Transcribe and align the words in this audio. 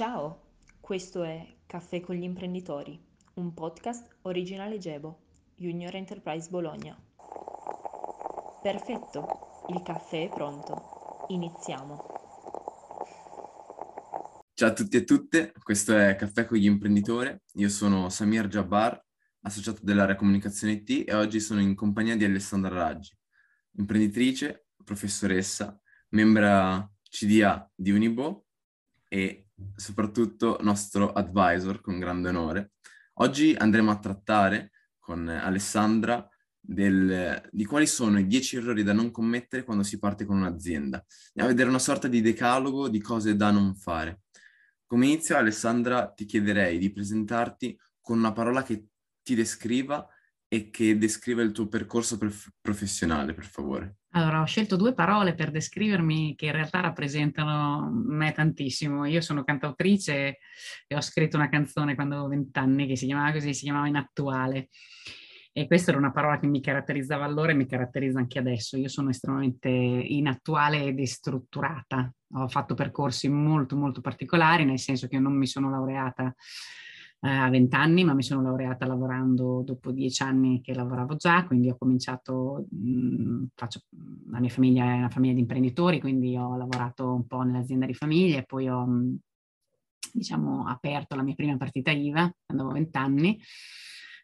Ciao, 0.00 0.54
questo 0.80 1.22
è 1.24 1.46
Caffè 1.66 2.00
con 2.00 2.14
gli 2.14 2.22
imprenditori, 2.22 2.98
un 3.34 3.52
podcast 3.52 4.16
originale 4.22 4.78
Gebo, 4.78 5.20
Junior 5.56 5.94
Enterprise 5.94 6.48
Bologna. 6.48 6.98
Perfetto, 8.62 9.66
il 9.68 9.82
caffè 9.82 10.24
è 10.24 10.28
pronto. 10.30 11.26
Iniziamo. 11.28 12.06
Ciao 14.54 14.68
a 14.70 14.72
tutti 14.72 14.96
e 14.96 15.04
tutte, 15.04 15.52
questo 15.62 15.94
è 15.94 16.16
Caffè 16.16 16.46
con 16.46 16.56
gli 16.56 16.64
imprenditori. 16.64 17.38
Io 17.56 17.68
sono 17.68 18.08
Samir 18.08 18.46
Jabbar, 18.46 18.98
associato 19.42 19.80
dell'area 19.82 20.16
comunicazione 20.16 20.72
IT 20.82 21.10
e 21.10 21.12
oggi 21.12 21.40
sono 21.40 21.60
in 21.60 21.74
compagnia 21.74 22.16
di 22.16 22.24
Alessandra 22.24 22.74
Raggi, 22.74 23.14
imprenditrice, 23.72 24.68
professoressa, 24.82 25.78
membra 26.08 26.90
CDA 27.02 27.70
di 27.74 27.90
Unibo 27.90 28.46
e 29.06 29.44
soprattutto 29.76 30.58
nostro 30.60 31.12
advisor 31.12 31.80
con 31.80 31.98
grande 31.98 32.28
onore. 32.28 32.72
Oggi 33.14 33.54
andremo 33.56 33.90
a 33.90 33.98
trattare 33.98 34.70
con 34.98 35.28
Alessandra 35.28 36.26
del, 36.58 37.48
di 37.50 37.64
quali 37.64 37.86
sono 37.86 38.18
i 38.18 38.26
dieci 38.26 38.56
errori 38.56 38.82
da 38.82 38.92
non 38.92 39.10
commettere 39.10 39.64
quando 39.64 39.82
si 39.82 39.98
parte 39.98 40.24
con 40.24 40.36
un'azienda. 40.36 41.04
Andiamo 41.28 41.48
a 41.48 41.52
vedere 41.52 41.68
una 41.68 41.78
sorta 41.78 42.08
di 42.08 42.20
decalogo 42.20 42.88
di 42.88 43.00
cose 43.00 43.36
da 43.36 43.50
non 43.50 43.74
fare. 43.74 44.22
Come 44.86 45.06
inizio, 45.06 45.36
Alessandra, 45.36 46.10
ti 46.10 46.24
chiederei 46.24 46.78
di 46.78 46.92
presentarti 46.92 47.78
con 48.00 48.18
una 48.18 48.32
parola 48.32 48.62
che 48.62 48.86
ti 49.22 49.34
descriva 49.34 50.06
e 50.52 50.68
che 50.70 50.98
descriva 50.98 51.42
il 51.42 51.52
tuo 51.52 51.68
percorso 51.68 52.18
prof- 52.18 52.50
professionale, 52.60 53.34
per 53.34 53.44
favore. 53.44 53.98
Allora, 54.14 54.40
ho 54.40 54.46
scelto 54.46 54.74
due 54.74 54.94
parole 54.94 55.36
per 55.36 55.52
descrivermi 55.52 56.34
che 56.34 56.46
in 56.46 56.52
realtà 56.52 56.80
rappresentano 56.80 57.88
me 57.92 58.32
tantissimo. 58.32 59.04
Io 59.04 59.20
sono 59.20 59.44
cantautrice 59.44 60.38
e 60.88 60.96
ho 60.96 61.00
scritto 61.00 61.36
una 61.36 61.48
canzone 61.48 61.94
quando 61.94 62.14
avevo 62.16 62.30
vent'anni 62.30 62.88
che 62.88 62.96
si 62.96 63.06
chiamava 63.06 63.30
così, 63.30 63.54
si 63.54 63.62
chiamava 63.62 63.86
Inattuale. 63.86 64.70
E 65.52 65.68
questa 65.68 65.92
era 65.92 66.00
una 66.00 66.10
parola 66.10 66.40
che 66.40 66.48
mi 66.48 66.60
caratterizzava 66.60 67.24
allora 67.24 67.52
e 67.52 67.54
mi 67.54 67.66
caratterizza 67.66 68.18
anche 68.18 68.40
adesso. 68.40 68.76
Io 68.76 68.88
sono 68.88 69.10
estremamente 69.10 69.68
inattuale 69.68 70.82
e 70.82 70.94
destrutturata. 70.94 72.12
Ho 72.34 72.48
fatto 72.48 72.74
percorsi 72.74 73.28
molto, 73.28 73.76
molto 73.76 74.00
particolari, 74.00 74.64
nel 74.64 74.80
senso 74.80 75.06
che 75.06 75.20
non 75.20 75.36
mi 75.36 75.46
sono 75.46 75.70
laureata 75.70 76.34
eh, 77.22 77.28
a 77.28 77.50
20 77.50 77.74
anni, 77.76 78.04
ma 78.04 78.14
mi 78.14 78.22
sono 78.22 78.42
laureata 78.42 78.86
lavorando 78.86 79.62
dopo 79.64 79.92
dieci 79.92 80.22
anni 80.22 80.60
che 80.62 80.74
lavoravo 80.74 81.16
già, 81.16 81.44
quindi 81.46 81.68
ho 81.68 81.76
cominciato, 81.76 82.66
mh, 82.70 83.46
faccio, 83.54 83.80
la 84.30 84.40
mia 84.40 84.48
famiglia 84.50 84.84
è 84.84 84.96
una 84.98 85.10
famiglia 85.10 85.34
di 85.34 85.40
imprenditori, 85.40 86.00
quindi 86.00 86.36
ho 86.36 86.56
lavorato 86.56 87.12
un 87.12 87.26
po' 87.26 87.42
nell'azienda 87.42 87.86
di 87.86 87.94
famiglia 87.94 88.38
e 88.38 88.44
poi 88.44 88.68
ho, 88.68 88.86
mh, 88.86 89.18
diciamo, 90.12 90.66
aperto 90.66 91.14
la 91.14 91.22
mia 91.22 91.34
prima 91.34 91.56
partita 91.56 91.90
IVA 91.90 92.32
quando 92.46 92.64
avevo 92.64 92.72
20 92.72 92.96
anni. 92.98 93.38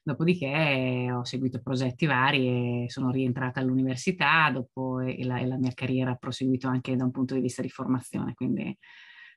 Dopodiché 0.03 1.10
ho 1.12 1.25
seguito 1.25 1.60
progetti 1.60 2.06
vari 2.06 2.84
e 2.84 2.88
sono 2.88 3.10
rientrata 3.10 3.58
all'università 3.58 4.48
dopo 4.53 5.00
e 5.00 5.25
la, 5.25 5.38
e 5.38 5.47
la 5.47 5.56
mia 5.58 5.72
carriera 5.75 6.12
ha 6.12 6.14
proseguito 6.14 6.69
anche 6.69 6.94
da 6.94 7.03
un 7.03 7.10
punto 7.10 7.34
di 7.34 7.41
vista 7.41 7.60
di 7.60 7.69
formazione, 7.69 8.34
quindi 8.34 8.77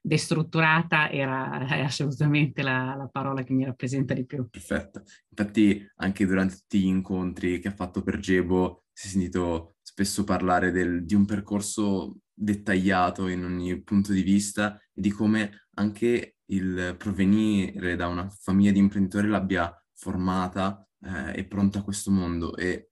destrutturata 0.02 1.10
era 1.10 1.68
assolutamente 1.84 2.62
la, 2.62 2.96
la, 2.96 3.10
parola 3.12 3.44
che 3.44 3.54
mi 3.54 3.66
rappresenta 3.66 4.14
di 4.14 4.26
più. 4.26 4.48
Perfetto. 4.50 5.04
Infatti 5.30 5.86
anche 5.98 6.26
durante 6.26 6.56
tutti 6.56 6.80
gli 6.80 6.88
incontri 6.88 7.60
che 7.60 7.68
ha 7.68 7.76
fatto 7.76 8.02
per 8.02 8.20
Gebo 8.20 8.86
si 8.92 9.08
è 9.08 9.10
sentito 9.12 9.76
spesso 9.82 10.24
parlare 10.24 10.72
del, 10.72 11.06
di 11.06 11.16
un 11.16 11.26
percorso 11.26 12.20
dettagliato 12.34 13.28
in 13.28 13.44
ogni 13.44 13.82
punto 13.82 14.14
di 14.14 14.22
vista 14.22 14.80
e 14.94 15.02
di 15.02 15.12
come 15.12 15.68
anche 15.76 16.38
il 16.46 16.96
provenire 16.98 17.96
da 17.96 18.08
una 18.08 18.30
famiglia 18.30 18.72
di 18.72 18.80
imprenditori 18.80 19.28
l'abbia 19.28 19.74
formata 19.94 20.88
eh, 21.02 21.40
e 21.40 21.46
pronta 21.46 21.80
a 21.80 21.84
questo 21.84 22.12
mondo. 22.12 22.56
E 22.56 22.92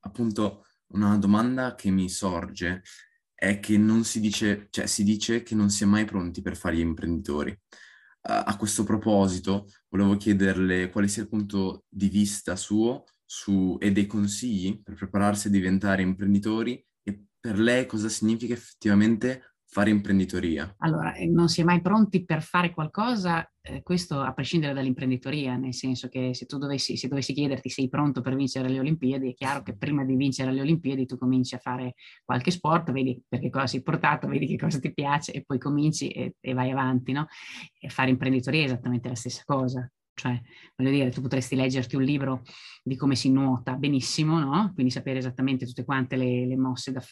appunto 0.00 0.66
una 0.88 1.16
domanda 1.16 1.74
che 1.74 1.90
mi 1.90 2.08
sorge 2.08 2.82
è 3.48 3.60
che 3.60 3.76
non 3.78 4.04
si 4.04 4.20
dice, 4.20 4.68
cioè 4.70 4.86
si 4.86 5.04
dice 5.04 5.42
che 5.42 5.54
non 5.54 5.70
si 5.70 5.84
è 5.84 5.86
mai 5.86 6.04
pronti 6.04 6.42
per 6.42 6.56
fare 6.56 6.76
gli 6.76 6.80
imprenditori. 6.80 7.50
Uh, 7.50 8.42
a 8.46 8.56
questo 8.56 8.84
proposito, 8.84 9.68
volevo 9.88 10.16
chiederle 10.16 10.90
quale 10.90 11.08
sia 11.08 11.22
il 11.22 11.28
punto 11.28 11.84
di 11.88 12.08
vista 12.08 12.56
suo 12.56 13.04
su, 13.24 13.76
e 13.80 13.92
dei 13.92 14.06
consigli 14.06 14.82
per 14.82 14.94
prepararsi 14.94 15.48
a 15.48 15.50
diventare 15.50 16.02
imprenditori 16.02 16.84
e 17.02 17.24
per 17.38 17.58
lei 17.58 17.86
cosa 17.86 18.08
significa 18.08 18.54
effettivamente 18.54 19.53
fare 19.74 19.90
imprenditoria? 19.90 20.72
Allora, 20.78 21.14
eh, 21.14 21.26
non 21.26 21.48
si 21.48 21.60
è 21.60 21.64
mai 21.64 21.80
pronti 21.80 22.24
per 22.24 22.42
fare 22.42 22.70
qualcosa, 22.70 23.44
eh, 23.60 23.82
questo 23.82 24.20
a 24.20 24.32
prescindere 24.32 24.72
dall'imprenditoria, 24.72 25.56
nel 25.56 25.74
senso 25.74 26.06
che 26.06 26.32
se 26.32 26.46
tu 26.46 26.58
dovessi, 26.58 26.96
se 26.96 27.08
dovessi 27.08 27.32
chiederti 27.32 27.68
sei 27.68 27.88
pronto 27.88 28.20
per 28.20 28.36
vincere 28.36 28.68
le 28.68 28.78
Olimpiadi, 28.78 29.30
è 29.30 29.34
chiaro 29.34 29.64
che 29.64 29.76
prima 29.76 30.04
di 30.04 30.14
vincere 30.14 30.52
le 30.52 30.60
Olimpiadi 30.60 31.06
tu 31.06 31.18
cominci 31.18 31.56
a 31.56 31.58
fare 31.58 31.94
qualche 32.24 32.52
sport, 32.52 32.92
vedi 32.92 33.20
perché 33.26 33.50
cosa 33.50 33.66
sei 33.66 33.82
portato, 33.82 34.28
vedi 34.28 34.46
che 34.46 34.56
cosa 34.56 34.78
ti 34.78 34.94
piace 34.94 35.32
e 35.32 35.42
poi 35.44 35.58
cominci 35.58 36.08
e, 36.10 36.36
e 36.38 36.54
vai 36.54 36.70
avanti, 36.70 37.10
no? 37.10 37.26
E 37.76 37.88
fare 37.88 38.10
imprenditoria 38.10 38.60
è 38.60 38.66
esattamente 38.66 39.08
la 39.08 39.16
stessa 39.16 39.42
cosa. 39.44 39.90
Cioè, 40.14 40.40
voglio 40.76 40.90
dire, 40.90 41.10
tu 41.10 41.20
potresti 41.20 41.56
leggerti 41.56 41.96
un 41.96 42.02
libro 42.02 42.42
di 42.84 42.96
come 42.96 43.16
si 43.16 43.32
nuota 43.32 43.74
benissimo, 43.74 44.38
no? 44.38 44.70
Quindi 44.72 44.92
sapere 44.92 45.18
esattamente 45.18 45.66
tutte 45.66 45.84
quante 45.84 46.14
le, 46.16 46.46
le 46.46 46.56
mosse 46.56 46.92
da, 46.92 47.02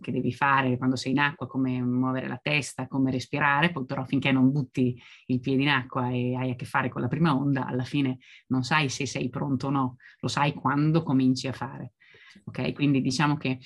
che 0.00 0.10
devi 0.10 0.32
fare 0.32 0.78
quando 0.78 0.96
sei 0.96 1.12
in 1.12 1.18
acqua, 1.18 1.46
come 1.46 1.82
muovere 1.82 2.28
la 2.28 2.40
testa, 2.42 2.86
come 2.88 3.10
respirare, 3.10 3.72
poi 3.72 3.84
però 3.84 4.04
finché 4.04 4.32
non 4.32 4.50
butti 4.50 4.98
il 5.26 5.40
piede 5.40 5.62
in 5.62 5.68
acqua 5.68 6.08
e 6.08 6.34
hai 6.34 6.50
a 6.50 6.54
che 6.54 6.64
fare 6.64 6.88
con 6.88 7.02
la 7.02 7.08
prima 7.08 7.36
onda, 7.36 7.66
alla 7.66 7.84
fine 7.84 8.18
non 8.46 8.62
sai 8.62 8.88
se 8.88 9.04
sei 9.04 9.28
pronto 9.28 9.66
o 9.66 9.70
no, 9.70 9.96
lo 10.20 10.28
sai 10.28 10.54
quando 10.54 11.02
cominci 11.02 11.48
a 11.48 11.52
fare. 11.52 11.92
Ok, 12.44 12.72
quindi 12.72 13.00
diciamo 13.00 13.36
che 13.36 13.58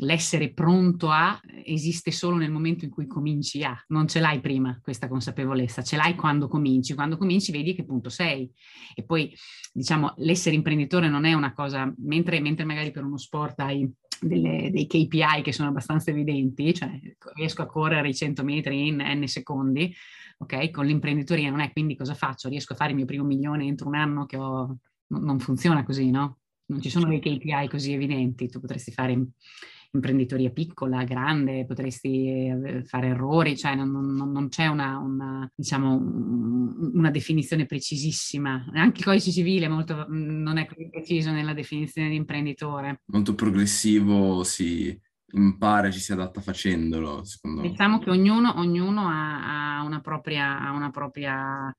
l'essere 0.00 0.52
pronto 0.52 1.10
a 1.10 1.40
esiste 1.64 2.10
solo 2.10 2.36
nel 2.36 2.50
momento 2.50 2.84
in 2.84 2.90
cui 2.90 3.06
cominci 3.06 3.62
a, 3.64 3.76
non 3.88 4.06
ce 4.06 4.20
l'hai 4.20 4.40
prima 4.40 4.78
questa 4.82 5.08
consapevolezza, 5.08 5.82
ce 5.82 5.96
l'hai 5.96 6.14
quando 6.14 6.48
cominci, 6.48 6.94
quando 6.94 7.16
cominci 7.16 7.52
vedi 7.52 7.74
che 7.74 7.84
punto 7.84 8.10
sei 8.10 8.50
e 8.94 9.04
poi 9.04 9.34
diciamo 9.72 10.14
l'essere 10.18 10.54
imprenditore 10.54 11.08
non 11.08 11.24
è 11.24 11.32
una 11.32 11.52
cosa, 11.52 11.92
mentre, 11.98 12.40
mentre 12.40 12.64
magari 12.64 12.90
per 12.90 13.04
uno 13.04 13.16
sport 13.16 13.60
hai 13.60 13.90
delle, 14.20 14.70
dei 14.70 14.86
KPI 14.86 15.42
che 15.42 15.52
sono 15.52 15.68
abbastanza 15.68 16.10
evidenti, 16.10 16.74
cioè 16.74 16.98
riesco 17.34 17.62
a 17.62 17.66
correre 17.66 18.08
i 18.08 18.14
100 18.14 18.44
metri 18.44 18.88
in 18.88 19.02
n 19.02 19.26
secondi, 19.26 19.94
ok? 20.38 20.70
Con 20.70 20.86
l'imprenditoria 20.86 21.50
non 21.50 21.60
è, 21.60 21.72
quindi 21.72 21.96
cosa 21.96 22.14
faccio? 22.14 22.48
Riesco 22.48 22.72
a 22.72 22.76
fare 22.76 22.90
il 22.90 22.96
mio 22.96 23.06
primo 23.06 23.24
milione 23.24 23.64
entro 23.64 23.88
un 23.88 23.94
anno 23.94 24.26
che 24.26 24.36
ho... 24.36 24.78
non 25.08 25.38
funziona 25.38 25.84
così, 25.84 26.10
no? 26.10 26.38
Non 26.66 26.80
ci 26.80 26.90
sono 26.90 27.08
dei 27.08 27.20
KPI 27.20 27.68
così 27.68 27.92
evidenti, 27.92 28.48
tu 28.48 28.60
potresti 28.60 28.92
fare 28.92 29.12
imprenditoria 29.92 30.50
piccola, 30.50 31.04
grande, 31.04 31.64
potresti 31.66 32.28
eh, 32.28 32.84
fare 32.84 33.08
errori, 33.08 33.56
cioè 33.56 33.74
non, 33.74 33.90
non, 33.90 34.30
non 34.30 34.48
c'è 34.48 34.66
una, 34.66 34.98
una, 34.98 35.50
diciamo, 35.54 35.96
una, 35.96 37.10
definizione 37.10 37.66
precisissima. 37.66 38.66
Anche 38.74 38.98
il 38.98 39.04
codice 39.04 39.30
civile 39.30 39.68
molto, 39.68 40.06
non 40.08 40.58
è 40.58 40.66
così 40.66 40.88
preciso 40.90 41.30
nella 41.32 41.54
definizione 41.54 42.08
di 42.08 42.16
imprenditore. 42.16 43.02
Molto 43.06 43.34
progressivo, 43.34 44.44
si 44.44 44.98
impara, 45.32 45.90
ci 45.90 45.98
si 45.98 46.12
adatta 46.12 46.40
facendolo, 46.40 47.24
secondo 47.24 47.62
me. 47.62 47.70
Diciamo 47.70 47.98
che 47.98 48.10
ognuno, 48.10 48.54
ognuno 48.58 49.08
ha, 49.08 49.78
ha, 49.78 49.82
una 49.82 50.00
propria, 50.00 50.60
ha 50.60 50.72
una 50.72 50.90
propria 50.90 51.74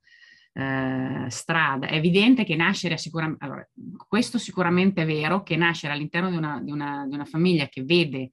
eh, 0.58 1.26
strada. 1.30 1.88
È 1.88 1.94
evidente 1.94 2.44
che 2.44 2.56
nascere 2.56 2.98
sicuramente, 2.98 3.46
allora, 3.46 3.70
questo 4.08 4.40
sicuramente 4.40 5.04
è 5.04 5.06
vero, 5.06 5.44
che 5.44 5.56
nascere 5.56 5.94
all'interno 5.94 6.32
di 6.32 6.36
una, 6.36 6.60
di 6.64 6.72
una, 6.72 7.06
di 7.08 7.14
una 7.14 7.26
famiglia 7.26 7.68
che 7.68 7.84
vede 7.84 8.32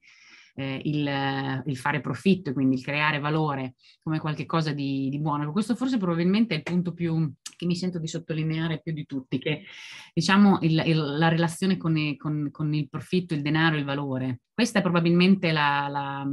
eh, 0.55 0.81
il, 0.85 1.63
il, 1.65 1.77
fare 1.77 2.01
profitto 2.01 2.53
quindi 2.53 2.75
il 2.77 2.83
creare 2.83 3.19
valore 3.19 3.75
come 4.01 4.19
qualcosa 4.19 4.71
di, 4.71 5.09
di 5.09 5.19
buono. 5.19 5.51
Questo 5.51 5.75
forse 5.75 5.97
probabilmente 5.97 6.55
è 6.55 6.57
il 6.57 6.63
punto 6.63 6.93
più 6.93 7.31
che 7.55 7.65
mi 7.67 7.75
sento 7.75 7.99
di 7.99 8.07
sottolineare 8.07 8.81
più 8.81 8.91
di 8.91 9.05
tutti, 9.05 9.37
che 9.37 9.63
diciamo 10.11 10.59
il, 10.61 10.81
il, 10.83 11.17
la 11.17 11.27
relazione 11.27 11.77
con, 11.77 11.93
con, 12.17 12.49
con, 12.51 12.73
il 12.73 12.89
profitto, 12.89 13.35
il 13.35 13.43
denaro, 13.43 13.77
il 13.77 13.85
valore. 13.85 14.39
Questa 14.51 14.79
è 14.79 14.81
probabilmente 14.81 15.51
la, 15.51 15.87
la 15.89 16.27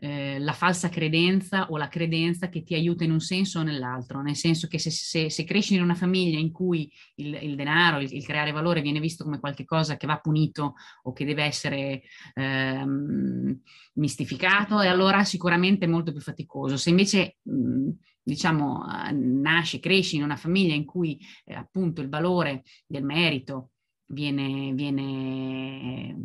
eh, 0.00 0.38
la 0.38 0.52
falsa 0.52 0.88
credenza 0.88 1.68
o 1.68 1.76
la 1.76 1.88
credenza 1.88 2.48
che 2.48 2.62
ti 2.62 2.74
aiuta 2.74 3.04
in 3.04 3.10
un 3.10 3.20
senso 3.20 3.60
o 3.60 3.62
nell'altro, 3.62 4.22
nel 4.22 4.36
senso 4.36 4.66
che 4.66 4.78
se, 4.78 4.90
se, 4.90 5.28
se 5.28 5.44
cresci 5.44 5.74
in 5.74 5.82
una 5.82 5.94
famiglia 5.94 6.38
in 6.38 6.50
cui 6.50 6.90
il, 7.16 7.38
il 7.42 7.54
denaro, 7.54 8.00
il, 8.00 8.12
il, 8.12 8.24
creare 8.24 8.50
valore 8.50 8.80
viene 8.80 8.98
visto 8.98 9.24
come 9.24 9.38
qualcosa 9.38 9.96
che 9.96 10.06
va 10.06 10.18
punito 10.18 10.74
o 11.02 11.12
che 11.12 11.26
deve 11.26 11.44
essere 11.44 12.02
ehm, 12.34 13.60
mistificato, 13.94 14.80
e 14.80 14.88
allora 14.88 15.22
sicuramente 15.24 15.84
è 15.84 15.88
molto 15.88 16.12
più 16.12 16.20
faticoso. 16.20 16.78
Se 16.78 16.88
invece 16.88 17.36
mh, 17.42 17.90
diciamo 18.22 18.84
nasci, 19.12 19.80
cresci 19.80 20.16
in 20.16 20.22
una 20.22 20.36
famiglia 20.36 20.74
in 20.74 20.84
cui 20.84 21.18
eh, 21.44 21.54
appunto 21.54 22.00
il 22.00 22.08
valore 22.08 22.62
del 22.86 23.04
merito, 23.04 23.72
viene, 24.10 24.72
viene 24.74 26.16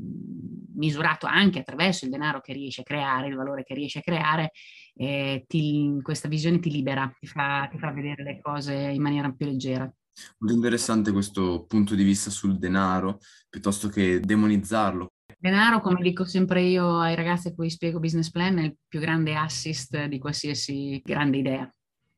misurato 0.76 1.26
anche 1.26 1.60
attraverso 1.60 2.06
il 2.06 2.12
denaro 2.12 2.42
che 2.42 2.54
riesce 2.54 2.82
a 2.82 2.84
creare, 2.84 3.28
il 3.28 3.36
valore 3.36 3.64
che 3.64 3.74
riesce 3.74 4.00
a 4.00 4.02
creare, 4.02 4.52
eh, 4.96 5.46
ti, 5.48 5.98
questa 6.02 6.28
visione 6.28 6.60
ti 6.60 6.72
libera, 6.72 7.12
ti 7.18 7.28
fa, 7.28 7.68
ti 7.72 7.78
fa 7.78 7.92
vedere 7.92 8.24
le 8.24 8.40
cose 8.42 8.74
in 8.74 9.02
maniera 9.02 9.32
più 9.32 9.46
leggera. 9.46 9.92
Molto 10.40 10.56
interessante 10.56 11.12
questo 11.12 11.66
punto 11.66 11.94
di 11.94 12.04
vista 12.04 12.30
sul 12.30 12.58
denaro, 12.58 13.20
piuttosto 13.50 13.90
che 13.90 14.20
demonizzarlo. 14.20 15.12
Denaro, 15.38 15.82
come 15.82 16.02
dico 16.02 16.24
sempre 16.24 16.62
io 16.64 17.00
ai 17.00 17.16
ragazzi 17.16 17.50
a 17.50 17.54
cui 17.54 17.70
spiego 17.70 18.00
business 18.00 18.32
plan, 18.32 18.58
è 18.58 18.64
il 18.64 18.78
più 18.88 19.00
grande 19.00 19.36
assist 19.36 20.06
di 20.06 20.18
qualsiasi 20.18 21.02
grande 21.04 21.38
idea. 21.38 21.70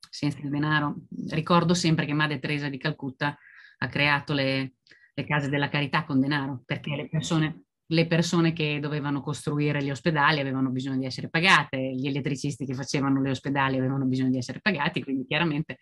Senza 0.09 0.39
il 0.39 0.49
denaro, 0.49 0.95
ricordo 1.29 1.73
sempre 1.73 2.05
che 2.05 2.13
Madre 2.13 2.39
Teresa 2.39 2.69
di 2.69 2.77
Calcutta 2.77 3.35
ha 3.79 3.87
creato 3.87 4.33
le, 4.33 4.75
le 5.17 5.25
case 5.25 5.49
della 5.49 5.67
carità 5.67 6.03
con 6.03 6.19
denaro, 6.19 6.61
perché 6.63 6.95
le 6.95 7.09
persone, 7.09 7.63
le 7.87 8.05
persone 8.05 8.53
che 8.53 8.79
dovevano 8.79 9.21
costruire 9.21 9.83
gli 9.83 9.89
ospedali 9.89 10.39
avevano 10.39 10.69
bisogno 10.69 10.99
di 10.99 11.05
essere 11.05 11.27
pagate, 11.27 11.95
gli 11.95 12.05
elettricisti 12.05 12.67
che 12.67 12.75
facevano 12.75 13.19
gli 13.23 13.29
ospedali 13.29 13.77
avevano 13.77 14.05
bisogno 14.05 14.29
di 14.29 14.37
essere 14.37 14.61
pagati, 14.61 15.03
quindi 15.03 15.25
chiaramente 15.25 15.79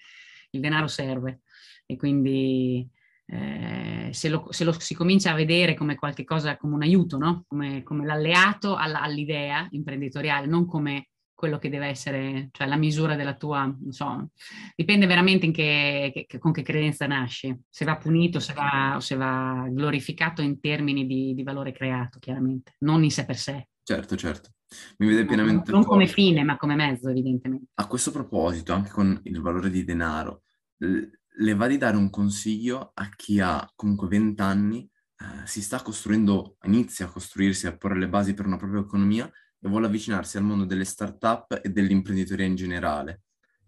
il 0.51 0.61
denaro 0.61 0.87
serve 0.87 1.41
e 1.85 1.97
quindi 1.97 2.87
eh, 3.25 4.09
se, 4.13 4.29
lo, 4.29 4.47
se, 4.51 4.63
lo, 4.63 4.71
si 4.71 4.95
comincia 4.95 5.31
a 5.31 5.35
vedere 5.35 5.73
come 5.73 5.95
qualcosa, 5.95 6.55
come 6.55 6.75
un 6.75 6.83
aiuto, 6.83 7.17
no? 7.17 7.43
come, 7.45 7.83
come 7.83 8.05
l'alleato 8.05 8.75
alla, 8.75 9.01
all'idea 9.01 9.67
imprenditoriale, 9.71 10.47
non 10.47 10.65
come 10.65 11.09
quello 11.35 11.59
che 11.59 11.69
deve 11.69 11.87
essere, 11.87 12.49
cioè 12.51 12.65
la 12.65 12.77
misura 12.77 13.15
della 13.15 13.35
tua, 13.35 13.65
non 13.65 13.91
so, 13.91 14.29
dipende 14.75 15.05
veramente 15.05 15.51
che, 15.51 16.25
che, 16.27 16.39
con 16.39 16.51
che 16.51 16.63
credenza 16.63 17.05
nasci, 17.05 17.55
se 17.69 17.85
va 17.85 17.97
punito 17.97 18.39
se 18.39 18.53
va, 18.53 18.93
o 18.95 18.99
se 19.01 19.15
va 19.15 19.67
glorificato 19.69 20.41
in 20.41 20.59
termini 20.59 21.05
di, 21.05 21.33
di, 21.35 21.43
valore 21.43 21.73
creato, 21.73 22.17
chiaramente, 22.19 22.75
non 22.79 23.03
in 23.03 23.11
sé 23.11 23.25
per 23.25 23.35
sé. 23.35 23.67
Certo, 23.83 24.15
certo. 24.15 24.51
Mi 24.97 25.07
vede 25.07 25.25
pienamente. 25.25 25.69
Non, 25.69 25.81
non 25.81 25.89
come 25.89 26.07
fine, 26.07 26.43
ma 26.43 26.57
come 26.57 26.75
mezzo, 26.75 27.09
evidentemente. 27.09 27.67
A 27.75 27.87
questo 27.87 28.11
proposito, 28.11 28.73
anche 28.73 28.89
con 28.89 29.19
il 29.23 29.41
valore 29.41 29.69
di 29.69 29.83
denaro, 29.83 30.43
le 30.77 31.53
va 31.53 31.67
di 31.67 31.77
dare 31.77 31.97
un 31.97 32.09
consiglio 32.09 32.91
a 32.93 33.09
chi 33.15 33.39
ha 33.39 33.69
comunque 33.75 34.07
20 34.07 34.41
anni, 34.41 34.89
eh, 35.17 35.45
si 35.45 35.61
sta 35.61 35.81
costruendo, 35.81 36.57
inizia 36.63 37.05
a 37.05 37.09
costruirsi, 37.09 37.67
a 37.67 37.77
porre 37.77 37.99
le 37.99 38.09
basi 38.09 38.33
per 38.33 38.45
una 38.45 38.57
propria 38.57 38.81
economia 38.81 39.31
e 39.65 39.69
vuole 39.69 39.87
avvicinarsi 39.87 40.37
al 40.37 40.43
mondo 40.43 40.65
delle 40.65 40.85
start-up 40.85 41.59
e 41.63 41.69
dell'imprenditoria 41.69 42.45
in 42.45 42.55
generale. 42.55 43.23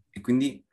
E 0.09 0.21
quindi 0.21 0.63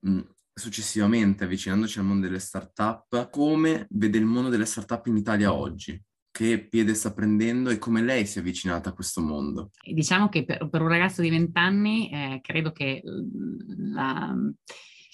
mh, 0.00 0.20
successivamente, 0.52 1.44
avvicinandoci 1.44 1.98
al 1.98 2.04
mondo 2.04 2.26
delle 2.26 2.38
start-up, 2.38 3.30
come 3.30 3.86
vede 3.90 4.18
il 4.18 4.26
mondo 4.26 4.50
delle 4.50 4.66
start-up 4.66 5.06
in 5.06 5.16
Italia 5.16 5.52
oggi? 5.52 6.00
Che 6.30 6.68
piede 6.68 6.92
sta 6.92 7.14
prendendo 7.14 7.70
e 7.70 7.78
come 7.78 8.02
lei 8.02 8.26
si 8.26 8.36
è 8.36 8.40
avvicinata 8.42 8.90
a 8.90 8.92
questo 8.92 9.22
mondo? 9.22 9.70
Diciamo 9.82 10.28
che 10.28 10.44
per, 10.44 10.68
per 10.68 10.82
un 10.82 10.88
ragazzo 10.88 11.22
di 11.22 11.30
20 11.30 11.58
anni 11.58 12.10
eh, 12.10 12.40
credo 12.42 12.72
che 12.72 13.00
la 13.04 14.36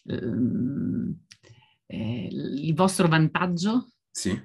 Ehm, 0.05 1.17
eh, 1.87 2.29
il 2.31 2.75
vostro 2.75 3.07
vantaggio 3.07 3.93
sì. 4.11 4.39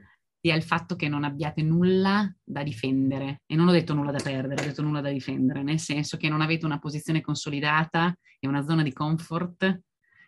Sia 0.48 0.56
il 0.56 0.64
fatto 0.64 0.96
che 0.96 1.10
non 1.10 1.26
abbiate 1.26 1.62
nulla 1.62 2.34
da 2.42 2.64
difendere. 2.64 3.42
E 3.46 3.58
non 3.58 3.68
ho 3.68 3.74
detto 3.74 3.94
nulla 3.94 4.12
da 4.12 4.24
perdere, 4.24 4.62
ho 4.62 4.66
detto 4.66 4.82
nulla 4.82 5.02
da 5.02 5.12
difendere, 5.12 5.62
nel 5.62 5.80
senso 5.80 6.16
che 6.16 6.30
non 6.30 6.40
avete 6.40 6.66
una 6.66 6.80
posizione 6.80 7.20
consolidata 7.20 8.18
e 8.40 8.48
una 8.48 8.64
zona 8.64 8.82
di 8.82 8.94
comfort 8.94 9.82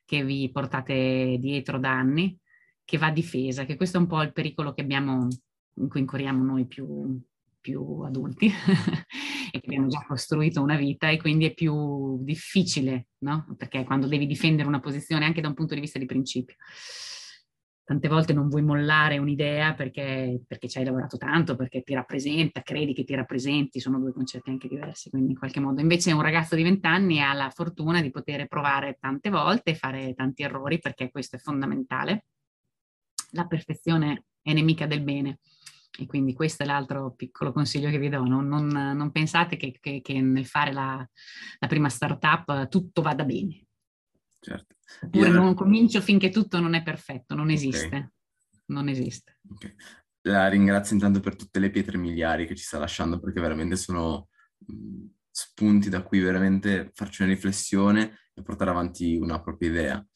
che 0.04 0.26
vi 0.26 0.52
portate 0.52 1.38
dietro 1.40 1.80
da 1.80 1.92
anni, 1.92 2.38
che 2.84 2.98
va 2.98 3.12
difesa, 3.12 3.64
che 3.64 3.78
questo 3.78 3.96
è 3.96 4.02
un 4.02 4.08
po' 4.08 4.22
il 4.22 4.34
pericolo 4.34 4.74
che 4.74 4.82
abbiamo, 4.82 5.28
in 5.76 5.88
cui 5.88 6.02
incorriamo 6.02 6.44
noi 6.44 6.66
più, 6.66 7.18
più 7.62 8.02
adulti 8.02 8.48
e 9.52 9.60
che 9.62 9.66
abbiamo 9.68 9.88
già 9.88 10.04
costruito 10.06 10.62
una 10.62 10.76
vita 10.76 11.08
e 11.08 11.18
quindi 11.18 11.46
è 11.46 11.54
più 11.54 12.22
difficile, 12.26 13.08
no? 13.20 13.56
Perché 13.58 13.86
quando 13.86 14.08
devi 14.08 14.28
difendere 14.28 14.68
una 14.68 14.82
posizione 14.82 15.24
anche 15.24 15.40
da 15.40 15.48
un 15.48 15.54
punto 15.54 15.76
di 15.76 15.80
vista 15.80 15.98
di 15.98 16.06
principio. 16.06 16.56
Tante 17.90 18.08
volte 18.08 18.34
non 18.34 18.50
vuoi 18.50 18.62
mollare 18.62 19.18
un'idea 19.18 19.74
perché, 19.74 20.44
perché 20.46 20.70
ci 20.70 20.78
hai 20.78 20.86
lavorato 20.86 21.18
tanto, 21.18 21.56
perché 21.56 21.82
ti 21.82 21.96
rappresenta, 21.96 22.62
credi 22.62 22.94
che 22.94 23.04
ti 23.04 23.16
rappresenti, 23.16 23.80
sono 23.80 23.98
due 23.98 24.14
concetti 24.14 24.52
anche 24.52 24.68
diversi, 24.68 25.10
quindi 25.10 25.32
in 25.32 25.38
qualche 25.40 25.60
modo. 25.60 25.82
Invece 25.82 26.12
un 26.12 26.22
ragazzo 26.22 26.56
di 26.56 26.62
20 26.62 26.86
anni 26.86 27.20
ha 27.20 27.34
la 27.34 27.50
fortuna 27.50 28.00
di 28.00 28.12
poter 28.12 28.48
provare 28.48 29.00
tante 29.00 29.32
volte, 29.32 29.74
fare 29.74 30.14
tanti 30.14 30.44
errori, 30.44 30.78
perché 30.78 31.10
questo 31.10 31.38
è 31.38 31.40
fondamentale. 31.40 32.26
La 33.32 33.48
perfezione 33.48 34.26
è 34.44 34.54
nemica 34.54 34.86
del 34.86 35.02
bene 35.02 35.40
e 35.98 36.06
quindi 36.06 36.36
questo 36.36 36.62
è 36.62 36.68
l'altro 36.68 37.16
piccolo 37.16 37.52
consiglio 37.52 37.90
che 37.90 37.98
vi 37.98 38.10
do, 38.10 38.24
non, 38.24 38.48
non, 38.48 38.68
non 38.68 39.12
pensate 39.12 39.58
che, 39.58 39.76
che, 39.82 40.02
che, 40.02 40.22
nel 40.22 40.46
fare 40.46 40.72
la, 40.74 41.10
la, 41.58 41.68
prima 41.68 41.90
startup 41.90 42.68
tutto 42.68 43.02
vada 43.02 43.24
bene. 43.24 43.66
Certo. 44.40 44.76
Oppure 45.02 45.30
non 45.30 45.54
comincio 45.54 46.02
finché 46.02 46.30
tutto 46.30 46.60
non 46.60 46.74
è 46.74 46.84
perfetto, 46.84 47.36
non 47.36 47.50
esiste. 47.50 47.86
Okay. 47.86 48.10
Non 48.68 48.88
esiste. 48.88 49.40
Okay. 49.56 49.76
La 50.22 50.48
ringrazio 50.48 50.96
intanto 50.96 51.20
per 51.20 51.36
tutte 51.36 51.60
le 51.60 51.72
pietre 51.72 51.98
miliari 51.98 52.46
che 52.46 52.56
ci 52.56 52.64
sta 52.64 52.78
lasciando 52.78 53.20
perché 53.20 53.40
veramente 53.40 53.76
sono 53.76 54.30
mh, 54.58 55.06
spunti 55.32 55.90
da 55.90 56.04
cui 56.04 56.20
veramente 56.20 56.92
farci 56.94 57.24
una 57.24 57.32
riflessione 57.32 58.20
e 58.34 58.42
portare 58.42 58.70
avanti 58.70 59.16
una 59.16 59.42
propria 59.42 59.70
idea. 59.70 60.08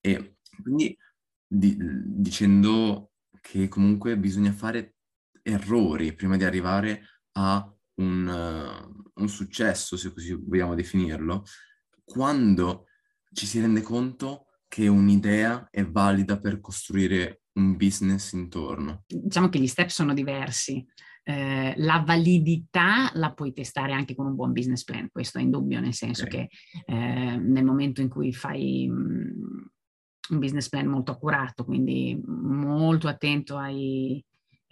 E 0.00 0.36
quindi 0.62 0.96
di, 1.46 1.76
dicendo 1.78 3.12
che 3.40 3.68
comunque 3.68 4.18
bisogna 4.18 4.52
fare 4.52 4.96
errori 5.42 6.14
prima 6.14 6.36
di 6.36 6.44
arrivare 6.44 7.06
a 7.32 7.72
un, 7.96 8.26
uh, 8.26 9.20
un 9.20 9.28
successo, 9.28 9.96
se 9.96 10.12
così 10.12 10.32
vogliamo 10.34 10.74
definirlo, 10.74 11.44
quando 12.02 12.86
ci 13.34 13.46
si 13.46 13.60
rende 13.60 13.82
conto 13.82 14.46
che 14.68 14.88
un'idea 14.88 15.68
è 15.70 15.84
valida 15.84 16.40
per 16.40 16.60
costruire 16.60 17.42
un 17.54 17.76
business 17.76 18.32
intorno. 18.32 19.04
Diciamo 19.06 19.48
che 19.48 19.60
gli 19.60 19.66
step 19.66 19.88
sono 19.88 20.14
diversi. 20.14 20.84
Eh, 21.26 21.74
la 21.78 22.02
validità 22.06 23.10
la 23.14 23.32
puoi 23.32 23.52
testare 23.52 23.92
anche 23.92 24.14
con 24.14 24.26
un 24.26 24.34
buon 24.34 24.52
business 24.52 24.84
plan, 24.84 25.08
questo 25.10 25.38
è 25.38 25.42
indubbio, 25.42 25.80
nel 25.80 25.94
senso 25.94 26.24
okay. 26.24 26.48
che 26.48 26.82
eh, 26.86 27.36
nel 27.36 27.64
momento 27.64 28.02
in 28.02 28.08
cui 28.08 28.32
fai 28.32 28.86
um, 28.88 29.70
un 30.30 30.38
business 30.38 30.68
plan 30.68 30.86
molto 30.86 31.12
accurato, 31.12 31.64
quindi 31.64 32.20
molto 32.26 33.08
attento 33.08 33.56
ai, 33.56 34.22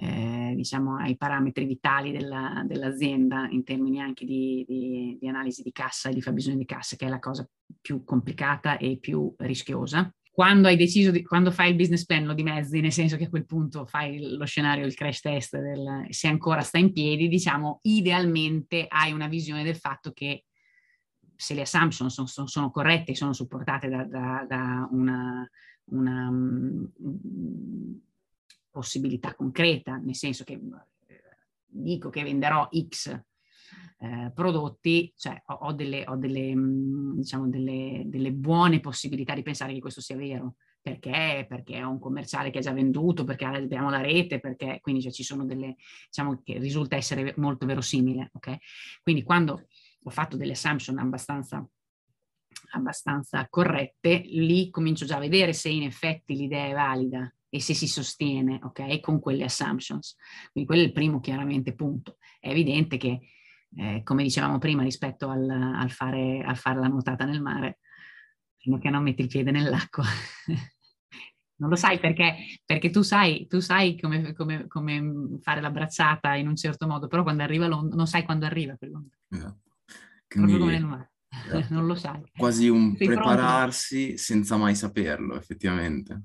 eh, 0.02 0.52
diciamo, 0.56 0.96
ai 0.96 1.16
parametri 1.16 1.64
vitali 1.64 2.10
della, 2.10 2.64
dell'azienda 2.66 3.46
in 3.50 3.62
termini 3.62 4.00
anche 4.00 4.24
di, 4.24 4.64
di, 4.66 5.16
di, 5.20 5.28
analisi 5.28 5.62
di 5.62 5.70
cassa 5.70 6.10
e 6.10 6.14
di 6.14 6.20
fabbisogno 6.20 6.56
di 6.56 6.64
cassa, 6.64 6.96
che 6.96 7.06
è 7.06 7.08
la 7.08 7.20
cosa 7.20 7.48
più 7.80 8.02
complicata 8.02 8.78
e 8.78 8.98
più 8.98 9.32
rischiosa. 9.38 10.12
Quando 10.28 10.66
hai 10.66 10.76
deciso 10.76 11.12
di, 11.12 11.22
quando 11.22 11.52
fai 11.52 11.70
il 11.70 11.76
business 11.76 12.04
plan 12.04 12.24
lo 12.24 12.34
dimezzi, 12.34 12.80
nel 12.80 12.90
senso 12.90 13.16
che 13.16 13.26
a 13.26 13.28
quel 13.28 13.46
punto 13.46 13.86
fai 13.86 14.36
lo 14.36 14.44
scenario, 14.44 14.86
il 14.86 14.94
crash 14.94 15.20
test, 15.20 15.56
del, 15.56 16.06
se 16.08 16.26
ancora 16.26 16.62
sta 16.62 16.78
in 16.78 16.92
piedi, 16.92 17.28
diciamo, 17.28 17.78
idealmente 17.82 18.86
hai 18.88 19.12
una 19.12 19.28
visione 19.28 19.62
del 19.62 19.76
fatto 19.76 20.10
che 20.10 20.46
se 21.36 21.54
le 21.54 21.60
assumption 21.60 22.10
sono, 22.10 22.26
sono, 22.26 22.48
sono 22.48 22.70
corrette 22.72 23.12
e 23.12 23.16
sono 23.16 23.32
supportate 23.32 23.88
da, 23.88 24.02
da, 24.04 24.44
da 24.48 24.88
una, 24.90 25.48
una 25.90 26.28
um, 26.28 26.90
possibilità 28.72 29.34
concreta, 29.36 29.96
nel 29.96 30.16
senso 30.16 30.42
che 30.42 30.54
eh, 30.54 31.22
dico 31.66 32.10
che 32.10 32.24
venderò 32.24 32.68
X 32.88 33.16
eh, 33.98 34.32
prodotti, 34.34 35.12
cioè 35.16 35.40
ho, 35.46 35.54
ho, 35.54 35.72
delle, 35.72 36.04
ho 36.08 36.16
delle, 36.16 36.54
mm, 36.54 37.18
diciamo 37.18 37.48
delle, 37.48 38.02
delle, 38.06 38.32
buone 38.32 38.80
possibilità 38.80 39.34
di 39.34 39.42
pensare 39.42 39.72
che 39.72 39.80
questo 39.80 40.00
sia 40.00 40.16
vero. 40.16 40.56
Perché? 40.80 41.46
Perché 41.48 41.80
ho 41.84 41.90
un 41.90 42.00
commerciale 42.00 42.50
che 42.50 42.58
ha 42.58 42.62
già 42.62 42.72
venduto, 42.72 43.22
perché 43.22 43.44
abbiamo 43.44 43.88
la 43.88 44.00
rete, 44.00 44.40
perché 44.40 44.80
quindi 44.80 45.02
cioè, 45.02 45.12
ci 45.12 45.22
sono 45.22 45.44
delle, 45.44 45.76
diciamo 46.06 46.40
che 46.42 46.58
risulta 46.58 46.96
essere 46.96 47.34
molto 47.36 47.66
verosimile, 47.66 48.30
ok? 48.32 48.56
Quindi 49.00 49.22
quando 49.22 49.68
ho 50.02 50.10
fatto 50.10 50.36
delle 50.36 50.52
assumption 50.52 50.98
abbastanza 50.98 51.64
abbastanza 52.72 53.46
corrette, 53.48 54.22
lì 54.24 54.68
comincio 54.70 55.04
già 55.04 55.16
a 55.16 55.20
vedere 55.20 55.52
se 55.52 55.68
in 55.68 55.84
effetti 55.84 56.34
l'idea 56.34 56.66
è 56.66 56.72
valida 56.72 57.32
e 57.54 57.60
se 57.60 57.74
si 57.74 57.86
sostiene, 57.86 58.58
ok, 58.62 59.00
con 59.00 59.20
quelle 59.20 59.44
assumptions. 59.44 60.16
Quindi 60.52 60.66
quello 60.66 60.84
è 60.84 60.86
il 60.86 60.92
primo 60.92 61.20
chiaramente 61.20 61.74
punto. 61.74 62.16
È 62.40 62.48
evidente 62.48 62.96
che, 62.96 63.20
eh, 63.76 64.00
come 64.02 64.22
dicevamo 64.22 64.56
prima, 64.56 64.82
rispetto 64.82 65.28
al, 65.28 65.50
al, 65.50 65.90
fare, 65.90 66.42
al, 66.42 66.56
fare, 66.56 66.80
la 66.80 66.86
nuotata 66.86 67.26
nel 67.26 67.42
mare, 67.42 67.80
fino 68.56 68.76
a 68.76 68.78
che 68.78 68.88
non 68.88 69.02
metti 69.02 69.20
il 69.20 69.28
piede 69.28 69.50
nell'acqua. 69.50 70.02
non 71.56 71.68
lo 71.68 71.76
sai 71.76 71.98
perché, 71.98 72.36
perché 72.64 72.88
tu 72.88 73.02
sai, 73.02 73.46
tu 73.48 73.60
sai 73.60 74.00
come, 74.00 74.32
come, 74.32 74.66
come, 74.66 75.38
fare 75.42 75.60
la 75.60 75.70
bracciata 75.70 76.34
in 76.36 76.48
un 76.48 76.56
certo 76.56 76.86
modo, 76.86 77.06
però 77.06 77.22
quando 77.22 77.42
arriva 77.42 77.66
l'onda, 77.66 77.94
non 77.94 78.06
sai 78.06 78.24
quando 78.24 78.46
arriva 78.46 78.76
quell'onda. 78.78 79.14
Esatto. 79.28 79.76
Proprio 80.26 80.56
come 80.56 80.72
nel 80.72 80.86
mare. 80.86 81.12
Esatto. 81.28 81.66
non 81.74 81.84
lo 81.84 81.96
sai. 81.96 82.22
Quasi 82.34 82.70
un 82.70 82.96
Sei 82.96 83.08
prepararsi 83.08 84.04
pronto? 84.04 84.22
senza 84.22 84.56
mai 84.56 84.74
saperlo, 84.74 85.36
effettivamente. 85.36 86.22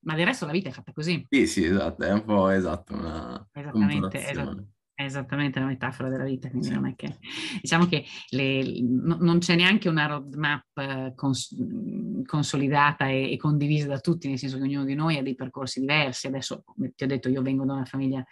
Ma 0.00 0.14
del 0.14 0.26
resto 0.26 0.46
la 0.46 0.52
vita 0.52 0.68
è 0.68 0.72
fatta 0.72 0.92
così. 0.92 1.26
Sì, 1.28 1.46
sì, 1.46 1.64
esatto, 1.64 2.04
è 2.04 2.12
un 2.12 2.24
po' 2.24 2.48
esatto 2.50 2.94
una 2.94 3.46
Esattamente, 3.52 4.28
esatto. 4.28 4.66
È 4.98 5.04
esattamente 5.04 5.60
la 5.60 5.66
metafora 5.66 6.08
della 6.08 6.24
vita, 6.24 6.48
quindi 6.48 6.66
sì. 6.66 6.74
non 6.74 6.86
è 6.86 6.96
che 6.96 7.18
diciamo 7.60 7.86
che 7.86 8.04
le, 8.30 8.80
no, 8.82 9.16
non 9.20 9.38
c'è 9.38 9.54
neanche 9.54 9.88
una 9.88 10.06
roadmap 10.06 10.76
eh, 10.76 11.12
cons- 11.14 11.54
consolidata 12.26 13.06
e, 13.06 13.32
e, 13.32 13.36
condivisa 13.36 13.86
da 13.86 14.00
tutti, 14.00 14.26
nel 14.26 14.38
senso 14.38 14.56
che 14.56 14.64
ognuno 14.64 14.84
di 14.84 14.94
noi 14.94 15.16
ha 15.16 15.22
dei 15.22 15.36
percorsi 15.36 15.78
diversi. 15.78 16.26
Adesso 16.26 16.64
ti 16.96 17.04
ho 17.04 17.06
detto, 17.06 17.28
io 17.28 17.42
vengo 17.42 17.64
da 17.64 17.74
una 17.74 17.84
famiglia 17.84 18.24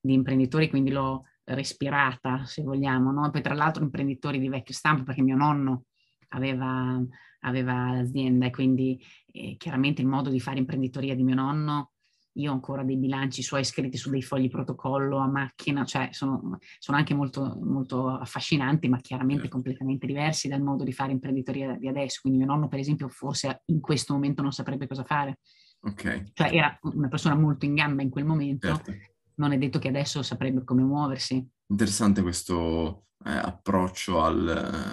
di 0.00 0.14
imprenditori, 0.14 0.70
quindi 0.70 0.90
l'ho 0.90 1.24
respirata, 1.44 2.44
se 2.46 2.62
vogliamo, 2.62 3.12
no? 3.12 3.28
Poi 3.30 3.42
tra 3.42 3.54
l'altro 3.54 3.82
imprenditori 3.82 4.38
di 4.38 4.48
vecchio 4.48 4.74
stampo, 4.74 5.02
perché 5.02 5.20
mio 5.20 5.36
nonno 5.36 5.84
aveva, 6.36 7.02
aveva 7.40 7.92
l'azienda 7.92 8.46
e 8.46 8.50
quindi 8.50 9.02
eh, 9.32 9.56
chiaramente 9.56 10.00
il 10.02 10.08
modo 10.08 10.30
di 10.30 10.40
fare 10.40 10.58
imprenditoria 10.58 11.14
di 11.14 11.24
mio 11.24 11.34
nonno 11.34 11.90
io 12.36 12.50
ho 12.50 12.54
ancora 12.54 12.82
dei 12.82 12.96
bilanci 12.96 13.42
suoi 13.42 13.64
scritti 13.64 13.96
su 13.96 14.10
dei 14.10 14.22
fogli 14.22 14.48
protocollo 14.48 15.18
a 15.18 15.26
macchina, 15.26 15.84
cioè 15.84 16.08
sono, 16.12 16.58
sono 16.78 16.96
anche 16.96 17.14
molto, 17.14 17.58
molto, 17.62 18.08
affascinanti, 18.08 18.88
ma 18.88 18.98
chiaramente 18.98 19.42
certo. 19.42 19.54
completamente 19.54 20.06
diversi 20.06 20.48
dal 20.48 20.60
modo 20.60 20.84
di 20.84 20.92
fare 20.92 21.12
imprenditoria 21.12 21.76
di 21.78 21.88
adesso. 21.88 22.20
Quindi 22.20 22.40
mio 22.40 22.48
nonno, 22.48 22.68
per 22.68 22.78
esempio, 22.78 23.08
forse 23.08 23.62
in 23.66 23.80
questo 23.80 24.12
momento 24.12 24.42
non 24.42 24.52
saprebbe 24.52 24.86
cosa 24.86 25.04
fare. 25.04 25.38
Ok. 25.80 26.32
Cioè 26.32 26.54
era 26.54 26.78
una 26.82 27.08
persona 27.08 27.34
molto 27.34 27.64
in 27.64 27.74
gamba 27.74 28.02
in 28.02 28.10
quel 28.10 28.24
momento, 28.24 28.66
certo. 28.66 28.92
non 29.36 29.52
è 29.52 29.58
detto 29.58 29.78
che 29.78 29.88
adesso 29.88 30.22
saprebbe 30.22 30.62
come 30.64 30.82
muoversi. 30.82 31.46
Interessante 31.68 32.22
questo 32.22 33.05
eh, 33.26 33.30
approccio 33.30 34.22
al, 34.22 34.48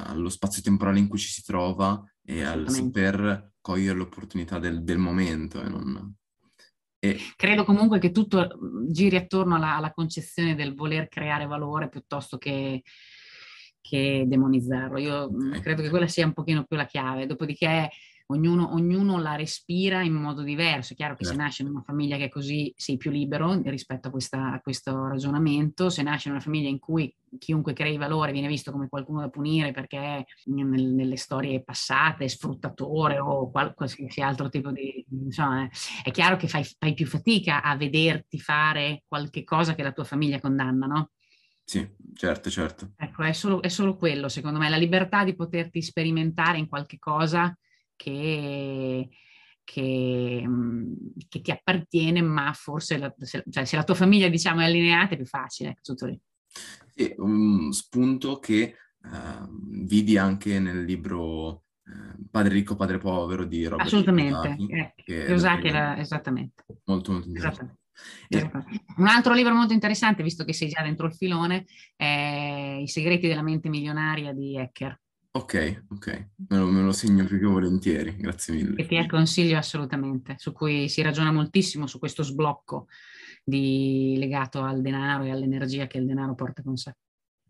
allo 0.05 0.29
spazio 0.29 0.61
temporale 0.61 0.99
in 0.99 1.07
cui 1.07 1.19
ci 1.19 1.29
si 1.29 1.43
trova 1.43 2.03
e 2.25 2.43
al 2.43 2.69
saper 2.69 3.53
cogliere 3.61 3.97
l'opportunità 3.97 4.59
del, 4.59 4.83
del 4.83 4.97
momento 4.97 5.61
e 5.61 5.69
non 5.69 6.15
e... 7.03 7.17
Credo 7.35 7.65
comunque 7.65 7.99
che 7.99 8.11
tutto 8.11 8.47
giri 8.89 9.17
attorno 9.17 9.55
alla, 9.55 9.75
alla, 9.75 9.91
concezione 9.91 10.55
del 10.55 10.73
voler 10.73 11.09
creare 11.09 11.45
valore 11.45 11.89
piuttosto 11.89 12.37
che, 12.37 12.81
che 13.81 14.23
demonizzarlo. 14.25 14.97
Io 14.99 15.23
okay. 15.25 15.59
credo 15.59 15.81
che 15.81 15.89
quella 15.89 16.07
sia 16.07 16.25
un 16.25 16.31
pochino 16.31 16.63
più 16.63 16.77
la 16.77 16.85
chiave. 16.85 17.25
Dopodiché 17.25 17.89
ognuno, 18.27 18.73
ognuno, 18.73 19.19
la 19.19 19.35
respira 19.35 20.01
in 20.01 20.13
modo 20.13 20.41
diverso. 20.41 20.93
È 20.93 20.95
chiaro 20.95 21.15
che 21.15 21.23
certo. 21.23 21.39
se 21.39 21.43
nasce 21.43 21.61
in 21.63 21.69
una 21.69 21.81
famiglia 21.81 22.17
che 22.17 22.25
è 22.25 22.29
così 22.29 22.73
sei 22.75 22.97
più 22.97 23.11
libero 23.11 23.61
rispetto 23.63 24.07
a, 24.07 24.11
questa, 24.11 24.53
a, 24.53 24.61
questo 24.61 25.07
ragionamento, 25.07 25.89
se 25.89 26.01
nasce 26.03 26.27
in 26.27 26.35
una 26.35 26.43
famiglia 26.43 26.69
in 26.69 26.79
cui 26.79 27.13
chiunque 27.37 27.73
crei 27.73 27.97
valore 27.97 28.31
viene 28.31 28.47
visto 28.47 28.71
come 28.71 28.87
qualcuno 28.87 29.21
da 29.21 29.29
punire 29.29 29.71
perché 29.71 30.25
nel, 30.45 30.83
nelle 30.93 31.17
storie 31.17 31.63
passate 31.63 32.25
è 32.25 32.27
sfruttatore 32.27 33.19
o 33.19 33.49
qual, 33.49 33.73
qualsiasi 33.73 34.21
altro 34.21 34.49
tipo 34.49 34.71
di... 34.71 35.05
Insomma, 35.09 35.67
è 36.03 36.11
chiaro 36.11 36.35
che 36.37 36.47
fai, 36.47 36.63
fai 36.77 36.93
più 36.93 37.07
fatica 37.07 37.61
a 37.61 37.75
vederti 37.75 38.39
fare 38.39 39.03
qualche 39.07 39.43
cosa 39.43 39.75
che 39.75 39.83
la 39.83 39.91
tua 39.91 40.03
famiglia 40.03 40.39
condanna, 40.39 40.85
no? 40.85 41.09
Sì, 41.65 41.87
certo, 42.13 42.49
certo. 42.49 42.91
Ecco, 42.97 43.23
è 43.23 43.31
solo, 43.31 43.61
è 43.61 43.69
solo, 43.69 43.95
quello, 43.95 44.27
secondo 44.27 44.59
me, 44.59 44.69
la 44.69 44.77
libertà 44.77 45.23
di 45.23 45.33
poterti 45.33 45.81
sperimentare 45.81 46.57
in 46.57 46.67
qualche 46.67 46.99
cosa 46.99 47.55
che, 48.03 49.09
che, 49.63 50.45
che 51.29 51.41
ti 51.41 51.51
appartiene, 51.51 52.21
ma 52.21 52.51
forse 52.51 52.97
la, 52.97 53.13
se, 53.17 53.43
cioè, 53.49 53.63
se, 53.63 53.75
la 53.77 53.83
tua 53.83 53.95
famiglia 53.95 54.27
diciamo, 54.27 54.59
è 54.59 54.65
allineata 54.65 55.13
è 55.13 55.15
più 55.15 55.25
facile, 55.25 55.69
ecco, 55.69 55.81
tutto 55.83 56.07
lì. 56.07 56.19
E 56.95 57.15
un 57.17 57.71
spunto 57.71 58.39
che 58.39 58.75
uh, 59.03 59.85
vidi 59.85 60.17
anche 60.17 60.59
nel 60.59 60.83
libro 60.83 61.47
uh, 61.49 62.29
Padre 62.29 62.53
ricco, 62.53 62.75
padre 62.75 62.97
povero 62.97 63.45
di 63.45 63.65
Robert 63.65 63.87
Assolutamente, 63.87 64.57
Kiyosaki, 65.05 65.67
eh, 65.67 65.69
era 65.69 65.97
esattamente. 65.97 66.65
Molto, 66.83 67.11
molto 67.13 67.27
interessante. 67.27 67.77
E... 68.27 68.51
Un 68.97 69.07
altro 69.07 69.33
libro 69.33 69.53
molto 69.53 69.73
interessante, 69.73 70.23
visto 70.23 70.43
che 70.43 70.53
sei 70.53 70.67
già 70.67 70.81
dentro 70.81 71.05
il 71.07 71.13
filone, 71.13 71.65
è 71.95 72.79
I 72.81 72.87
segreti 72.87 73.27
della 73.27 73.43
mente 73.43 73.69
milionaria 73.69 74.33
di 74.33 74.59
Hacker. 74.59 74.99
Ok, 75.35 75.85
ok, 75.89 76.27
me 76.49 76.57
lo, 76.59 76.67
me 76.67 76.83
lo 76.83 76.91
segno 76.91 77.25
più 77.25 77.39
che 77.39 77.45
volentieri, 77.45 78.15
grazie 78.17 78.53
mille. 78.53 78.75
Che 78.75 78.85
ti 78.85 79.07
consiglio 79.07 79.57
assolutamente, 79.57 80.35
su 80.37 80.51
cui 80.51 80.87
si 80.89 81.01
ragiona 81.01 81.31
moltissimo 81.31 81.87
su 81.87 81.97
questo 81.97 82.21
sblocco 82.21 82.85
di, 83.43 84.13
legato 84.19 84.61
al 84.61 84.83
denaro 84.83 85.23
e 85.23 85.31
all'energia 85.31 85.87
che 85.87 85.97
il 85.97 86.05
denaro 86.05 86.35
porta 86.35 86.61
con 86.61 86.77
sé. 86.77 86.95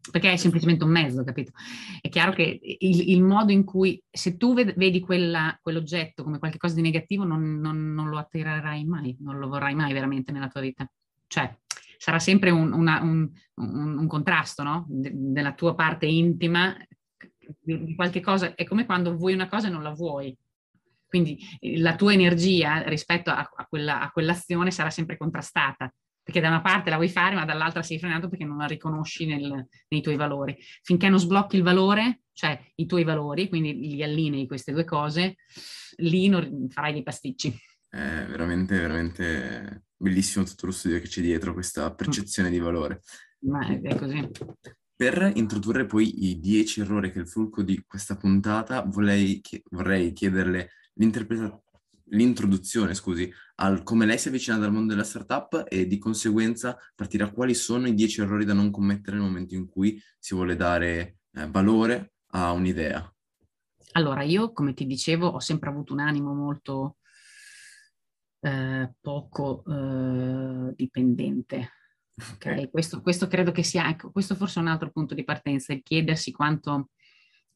Perché 0.09 0.31
è 0.31 0.37
semplicemente 0.37 0.85
un 0.85 0.91
mezzo, 0.91 1.25
capito? 1.25 1.51
È 1.99 2.07
chiaro 2.07 2.31
che 2.31 2.57
il, 2.61 3.09
il 3.09 3.21
modo 3.21 3.51
in 3.51 3.65
cui, 3.65 4.01
se 4.09 4.37
tu 4.37 4.53
vedi 4.53 5.01
quella, 5.01 5.59
quell'oggetto 5.61 6.23
come 6.23 6.39
qualcosa 6.39 6.75
di 6.75 6.81
negativo, 6.81 7.25
non, 7.25 7.59
non, 7.59 7.93
non, 7.93 8.07
lo 8.07 8.17
attirerai 8.17 8.85
mai, 8.85 9.17
non 9.19 9.39
lo 9.39 9.49
vorrai 9.49 9.75
mai 9.75 9.91
veramente 9.91 10.31
nella 10.31 10.47
tua 10.47 10.61
vita. 10.61 10.89
Cioè, 11.27 11.53
sarà 11.97 12.19
sempre 12.19 12.49
un, 12.49 12.71
una, 12.71 13.01
un, 13.01 13.29
un 13.55 14.07
contrasto, 14.07 14.63
no? 14.63 14.85
De, 14.87 15.11
della 15.13 15.53
tua 15.53 15.75
parte 15.75 16.05
intima 16.05 16.73
di 17.59 17.95
qualche 17.95 18.21
cosa, 18.21 18.55
è 18.55 18.63
come 18.63 18.85
quando 18.85 19.15
vuoi 19.15 19.33
una 19.33 19.47
cosa 19.47 19.67
e 19.67 19.71
non 19.71 19.83
la 19.83 19.91
vuoi. 19.91 20.35
Quindi 21.07 21.37
eh, 21.59 21.79
la 21.79 21.95
tua 21.95 22.13
energia 22.13 22.81
rispetto 22.83 23.29
a, 23.29 23.49
a, 23.55 23.65
quella, 23.67 24.01
a 24.01 24.11
quell'azione 24.11 24.71
sarà 24.71 24.89
sempre 24.89 25.17
contrastata, 25.17 25.93
perché 26.23 26.39
da 26.39 26.47
una 26.47 26.61
parte 26.61 26.89
la 26.89 26.95
vuoi 26.95 27.09
fare, 27.09 27.35
ma 27.35 27.45
dall'altra 27.45 27.83
sei 27.83 27.99
frenato 27.99 28.29
perché 28.29 28.45
non 28.45 28.57
la 28.57 28.65
riconosci 28.65 29.25
nel, 29.25 29.67
nei 29.89 30.01
tuoi 30.01 30.15
valori. 30.15 30.57
Finché 30.81 31.09
non 31.09 31.19
sblocchi 31.19 31.57
il 31.57 31.63
valore, 31.63 32.21
cioè 32.31 32.59
i 32.75 32.85
tuoi 32.85 33.03
valori, 33.03 33.49
quindi 33.49 33.73
li 33.91 34.03
allinei 34.03 34.47
queste 34.47 34.71
due 34.71 34.85
cose, 34.85 35.35
lì 35.97 36.27
non, 36.29 36.67
farai 36.69 36.93
dei 36.93 37.03
pasticci. 37.03 37.55
È 37.89 38.25
veramente, 38.27 38.79
veramente 38.79 39.83
bellissimo 39.95 40.45
tutto 40.45 40.65
lo 40.65 40.71
studio 40.71 40.99
che 40.99 41.07
c'è 41.07 41.21
dietro, 41.21 41.53
questa 41.53 41.93
percezione 41.93 42.49
di 42.49 42.57
valore. 42.57 43.01
Ma 43.41 43.67
è 43.67 43.95
così. 43.95 44.29
Per 44.95 45.31
introdurre 45.35 45.85
poi 45.85 46.29
i 46.29 46.39
dieci 46.39 46.81
errori 46.81 47.11
che 47.11 47.17
è 47.17 47.21
il 47.21 47.27
fulcro 47.27 47.63
di 47.63 47.83
questa 47.85 48.15
puntata, 48.15 48.83
vorrei, 48.83 49.41
vorrei 49.71 50.13
chiederle 50.13 50.69
l'introduzione, 52.09 52.93
scusi, 52.93 53.31
al 53.55 53.81
come 53.81 54.05
lei 54.05 54.19
si 54.19 54.27
avvicina 54.27 54.57
dal 54.57 54.71
mondo 54.71 54.93
della 54.93 55.03
startup 55.03 55.65
e 55.67 55.87
di 55.87 55.97
conseguenza 55.97 56.77
partire 56.95 57.23
a 57.23 57.31
quali 57.31 57.55
sono 57.55 57.87
i 57.87 57.95
dieci 57.95 58.21
errori 58.21 58.45
da 58.45 58.53
non 58.53 58.69
commettere 58.69 59.17
nel 59.17 59.25
momento 59.25 59.55
in 59.55 59.67
cui 59.67 59.99
si 60.19 60.35
vuole 60.35 60.55
dare 60.55 61.17
eh, 61.31 61.47
valore 61.47 62.13
a 62.27 62.51
un'idea. 62.51 63.07
Allora, 63.93 64.23
io, 64.23 64.53
come 64.53 64.73
ti 64.73 64.85
dicevo, 64.85 65.27
ho 65.27 65.39
sempre 65.39 65.69
avuto 65.69 65.93
un 65.93 65.99
animo 65.99 66.33
molto 66.33 66.97
eh, 68.41 68.93
poco 69.01 69.63
eh, 69.65 70.73
dipendente 70.75 71.69
Okay? 72.33 72.69
Questo, 72.69 73.01
questo, 73.01 73.27
credo 73.27 73.51
che 73.51 73.63
sia, 73.63 73.89
ecco, 73.89 74.11
questo 74.11 74.35
forse 74.35 74.59
è 74.59 74.61
un 74.61 74.69
altro 74.69 74.91
punto 74.91 75.15
di 75.15 75.23
partenza, 75.23 75.73
il 75.73 75.81
chiedersi 75.81 76.31
quanto, 76.31 76.89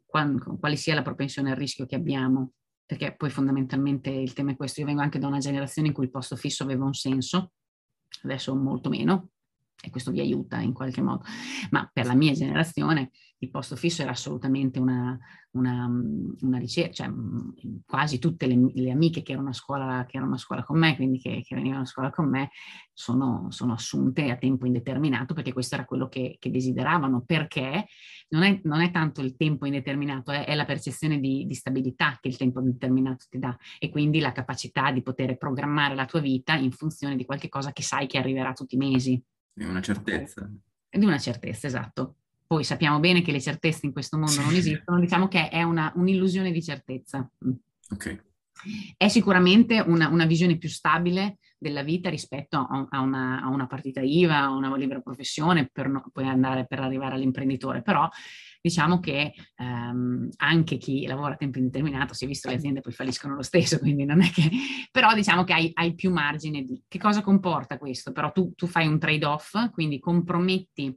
quando, 0.06 0.58
quale 0.58 0.76
sia 0.76 0.96
la 0.96 1.04
propensione 1.04 1.52
al 1.52 1.58
rischio 1.58 1.86
che 1.86 1.96
abbiamo, 1.96 2.54
perché 2.86 3.16
poi 3.16 3.30
fondamentalmente 3.30 4.10
il 4.10 4.34
tema 4.34 4.52
è 4.52 4.56
questo. 4.56 4.80
Io 4.80 4.88
vengo 4.88 5.02
anche 5.02 5.20
da 5.20 5.28
una 5.28 5.40
generazione 5.40 5.90
in 5.90 5.94
cui 5.94 6.06
il 6.06 6.12
posto 6.12 6.36
fisso 6.36 6.64
aveva 6.64 6.86
un 6.86 6.94
senso, 6.94 7.52
adesso 8.24 8.56
molto 8.56 8.90
meno, 8.90 9.30
e 9.84 9.89
questo 9.89 10.12
vi 10.12 10.19
aiuta 10.19 10.60
in 10.60 10.74
qualche 10.74 11.01
modo, 11.01 11.24
ma 11.69 11.89
per 11.91 12.05
la 12.05 12.15
mia 12.15 12.34
generazione 12.34 13.12
il 13.39 13.51
posto 13.51 13.75
fisso 13.75 14.01
era 14.01 14.12
assolutamente 14.12 14.79
una, 14.79 15.17
una, 15.51 15.88
una 16.41 16.57
ricerca, 16.57 16.91
cioè 16.93 17.12
quasi 17.86 18.17
tutte 18.17 18.48
le, 18.48 18.72
le, 18.74 18.91
amiche 18.91 19.22
che 19.22 19.34
erano, 19.34 19.50
a 19.50 19.53
scuola, 19.53 20.05
che 20.07 20.17
erano 20.17 20.34
a 20.34 20.38
scuola 20.38 20.63
con 20.63 20.79
me, 20.79 20.96
quindi 20.96 21.19
che, 21.19 21.43
che 21.46 21.55
venivano 21.55 21.84
a 21.84 21.86
scuola 21.86 22.10
con 22.10 22.27
me, 22.29 22.50
sono, 22.91 23.46
sono, 23.50 23.74
assunte 23.74 24.31
a 24.31 24.38
tempo 24.38 24.65
indeterminato 24.65 25.36
perché 25.36 25.53
questo 25.53 25.75
era 25.75 25.86
quello 25.86 26.07
che, 26.07 26.38
che 26.39 26.50
desideravano, 26.50 27.22
perché 27.25 27.86
non 28.29 28.41
è, 28.41 28.60
non 28.63 28.81
è, 28.81 28.89
tanto 28.89 29.22
il 29.22 29.36
tempo 29.36 29.67
indeterminato, 29.67 30.31
è, 30.31 30.46
è 30.46 30.55
la 30.55 30.65
percezione 30.65 31.19
di, 31.19 31.46
di, 31.46 31.53
stabilità 31.53 32.17
che 32.19 32.29
il 32.29 32.38
tempo 32.38 32.60
indeterminato 32.60 33.25
ti 33.29 33.38
dà 33.38 33.55
e 33.77 33.89
quindi 33.89 34.19
la 34.19 34.31
capacità 34.31 34.91
di 34.91 35.03
poter 35.03 35.38
programmare 35.38 35.93
la 35.93 36.05
tua 36.05 36.19
vita 36.19 36.55
in 36.55 36.72
funzione 36.72 37.15
di 37.15 37.25
qualche 37.25 37.50
cosa 37.50 37.72
che 37.72 37.84
sai 37.84 38.07
che 38.07 38.17
arriverà 38.17 38.53
tutti 38.53 38.74
i 38.74 38.79
mesi. 38.79 39.24
Di 39.58 39.66
una 39.66 39.82
certezza. 39.82 40.48
Di 40.88 41.04
una 41.04 41.18
certezza, 41.18 41.66
esatto. 41.66 42.18
Poi 42.46 42.64
sappiamo 42.64 43.00
bene 43.00 43.24
che 43.24 43.32
le 43.32 43.42
certezze 43.42 43.88
in 43.88 43.92
questo 43.92 44.16
mondo 44.16 44.40
non 44.40 44.54
esistono, 44.54 45.00
diciamo 45.00 45.28
che 45.28 45.50
è 45.50 45.64
una, 45.64 45.92
un'illusione 45.96 46.52
di 46.52 46.62
certezza. 46.62 47.28
Mm. 47.44 47.52
Ok. 47.90 48.24
È 48.96 49.08
sicuramente 49.08 49.80
una, 49.80 50.10
una 50.10 50.28
visione 50.28 50.60
più 50.60 50.70
stabile 50.70 51.40
della 51.58 51.82
vita 51.82 52.08
rispetto 52.08 52.60
a, 52.60 52.86
a, 52.88 53.00
una, 53.00 53.42
a, 53.42 53.48
una, 53.48 53.66
partita 53.66 54.00
IVA, 54.00 54.42
a 54.42 54.52
una 54.52 54.76
libera 54.76 55.00
professione, 55.00 55.68
per 55.72 55.90
no, 55.90 56.06
poi 56.14 56.28
andare 56.28 56.68
per 56.68 56.80
arrivare 56.80 57.16
all'imprenditore. 57.16 57.82
Però 57.82 58.08
diciamo 58.62 59.00
che 59.00 59.34
ehm, 59.56 60.30
anche 60.38 60.78
chi 60.78 61.06
lavora 61.06 61.34
a 61.34 61.38
tempo 61.38 61.58
indeterminato, 61.58 62.14
si 62.14 62.26
è 62.26 62.28
visto 62.28 62.50
le 62.50 62.56
aziende 62.56 62.82
poi 62.82 62.94
falliscono 62.94 63.36
lo 63.36 63.44
stesso, 63.44 63.80
quindi 63.80 64.06
non 64.06 64.22
è 64.22 64.30
che... 64.30 64.50
però 64.92 65.14
diciamo 65.14 65.44
che 65.44 65.54
hai, 65.54 65.72
hai 65.74 65.96
più 65.96 66.12
margine 66.12 66.64
di... 66.64 66.82
Che 66.88 67.00
cosa 67.00 67.22
comporta 67.22 67.78
questo? 67.78 68.12
Però 68.12 68.32
tu, 68.32 68.54
tu 68.56 68.68
fai 68.68 68.88
un 68.88 69.00
trade-off, 69.00 69.72
quindi 69.72 70.00
comprometti 70.00 70.96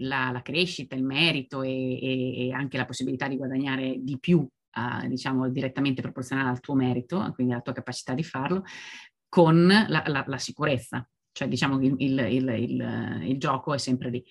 la, 0.00 0.30
la 0.30 0.42
crescita, 0.42 0.94
il 0.94 1.04
merito 1.04 1.62
e, 1.62 1.70
e, 1.70 2.46
e, 2.46 2.52
anche 2.52 2.76
la 2.76 2.84
possibilità 2.84 3.28
di 3.28 3.36
guadagnare 3.36 3.96
di 3.98 4.18
più, 4.18 4.38
uh, 4.38 5.06
diciamo, 5.06 5.48
direttamente 5.48 6.02
proporzionale 6.02 6.50
al 6.50 6.60
tuo 6.60 6.74
merito, 6.74 7.30
quindi 7.34 7.52
alla 7.52 7.62
tua 7.62 7.72
capacità 7.72 8.14
di 8.14 8.22
farlo, 8.22 8.64
con 9.28 9.66
la, 9.66 10.02
la, 10.06 10.24
la 10.26 10.38
sicurezza, 10.38 11.06
cioè 11.32 11.48
diciamo 11.48 11.80
il, 11.80 11.94
il, 11.98 12.18
il, 12.30 13.20
il, 13.26 13.38
gioco 13.38 13.74
è 13.74 13.78
sempre 13.78 14.10
lì. 14.10 14.24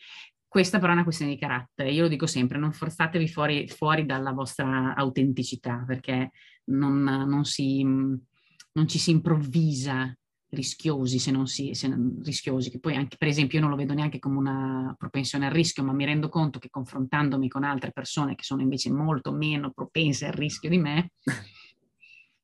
Questa 0.48 0.80
però 0.80 0.92
è 0.92 0.96
una 0.96 1.04
questione 1.04 1.34
di 1.34 1.38
carattere, 1.38 1.92
io 1.92 2.04
lo 2.04 2.08
dico 2.08 2.26
sempre, 2.26 2.58
non 2.58 2.72
forzatevi 2.72 3.28
fuori, 3.28 3.68
fuori 3.68 4.06
dalla 4.06 4.32
vostra 4.32 4.96
autenticità 4.96 5.84
perché 5.86 6.32
non, 6.66 7.04
non, 7.04 7.44
si, 7.44 7.84
non 7.84 8.88
ci 8.88 8.98
si 8.98 9.12
improvvisa 9.12 10.16
rischiosi, 10.50 11.20
se 11.20 11.32
non 11.32 11.48
si, 11.48 11.74
se 11.74 11.88
non, 11.88 12.22
rischiosi, 12.24 12.70
che 12.70 12.80
poi 12.80 12.96
anche 12.96 13.18
per 13.18 13.28
esempio 13.28 13.58
io 13.58 13.66
non 13.66 13.74
lo 13.74 13.80
vedo 13.80 13.94
neanche 13.94 14.20
come 14.20 14.38
una 14.38 14.96
propensione 14.98 15.48
al 15.48 15.52
rischio, 15.52 15.84
ma 15.84 15.92
mi 15.92 16.06
rendo 16.06 16.30
conto 16.30 16.60
che 16.60 16.70
confrontandomi 16.70 17.50
con 17.50 17.64
altre 17.64 17.92
persone 17.92 18.36
che 18.36 18.44
sono 18.44 18.62
invece 18.62 18.92
molto 18.92 19.32
meno 19.34 19.72
propense 19.72 20.28
al 20.28 20.34
rischio 20.34 20.70
di 20.70 20.78
me, 20.78 21.12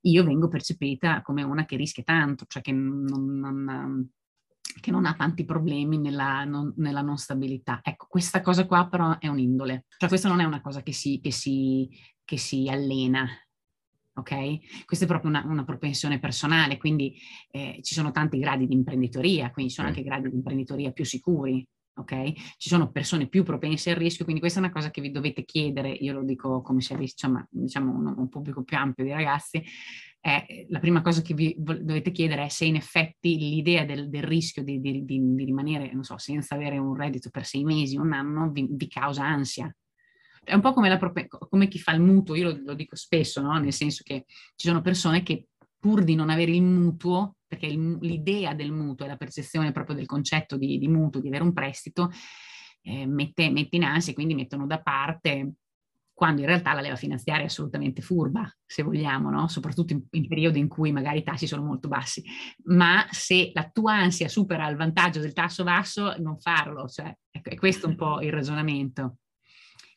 io 0.02 0.24
vengo 0.24 0.50
percepita 0.50 1.22
come 1.22 1.44
una 1.44 1.66
che 1.66 1.78
rischia 1.78 2.04
tanto, 2.04 2.46
cioè 2.48 2.62
che 2.62 2.74
non, 2.74 3.40
non, 3.40 4.10
che 4.80 4.92
non 4.92 5.06
ha 5.06 5.14
tanti 5.16 5.46
problemi 5.46 5.98
nella 5.98 6.44
non, 6.46 6.74
nella 6.78 7.02
non, 7.02 7.18
stabilità. 7.18 7.80
Ecco, 7.84 8.08
questa 8.08 8.42
cosa 8.42 8.66
qua 8.66 8.88
però 8.88 9.18
è 9.20 9.28
un'indole, 9.28 9.86
cioè 9.98 10.10
questa 10.10 10.30
non 10.30 10.40
è 10.40 10.44
una 10.44 10.62
cosa 10.62 10.82
che 10.82 10.94
si, 10.94 11.20
che 11.22 11.32
si, 11.32 11.90
che 12.24 12.38
si 12.38 12.68
allena, 12.70 13.28
ok? 14.16 14.86
Questa 14.86 15.06
è 15.06 15.08
proprio 15.08 15.30
una, 15.30 15.44
una 15.46 15.64
propensione 15.64 16.20
personale, 16.20 16.78
quindi 16.78 17.16
eh, 17.52 17.80
ci 17.82 17.94
sono 17.94 18.12
tanti 18.12 18.40
gradi 18.40 18.68
di 18.68 18.74
imprenditoria, 18.74 19.52
quindi 19.52 19.72
ci 19.72 19.78
sono 19.78 19.90
anche 19.90 20.04
gradi 20.04 20.30
di 20.30 20.36
imprenditoria 20.36 20.92
più 20.92 21.06
sicuri, 21.06 21.66
ok? 21.96 22.34
Ci 22.58 22.70
sono 22.70 22.92
persone 22.92 23.28
più 23.28 23.44
propense 23.44 23.92
al 23.92 23.98
rischio, 23.98 24.24
quindi 24.24 24.42
questa 24.42 24.60
è 24.60 24.64
una 24.64 24.72
cosa 24.72 24.92
che 24.92 25.02
vi 25.02 25.12
dovete 25.12 25.46
chiedere, 25.46 25.90
io 25.90 26.14
lo 26.14 26.24
dico 26.24 26.62
come 26.62 26.82
servizio, 26.82 27.28
insomma, 27.28 27.48
diciamo 27.50 27.92
un, 27.92 28.14
un 28.18 28.30
pubblico 28.30 28.64
più 28.64 28.78
ampio 28.78 29.04
di 29.04 29.12
ragazzi, 29.12 29.64
è, 30.20 30.66
la 30.70 30.80
prima 30.80 31.02
cosa 31.02 31.22
che 31.22 31.34
vi 31.34 31.54
dovete 31.58 32.12
chiedere 32.12 32.46
è 32.46 32.50
se 32.50 32.66
in 32.66 32.76
effetti 32.76 33.38
l'idea 33.38 33.84
del, 33.84 34.10
del 34.10 34.24
rischio 34.24 34.64
di, 34.64 34.80
di, 34.80 35.04
di, 35.04 35.36
di, 35.36 35.44
rimanere, 35.44 35.92
non 35.94 36.04
so, 36.04 36.18
senza 36.18 36.56
avere 36.56 36.78
un 36.78 36.96
reddito 36.96 37.30
per 37.30 37.46
sei 37.46 37.64
mesi, 37.64 37.98
un 37.98 38.14
anno, 38.14 38.50
vi, 38.50 38.68
vi 38.70 38.88
causa 38.88 39.26
ansia, 39.26 39.74
è 40.44 40.54
un 40.54 40.62
po' 40.62 40.74
come, 40.74 40.90
la, 40.90 41.00
come 41.50 41.68
chi 41.68 41.80
fa 41.80 41.94
il 41.94 42.02
mutuo, 42.02 42.36
io 42.36 42.52
lo, 42.52 42.60
lo 42.64 42.74
dico 42.74 42.96
spesso, 42.96 43.42
no? 43.42 43.58
nel 43.58 43.74
senso 43.74 44.04
che 44.04 44.26
ci 44.56 44.68
sono 44.68 44.82
persone 44.82 45.24
che 45.24 45.48
pur 45.80 46.04
di 46.04 46.16
non 46.16 46.30
avere 46.30 46.52
il 46.52 46.62
mutuo, 46.62 47.38
perché 47.54 47.68
l'idea 47.68 48.54
del 48.54 48.72
mutuo 48.72 49.06
è 49.06 49.10
la 49.10 49.18
percezione 49.18 49.72
proprio 49.72 49.96
del 49.96 50.06
concetto 50.06 50.58
di, 50.58 50.78
di 50.78 50.88
mutuo, 50.88 51.22
di 51.22 51.28
avere 51.28 51.44
un 51.44 51.54
prestito, 51.54 52.10
eh, 52.82 53.06
mette, 53.06 53.50
mette 53.52 53.76
in 53.76 53.84
ansia 53.84 54.12
e 54.12 54.16
quindi 54.16 54.34
mettono 54.34 54.66
da 54.66 54.82
parte 54.82 55.54
quando 56.14 56.42
in 56.42 56.48
realtà 56.48 56.74
la 56.74 56.82
leva 56.82 56.96
finanziaria 56.96 57.44
è 57.44 57.48
assolutamente 57.48 58.02
furba, 58.02 58.48
se 58.66 58.84
vogliamo, 58.84 59.32
no? 59.32 59.48
soprattutto 59.48 59.94
in, 59.94 60.04
in, 60.12 60.28
periodi 60.28 60.60
in 60.60 60.68
cui 60.68 60.92
magari 60.92 61.20
i 61.20 61.24
tassi 61.24 61.48
sono 61.48 61.64
molto 61.64 61.88
bassi. 61.88 62.24
Ma 62.66 63.06
se 63.10 63.52
la 63.54 63.68
tua 63.72 63.96
ansia 63.96 64.28
supera 64.28 64.70
il 64.70 64.78
vantaggio 64.78 65.20
del 65.20 65.34
tasso 65.34 65.64
basso, 65.64 66.16
non 66.20 66.40
farlo, 66.40 66.88
cioè, 66.88 67.16
è 67.32 67.56
questo 67.56 67.88
un 67.88 67.96
po' 67.96 68.22
il 68.22 68.32
ragionamento. 68.32 69.18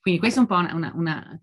Quindi 0.06 0.20
questa 0.20 0.38
è 0.38 0.42
un 0.42 0.48
po' 0.48 0.76
una, 0.76 0.92
una, 0.94 1.40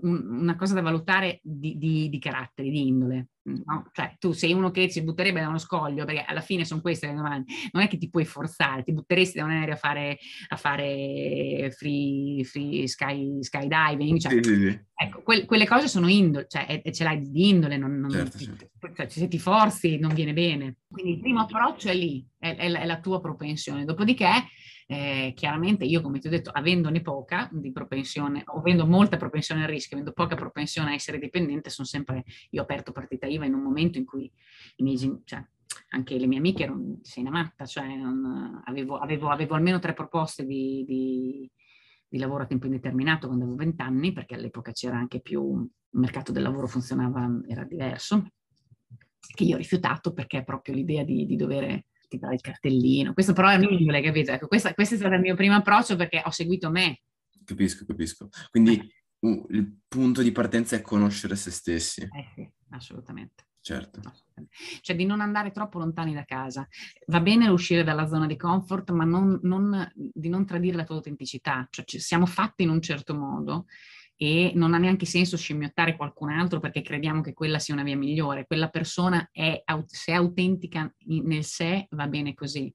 una 0.00 0.56
cosa 0.56 0.72
da 0.72 0.80
valutare 0.80 1.38
di, 1.42 1.76
di, 1.76 2.08
di 2.08 2.18
carattere, 2.18 2.70
di 2.70 2.86
indole. 2.86 3.28
No? 3.42 3.90
Cioè 3.92 4.16
tu 4.18 4.32
sei 4.32 4.54
uno 4.54 4.70
che 4.70 4.88
si 4.88 5.04
butterebbe 5.04 5.40
da 5.40 5.48
uno 5.48 5.58
scoglio, 5.58 6.06
perché 6.06 6.24
alla 6.26 6.40
fine 6.40 6.64
sono 6.64 6.80
queste 6.80 7.08
le 7.08 7.14
domande, 7.14 7.52
non 7.72 7.82
è 7.82 7.88
che 7.88 7.98
ti 7.98 8.08
puoi 8.08 8.24
forzare, 8.24 8.84
ti 8.84 8.94
butteresti 8.94 9.36
da 9.36 9.44
un 9.44 9.50
aereo 9.50 9.74
a 9.74 9.76
fare, 9.76 10.16
a 10.48 10.56
fare 10.56 11.70
free, 11.76 12.42
free 12.44 12.88
sky, 12.88 13.42
skydiving, 13.42 14.18
cioè, 14.18 14.32
sì, 14.32 14.42
sì, 14.42 14.54
sì. 14.54 14.80
Ecco, 14.94 15.20
que, 15.20 15.44
quelle 15.44 15.66
cose 15.66 15.86
sono 15.86 16.08
indole, 16.08 16.46
cioè 16.48 16.80
ce 16.90 17.04
l'hai 17.04 17.20
di 17.20 17.50
indole, 17.50 17.76
non, 17.76 17.96
non, 17.98 18.08
certo, 18.08 18.38
certo. 18.38 18.70
Cioè, 18.94 19.08
se 19.10 19.28
ti 19.28 19.38
forzi 19.38 19.98
non 19.98 20.14
viene 20.14 20.32
bene. 20.32 20.78
Quindi 20.88 21.12
il 21.12 21.20
primo 21.20 21.40
approccio 21.40 21.90
è 21.90 21.94
lì, 21.94 22.26
è, 22.38 22.56
è, 22.56 22.72
è 22.72 22.86
la 22.86 22.98
tua 22.98 23.20
propensione, 23.20 23.84
dopodiché 23.84 24.46
eh, 24.86 25.32
chiaramente 25.34 25.84
io, 25.84 26.00
come 26.00 26.20
ti 26.20 26.28
ho 26.28 26.30
detto, 26.30 26.50
avendone 26.50 27.00
poca 27.00 27.48
di 27.52 27.72
propensione, 27.72 28.42
o 28.46 28.58
avendo 28.58 28.86
molta 28.86 29.16
propensione 29.16 29.62
al 29.62 29.68
rischio, 29.68 29.96
avendo 29.96 30.12
poca 30.12 30.36
propensione 30.36 30.90
a 30.90 30.94
essere 30.94 31.18
dipendente, 31.18 31.70
sono 31.70 31.86
sempre, 31.86 32.24
io 32.50 32.60
ho 32.60 32.64
aperto 32.64 32.92
partita 32.92 33.26
IVA 33.26 33.46
in 33.46 33.54
un 33.54 33.62
momento 33.62 33.98
in 33.98 34.04
cui 34.04 34.30
i 34.76 34.82
miei, 34.84 34.96
cioè, 35.24 35.44
anche 35.90 36.18
le 36.18 36.26
mie 36.26 36.38
amiche 36.38 36.62
erano, 36.62 36.98
sei 37.02 37.24
una 37.24 37.32
matta, 37.32 37.66
cioè 37.66 37.96
non, 37.96 38.62
avevo, 38.64 38.98
avevo, 38.98 39.28
avevo, 39.28 39.54
almeno 39.54 39.80
tre 39.80 39.92
proposte 39.92 40.46
di, 40.46 40.84
di, 40.86 41.50
di, 42.08 42.18
lavoro 42.18 42.44
a 42.44 42.46
tempo 42.46 42.66
indeterminato 42.66 43.26
quando 43.26 43.44
avevo 43.44 43.58
20 43.58 43.82
anni, 43.82 44.12
perché 44.12 44.36
all'epoca 44.36 44.70
c'era 44.70 44.96
anche 44.96 45.20
più, 45.20 45.60
il 45.60 46.00
mercato 46.00 46.30
del 46.30 46.42
lavoro 46.42 46.68
funzionava, 46.68 47.40
era 47.48 47.64
diverso, 47.64 48.24
che 49.18 49.42
io 49.42 49.56
ho 49.56 49.58
rifiutato 49.58 50.12
perché 50.12 50.44
proprio 50.44 50.74
l'idea 50.74 51.02
di, 51.02 51.26
di 51.26 51.34
dover 51.34 51.84
ti 52.08 52.18
dà 52.18 52.32
il 52.32 52.40
cartellino. 52.40 53.12
Questo 53.12 53.32
però 53.32 53.48
è 53.48 53.58
mio, 53.58 54.02
capito? 54.02 54.32
Ecco, 54.32 54.46
questa, 54.46 54.74
questo 54.74 54.94
è 54.94 54.98
stato 54.98 55.14
il 55.14 55.20
mio 55.20 55.34
primo 55.34 55.54
approccio 55.54 55.96
perché 55.96 56.22
ho 56.24 56.30
seguito 56.30 56.70
me. 56.70 57.00
Capisco, 57.44 57.84
capisco. 57.84 58.28
Quindi 58.50 58.92
uh, 59.20 59.46
il 59.50 59.78
punto 59.86 60.22
di 60.22 60.32
partenza 60.32 60.76
è 60.76 60.80
conoscere 60.80 61.36
se 61.36 61.50
stessi. 61.50 62.02
Eh 62.02 62.26
sì, 62.34 62.48
assolutamente. 62.70 63.46
Certo. 63.66 64.00
Cioè 64.80 64.94
di 64.94 65.04
non 65.04 65.20
andare 65.20 65.50
troppo 65.50 65.80
lontani 65.80 66.14
da 66.14 66.24
casa. 66.24 66.68
Va 67.06 67.20
bene 67.20 67.48
uscire 67.48 67.82
dalla 67.82 68.06
zona 68.06 68.26
di 68.26 68.36
comfort, 68.36 68.92
ma 68.92 69.04
non, 69.04 69.40
non, 69.42 69.90
di 69.92 70.28
non 70.28 70.46
tradire 70.46 70.76
la 70.76 70.84
tua 70.84 70.94
autenticità. 70.94 71.66
Cioè 71.68 71.84
siamo 71.98 72.26
fatti 72.26 72.62
in 72.62 72.68
un 72.68 72.80
certo 72.80 73.16
modo 73.16 73.66
e 74.16 74.52
non 74.54 74.72
ha 74.72 74.78
neanche 74.78 75.04
senso 75.04 75.36
scimmiottare 75.36 75.94
qualcun 75.94 76.30
altro 76.30 76.58
perché 76.58 76.80
crediamo 76.80 77.20
che 77.20 77.34
quella 77.34 77.58
sia 77.58 77.74
una 77.74 77.82
via 77.82 77.96
migliore. 77.96 78.46
Quella 78.46 78.68
persona 78.68 79.28
è, 79.30 79.62
se 79.86 80.12
è 80.12 80.14
autentica 80.14 80.90
nel 81.06 81.44
sé, 81.44 81.86
va 81.90 82.08
bene 82.08 82.32
così. 82.34 82.72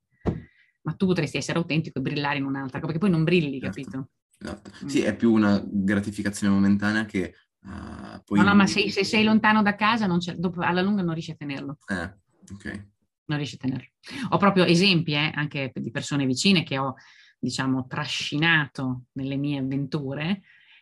Ma 0.84 0.94
tu 0.94 1.08
potresti 1.08 1.38
essere 1.38 1.58
autentico 1.58 2.00
e 2.00 2.02
brillare 2.02 2.38
in 2.38 2.46
un'altra, 2.46 2.80
perché 2.80 3.00
poi 3.00 3.10
non 3.10 3.24
brilli, 3.24 3.60
certo. 3.60 3.66
capito? 3.68 4.10
Esatto. 4.40 4.72
Mm. 4.84 4.88
Sì, 4.88 5.02
è 5.02 5.16
più 5.16 5.32
una 5.32 5.64
gratificazione 5.66 6.54
momentanea 6.54 7.06
che 7.06 7.34
uh, 7.62 8.22
poi... 8.24 8.40
No, 8.40 8.46
no, 8.46 8.56
ma 8.56 8.68
se, 8.68 8.90
se, 8.92 9.04
sei 9.04 9.24
lontano 9.24 9.64
da 9.64 9.76
casa, 9.76 10.08
dopo, 10.38 10.62
alla 10.62 10.82
lunga 10.82 11.02
non 11.02 11.14
riesci 11.14 11.32
a 11.32 11.36
tenerlo. 11.36 11.78
Eh, 11.88 12.14
ok. 12.52 12.88
Non 13.26 13.38
riesci 13.38 13.56
a 13.56 13.60
tenerlo. 13.60 13.90
Ho 14.30 14.38
proprio 14.38 14.66
esempi, 14.66 15.14
eh, 15.14 15.32
anche 15.34 15.72
di 15.74 15.92
persone 15.92 16.26
vicine 16.26 16.64
che 16.64 16.78
ho, 16.78 16.96
diciamo, 17.40 17.86
trascinato 17.88 19.06
nelle 19.14 19.38
mie 19.38 19.60
avventure, 19.60 20.42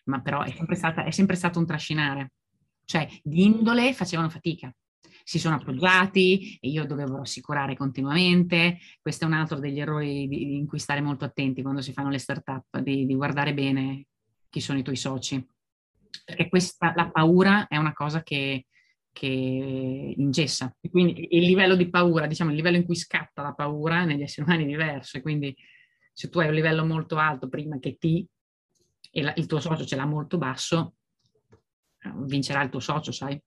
ma 0.09 0.21
però 0.21 0.41
è 0.41 0.51
sempre, 0.51 0.75
stata, 0.75 1.03
è 1.03 1.11
sempre 1.11 1.35
stato 1.35 1.59
un 1.59 1.65
trascinare. 1.65 2.31
Cioè, 2.83 3.07
di 3.23 3.45
indole 3.45 3.93
facevano 3.93 4.29
fatica, 4.29 4.73
si 5.23 5.37
sono 5.37 5.55
appoggiati 5.55 6.57
e 6.59 6.69
io 6.69 6.85
dovevo 6.85 7.17
rassicurare 7.17 7.75
continuamente. 7.75 8.79
Questo 8.99 9.25
è 9.25 9.27
un 9.27 9.33
altro 9.33 9.59
degli 9.59 9.79
errori 9.79 10.27
di, 10.27 10.55
in 10.55 10.65
cui 10.65 10.79
stare 10.79 11.01
molto 11.01 11.23
attenti 11.23 11.61
quando 11.61 11.81
si 11.81 11.93
fanno 11.93 12.09
le 12.09 12.17
start-up, 12.17 12.79
di, 12.79 13.05
di 13.05 13.13
guardare 13.13 13.53
bene 13.53 14.07
chi 14.49 14.59
sono 14.59 14.79
i 14.79 14.83
tuoi 14.83 14.95
soci. 14.95 15.47
Perché 16.25 16.49
questa, 16.49 16.93
la 16.95 17.11
paura 17.11 17.67
è 17.67 17.77
una 17.77 17.93
cosa 17.93 18.23
che, 18.23 18.65
che 19.11 19.27
ingessa. 19.27 20.75
E 20.81 20.89
quindi 20.89 21.27
il 21.35 21.43
livello 21.43 21.75
di 21.75 21.89
paura, 21.89 22.25
diciamo, 22.25 22.49
il 22.49 22.55
livello 22.55 22.77
in 22.77 22.85
cui 22.85 22.95
scatta 22.95 23.43
la 23.43 23.53
paura 23.53 24.05
negli 24.05 24.23
esseri 24.23 24.47
umani 24.47 24.63
è 24.63 24.67
diverso. 24.67 25.17
E 25.17 25.21
quindi 25.21 25.55
se 26.11 26.29
tu 26.29 26.39
hai 26.39 26.47
un 26.47 26.55
livello 26.55 26.83
molto 26.85 27.17
alto 27.17 27.47
prima 27.47 27.77
che 27.77 27.97
ti 27.99 28.27
e 29.11 29.21
la, 29.21 29.33
il 29.35 29.45
tuo 29.45 29.59
socio 29.59 29.85
ce 29.85 29.95
l'ha 29.95 30.05
molto 30.05 30.37
basso, 30.37 30.95
eh, 31.99 32.11
vincerà 32.25 32.61
il 32.63 32.69
tuo 32.69 32.79
socio, 32.79 33.11
sai? 33.11 33.41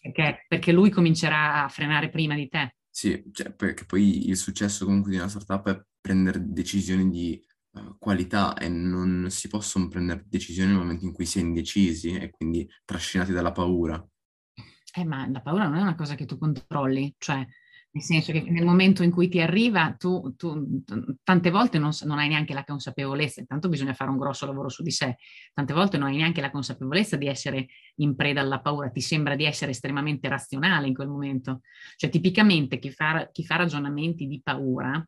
Perché, 0.00 0.44
perché 0.46 0.72
lui 0.72 0.90
comincerà 0.90 1.64
a 1.64 1.68
frenare 1.68 2.08
prima 2.08 2.34
di 2.34 2.48
te. 2.48 2.76
Sì, 2.88 3.22
cioè, 3.32 3.52
perché 3.52 3.84
poi 3.84 4.28
il 4.28 4.36
successo 4.36 4.84
comunque 4.84 5.10
di 5.10 5.16
una 5.16 5.28
startup 5.28 5.68
è 5.68 5.80
prendere 6.00 6.40
decisioni 6.44 7.08
di 7.10 7.40
uh, 7.72 7.96
qualità 7.98 8.54
e 8.54 8.68
non 8.68 9.26
si 9.30 9.48
possono 9.48 9.88
prendere 9.88 10.24
decisioni 10.26 10.70
nel 10.70 10.78
momento 10.78 11.04
in 11.04 11.12
cui 11.12 11.26
si 11.26 11.38
è 11.38 11.42
indecisi 11.42 12.14
e 12.14 12.30
quindi 12.30 12.68
trascinati 12.84 13.32
dalla 13.32 13.52
paura. 13.52 14.04
Eh, 14.94 15.04
ma 15.04 15.28
la 15.28 15.42
paura 15.42 15.68
non 15.68 15.76
è 15.76 15.82
una 15.82 15.94
cosa 15.94 16.14
che 16.14 16.24
tu 16.24 16.38
controlli, 16.38 17.14
cioè 17.18 17.46
nel 17.98 18.06
senso 18.06 18.30
che 18.30 18.42
nel 18.42 18.64
momento 18.64 19.02
in 19.02 19.10
cui 19.10 19.28
ti 19.28 19.40
arriva, 19.40 19.94
tu, 19.98 20.34
tu 20.36 20.82
tante 21.24 21.50
volte 21.50 21.78
non, 21.78 21.90
non, 22.04 22.18
hai 22.18 22.28
neanche 22.28 22.54
la 22.54 22.62
consapevolezza, 22.62 23.40
intanto 23.40 23.68
bisogna 23.68 23.92
fare 23.92 24.10
un 24.10 24.18
grosso 24.18 24.46
lavoro 24.46 24.68
su 24.68 24.84
di 24.84 24.92
sé, 24.92 25.16
tante 25.52 25.72
volte 25.72 25.98
non 25.98 26.08
hai 26.08 26.16
neanche 26.16 26.40
la 26.40 26.50
consapevolezza 26.50 27.16
di 27.16 27.26
essere 27.26 27.66
in 27.96 28.14
preda 28.14 28.40
alla 28.40 28.60
paura, 28.60 28.90
ti 28.90 29.00
sembra 29.00 29.34
di 29.34 29.44
essere 29.44 29.72
estremamente 29.72 30.28
razionale 30.28 30.86
in 30.86 30.94
quel 30.94 31.08
momento. 31.08 31.62
Cioè 31.96 32.08
tipicamente 32.08 32.78
chi 32.78 32.92
fa, 32.92 33.28
chi 33.32 33.44
fa 33.44 33.56
ragionamenti 33.56 34.28
di 34.28 34.40
paura 34.42 35.04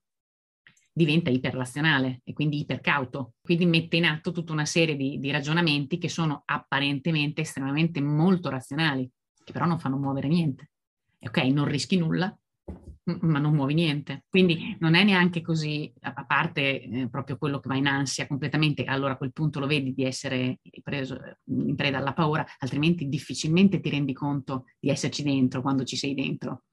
diventa 0.92 1.30
iperrazionale 1.30 2.22
e 2.24 2.32
quindi 2.32 2.58
ipercauto, 2.58 3.34
quindi 3.40 3.66
mette 3.66 3.96
in 3.96 4.06
atto 4.06 4.32
tutta 4.32 4.52
una 4.52 4.64
serie 4.64 4.96
di, 4.96 5.20
di 5.20 5.30
ragionamenti 5.30 5.96
che 5.96 6.08
sono 6.08 6.42
apparentemente 6.44 7.42
estremamente 7.42 8.00
molto 8.00 8.48
razionali, 8.50 9.08
che 9.44 9.52
però 9.52 9.66
non 9.66 9.78
fanno 9.78 9.96
muovere 9.96 10.26
niente. 10.26 10.70
Ok, 11.20 11.36
non 11.44 11.66
rischi 11.66 11.96
nulla, 11.96 12.36
ma 13.22 13.38
non 13.38 13.54
muovi 13.54 13.74
niente. 13.74 14.24
Quindi 14.28 14.76
non 14.80 14.94
è 14.94 15.04
neanche 15.04 15.40
così, 15.40 15.92
a 16.00 16.24
parte 16.24 16.82
eh, 16.82 17.08
proprio 17.10 17.36
quello 17.36 17.60
che 17.60 17.68
va 17.68 17.76
in 17.76 17.86
ansia 17.86 18.26
completamente, 18.26 18.84
allora 18.84 19.12
a 19.12 19.16
quel 19.16 19.32
punto 19.32 19.60
lo 19.60 19.66
vedi 19.66 19.92
di 19.92 20.04
essere 20.04 20.58
preso 20.82 21.18
in 21.46 21.74
preda 21.74 21.98
alla 21.98 22.12
paura, 22.12 22.44
altrimenti 22.58 23.08
difficilmente 23.08 23.80
ti 23.80 23.90
rendi 23.90 24.12
conto 24.12 24.64
di 24.78 24.88
esserci 24.90 25.22
dentro 25.22 25.62
quando 25.62 25.84
ci 25.84 25.96
sei 25.96 26.14
dentro. 26.14 26.64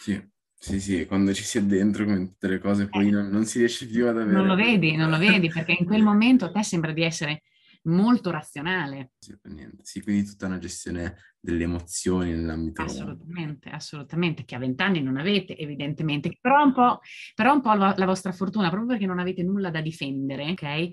Sì, 0.00 0.20
Sì, 0.62 0.80
sì, 0.80 1.06
quando 1.06 1.34
ci 1.34 1.42
si 1.42 1.58
è 1.58 1.62
dentro 1.62 2.04
come 2.04 2.24
tutte 2.28 2.46
le 2.46 2.60
cose 2.60 2.88
poi 2.88 3.08
Eh. 3.08 3.10
non, 3.10 3.28
non 3.28 3.44
si 3.46 3.58
riesce 3.58 3.86
più 3.86 4.06
ad 4.06 4.16
avere... 4.16 4.36
Non 4.36 4.46
lo 4.46 4.54
vedi, 4.54 4.94
non 4.94 5.10
lo 5.10 5.18
vedi, 5.18 5.48
perché 5.48 5.76
in 5.76 5.84
quel 5.84 6.02
momento 6.02 6.44
a 6.44 6.50
te 6.52 6.62
sembra 6.62 6.92
di 6.92 7.02
essere 7.02 7.42
molto 7.84 8.30
razionale. 8.30 9.12
Sì. 9.18 9.34
Sì, 9.82 10.02
quindi 10.02 10.24
tutta 10.24 10.46
una 10.46 10.58
gestione 10.58 11.16
delle 11.40 11.64
emozioni 11.64 12.30
nell'ambito... 12.30 12.82
Assolutamente, 12.82 13.70
assolutamente, 13.70 14.44
che 14.44 14.54
a 14.54 14.58
vent'anni 14.58 15.02
non 15.02 15.16
avete, 15.16 15.56
evidentemente, 15.56 16.36
però 16.40 16.64
un 16.64 16.72
po', 16.72 17.00
però 17.34 17.52
un 17.52 17.60
po' 17.60 17.74
la, 17.74 17.94
la 17.96 18.06
vostra 18.06 18.32
fortuna, 18.32 18.68
proprio 18.68 18.88
perché 18.90 19.06
non 19.06 19.18
avete 19.18 19.42
nulla 19.42 19.70
da 19.70 19.80
difendere, 19.80 20.50
ok? 20.50 20.90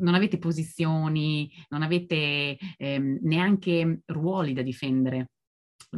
Non 0.00 0.14
avete 0.14 0.38
posizioni, 0.38 1.50
non 1.68 1.82
avete 1.82 2.56
ehm, 2.76 3.18
neanche 3.22 4.02
ruoli 4.06 4.52
da 4.52 4.62
difendere. 4.62 5.30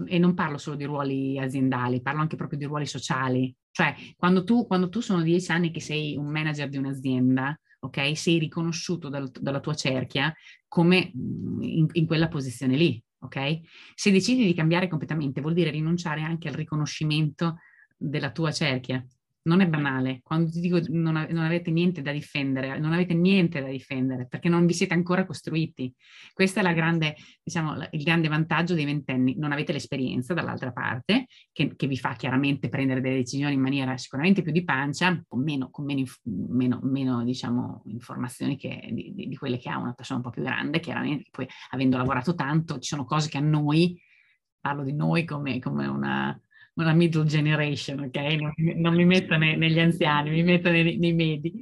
E 0.06 0.18
non 0.18 0.34
parlo 0.34 0.58
solo 0.58 0.76
di 0.76 0.84
ruoli 0.84 1.38
aziendali, 1.38 2.02
parlo 2.02 2.20
anche 2.20 2.36
proprio 2.36 2.58
di 2.58 2.64
ruoli 2.64 2.86
sociali. 2.86 3.54
Cioè, 3.70 3.94
quando 4.16 4.42
tu, 4.42 4.66
quando 4.66 4.88
tu 4.88 5.00
sono 5.00 5.22
dieci 5.22 5.52
anni 5.52 5.70
che 5.70 5.80
sei 5.80 6.16
un 6.16 6.26
manager 6.26 6.68
di 6.68 6.78
un'azienda, 6.78 7.56
ok? 7.84 8.16
Sei 8.16 8.38
riconosciuto 8.38 9.08
dal- 9.08 9.30
dalla 9.30 9.60
tua 9.60 9.74
cerchia 9.74 10.34
come 10.66 11.12
mm, 11.16 11.62
in, 11.62 11.86
in 11.92 12.06
quella 12.06 12.28
posizione 12.28 12.76
lì, 12.76 13.02
ok? 13.20 13.60
Se 13.94 14.10
decidi 14.10 14.44
di 14.44 14.54
cambiare 14.54 14.88
completamente, 14.88 15.40
vuol 15.40 15.54
dire 15.54 15.70
rinunciare 15.70 16.22
anche 16.22 16.48
al 16.48 16.54
riconoscimento 16.54 17.58
della 17.96 18.32
tua 18.32 18.50
cerchia. 18.52 19.04
Non 19.46 19.60
è 19.60 19.68
banale. 19.68 20.20
Quando 20.22 20.50
ti 20.50 20.58
dico 20.58 20.80
non, 20.88 21.26
non 21.28 21.44
avete 21.44 21.70
niente 21.70 22.00
da 22.00 22.12
difendere, 22.12 22.78
non 22.78 22.94
avete 22.94 23.12
niente 23.12 23.60
da 23.60 23.68
difendere 23.68 24.26
perché 24.26 24.48
non 24.48 24.64
vi 24.64 24.72
siete 24.72 24.94
ancora 24.94 25.26
costruiti. 25.26 25.92
Questo 26.32 26.60
è 26.60 26.74
grande, 26.74 27.14
diciamo, 27.42 27.74
il 27.90 28.02
grande 28.02 28.28
vantaggio 28.28 28.72
dei 28.72 28.86
ventenni. 28.86 29.36
Non 29.36 29.52
avete 29.52 29.72
l'esperienza 29.72 30.32
dall'altra 30.32 30.72
parte, 30.72 31.26
che, 31.52 31.76
che 31.76 31.86
vi 31.86 31.98
fa 31.98 32.14
chiaramente 32.14 32.70
prendere 32.70 33.02
delle 33.02 33.16
decisioni 33.16 33.52
in 33.52 33.60
maniera 33.60 33.98
sicuramente 33.98 34.40
più 34.40 34.50
di 34.50 34.64
pancia, 34.64 35.22
con 35.28 35.42
meno, 35.42 35.68
con 35.70 35.84
meno, 35.84 36.04
meno- 36.22 36.80
meno, 36.82 37.22
diciamo, 37.22 37.82
informazioni 37.88 38.56
che, 38.56 38.88
di, 38.92 39.12
di- 39.14 39.28
di 39.28 39.36
quelle 39.36 39.58
che 39.58 39.68
ha 39.68 39.76
una 39.76 39.92
persona 39.92 40.20
un 40.20 40.24
po' 40.24 40.30
più 40.30 40.42
grande. 40.42 40.80
Chiaramente, 40.80 41.28
poi 41.30 41.46
avendo 41.72 41.98
lavorato 41.98 42.34
tanto, 42.34 42.78
ci 42.78 42.88
sono 42.88 43.04
cose 43.04 43.28
che 43.28 43.36
a 43.36 43.42
noi, 43.42 44.00
parlo 44.58 44.82
di 44.84 44.94
noi 44.94 45.26
come, 45.26 45.58
come 45.58 45.86
una, 45.86 46.40
una 46.74 46.92
middle 46.92 47.24
generation, 47.24 48.00
ok? 48.00 48.16
Non, 48.16 48.52
non 48.76 48.94
mi 48.94 49.04
metto 49.04 49.36
ne- 49.36 49.56
negli 49.56 49.78
anziani, 49.78 50.30
mi 50.30 50.42
metto 50.42 50.70
nei, 50.70 50.98
nei 50.98 51.12
medi. 51.12 51.52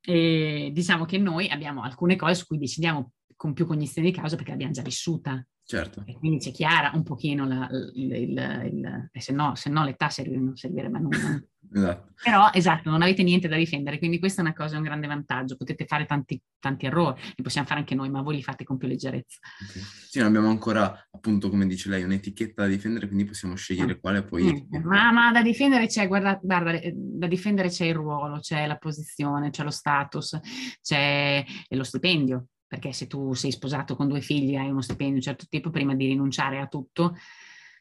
E 0.00 0.70
diciamo 0.72 1.04
che 1.04 1.18
noi 1.18 1.48
abbiamo 1.48 1.82
alcune 1.82 2.16
cose 2.16 2.34
su 2.34 2.46
cui 2.46 2.58
decidiamo 2.58 3.12
con 3.36 3.52
più 3.52 3.66
cognizione 3.66 4.10
di 4.10 4.14
causa 4.14 4.36
perché 4.36 4.50
l'abbiamo 4.50 4.72
già 4.72 4.82
vissuta. 4.82 5.44
Certo. 5.70 6.02
E 6.04 6.14
quindi 6.18 6.38
c'è 6.38 6.50
chiara 6.50 6.90
un 6.94 7.04
pochino 7.04 7.46
la, 7.46 7.68
il, 7.94 8.12
il- 8.12 8.70
il- 8.72 9.08
e 9.12 9.20
se 9.20 9.32
no, 9.32 9.54
se 9.54 9.70
no 9.70 9.84
l'età 9.84 10.08
serve- 10.08 10.36
non 10.36 10.56
servirebbe 10.56 10.96
a 10.96 11.00
nulla. 11.00 11.18
Esatto. 11.72 12.14
Però 12.24 12.50
esatto, 12.52 12.90
non 12.90 13.00
avete 13.00 13.22
niente 13.22 13.46
da 13.46 13.54
difendere, 13.54 13.98
quindi 13.98 14.18
questa 14.18 14.40
è 14.40 14.44
una 14.44 14.54
cosa, 14.54 14.74
è 14.74 14.78
un 14.78 14.82
grande 14.82 15.06
vantaggio. 15.06 15.56
Potete 15.56 15.84
fare 15.84 16.04
tanti, 16.04 16.40
tanti 16.58 16.86
errori, 16.86 17.20
li 17.36 17.44
possiamo 17.44 17.64
fare 17.68 17.78
anche 17.78 17.94
noi, 17.94 18.10
ma 18.10 18.22
voi 18.22 18.34
li 18.34 18.42
fate 18.42 18.64
con 18.64 18.76
più 18.76 18.88
leggerezza. 18.88 19.38
Ok. 19.62 19.70
Sì, 20.08 20.18
non 20.18 20.26
abbiamo 20.28 20.48
ancora, 20.48 21.06
appunto, 21.12 21.48
come 21.48 21.68
dice 21.68 21.88
lei, 21.88 22.02
un'etichetta 22.02 22.62
da 22.62 22.68
difendere, 22.68 23.06
quindi 23.06 23.24
possiamo 23.24 23.54
scegliere 23.54 24.00
quale 24.00 24.24
poi... 24.24 24.42
Niente, 24.42 24.80
Ma, 24.80 25.12
ma 25.12 25.30
da 25.30 25.42
difendere 25.42 25.86
c'è, 25.86 26.08
guarda, 26.08 26.40
guarda, 26.42 26.72
eh, 26.72 26.92
da 26.92 27.28
difendere 27.28 27.68
c'è 27.68 27.84
il 27.84 27.94
ruolo, 27.94 28.40
c'è 28.40 28.66
la 28.66 28.76
posizione, 28.76 29.50
c'è 29.50 29.62
lo 29.62 29.70
status, 29.70 30.40
c'è 30.82 31.44
lo 31.68 31.84
stipendio, 31.84 32.46
perché 32.70 32.92
se 32.92 33.08
tu 33.08 33.34
sei 33.34 33.50
sposato 33.50 33.96
con 33.96 34.06
due 34.06 34.20
figli, 34.20 34.54
hai 34.54 34.70
uno 34.70 34.80
stipendio 34.80 35.14
di 35.14 35.18
un 35.18 35.24
certo 35.24 35.46
tipo, 35.48 35.70
prima 35.70 35.92
di 35.96 36.06
rinunciare 36.06 36.60
a 36.60 36.68
tutto, 36.68 37.16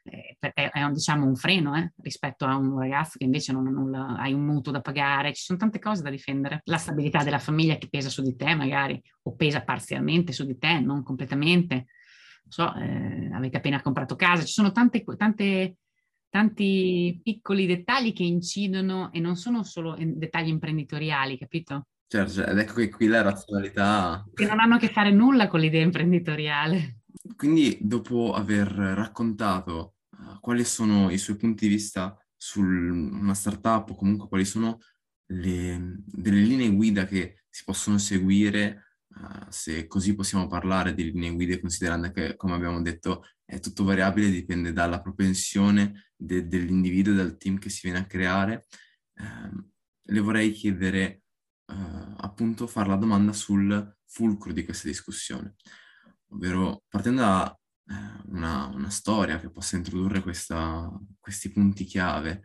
eh, 0.01 0.35
è, 0.39 0.71
è 0.71 0.81
un, 0.81 0.93
diciamo 0.93 1.27
un 1.27 1.35
freno 1.35 1.75
eh, 1.75 1.93
rispetto 2.01 2.45
a 2.45 2.55
un 2.55 2.79
ragazzo 2.79 3.19
che 3.19 3.25
invece 3.25 3.51
non 3.51 3.67
ha 3.67 3.69
nulla, 3.69 4.15
hai 4.17 4.33
un 4.33 4.43
mutuo 4.43 4.71
da 4.71 4.81
pagare, 4.81 5.35
ci 5.35 5.43
sono 5.43 5.59
tante 5.59 5.77
cose 5.77 6.01
da 6.01 6.09
difendere. 6.09 6.61
La 6.63 6.79
stabilità 6.79 7.23
della 7.23 7.37
famiglia 7.37 7.77
che 7.77 7.87
pesa 7.87 8.09
su 8.09 8.23
di 8.23 8.35
te 8.35 8.55
magari, 8.55 8.99
o 9.25 9.35
pesa 9.35 9.61
parzialmente 9.61 10.31
su 10.31 10.43
di 10.43 10.57
te, 10.57 10.79
non 10.79 11.03
completamente. 11.03 11.75
Non 11.75 11.85
so, 12.47 12.73
eh, 12.73 13.29
avete 13.31 13.57
appena 13.57 13.83
comprato 13.83 14.15
casa, 14.15 14.43
ci 14.43 14.53
sono 14.53 14.71
tante, 14.71 15.03
tante, 15.03 15.75
tanti 16.29 17.19
piccoli 17.21 17.67
dettagli 17.67 18.11
che 18.11 18.23
incidono 18.23 19.11
e 19.11 19.19
non 19.19 19.35
sono 19.35 19.61
solo 19.61 19.95
dettagli 19.99 20.47
imprenditoriali, 20.47 21.37
capito? 21.37 21.85
Certo, 22.11 22.43
ed 22.43 22.57
ecco 22.57 22.73
che 22.73 22.89
qui 22.89 23.05
la 23.05 23.21
razionalità... 23.21 24.27
Che 24.33 24.45
non 24.47 24.59
hanno 24.59 24.75
a 24.75 24.79
che 24.79 24.89
fare 24.89 25.11
nulla 25.11 25.47
con 25.47 25.59
l'idea 25.59 25.83
imprenditoriale. 25.83 27.01
Quindi, 27.35 27.77
dopo 27.79 28.33
aver 28.33 28.67
raccontato 28.67 29.97
eh, 30.13 30.39
quali 30.41 30.63
sono 30.63 31.11
i 31.11 31.19
suoi 31.19 31.37
punti 31.37 31.67
di 31.67 31.75
vista 31.75 32.17
su 32.35 32.61
una 32.61 33.35
startup 33.35 33.91
o 33.91 33.95
comunque 33.95 34.27
quali 34.27 34.43
sono 34.43 34.79
le, 35.27 36.01
delle 36.03 36.41
linee 36.41 36.73
guida 36.73 37.05
che 37.05 37.43
si 37.47 37.63
possono 37.63 37.99
seguire, 37.99 38.95
eh, 39.15 39.45
se 39.49 39.85
così 39.85 40.15
possiamo 40.15 40.47
parlare 40.47 40.95
di 40.95 41.11
linee 41.11 41.35
guida, 41.35 41.59
considerando 41.59 42.09
che, 42.09 42.35
come 42.35 42.55
abbiamo 42.55 42.81
detto, 42.81 43.23
è 43.45 43.59
tutto 43.59 43.83
variabile, 43.83 44.31
dipende 44.31 44.73
dalla 44.73 44.99
propensione 44.99 46.09
de- 46.15 46.47
dell'individuo 46.47 47.13
dal 47.13 47.37
team 47.37 47.59
che 47.59 47.69
si 47.69 47.81
viene 47.83 47.99
a 47.99 48.07
creare, 48.07 48.65
ehm, 49.13 49.69
le 50.09 50.19
vorrei 50.21 50.51
chiedere, 50.53 51.21
eh, 51.69 52.15
appunto, 52.17 52.67
fare 52.67 52.89
la 52.89 52.95
domanda 52.95 53.33
sul 53.33 53.97
fulcro 54.05 54.51
di 54.51 54.63
questa 54.65 54.87
discussione 54.87 55.55
ovvero 56.29 56.83
partendo 56.87 57.21
da 57.21 57.59
eh, 57.87 57.93
una, 58.27 58.65
una 58.67 58.89
storia 58.89 59.39
che 59.39 59.51
possa 59.51 59.77
introdurre 59.77 60.21
questa- 60.21 60.91
questi 61.19 61.51
punti 61.51 61.85
chiave, 61.85 62.41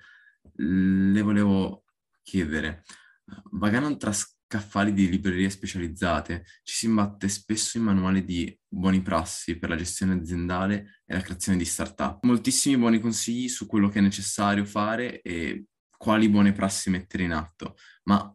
le 0.56 1.22
volevo 1.22 1.84
chiedere, 2.22 2.82
eh, 3.30 3.42
vagando 3.52 3.96
tra 3.96 4.12
scaffali 4.12 4.92
di 4.92 5.08
librerie 5.08 5.50
specializzate, 5.50 6.44
ci 6.62 6.76
si 6.76 6.86
imbatte 6.86 7.28
spesso 7.28 7.76
in 7.78 7.84
manuali 7.84 8.24
di 8.24 8.56
buoni 8.66 9.02
prassi 9.02 9.58
per 9.58 9.70
la 9.70 9.76
gestione 9.76 10.14
aziendale 10.14 11.00
e 11.04 11.14
la 11.14 11.20
creazione 11.20 11.58
di 11.58 11.64
startup. 11.64 12.24
Moltissimi 12.24 12.78
buoni 12.78 13.00
consigli 13.00 13.48
su 13.48 13.66
quello 13.66 13.88
che 13.88 13.98
è 13.98 14.02
necessario 14.02 14.64
fare 14.64 15.20
e 15.22 15.66
quali 15.96 16.28
buone 16.28 16.52
prassi 16.52 16.90
mettere 16.90 17.24
in 17.24 17.32
atto, 17.32 17.76
ma 18.04 18.34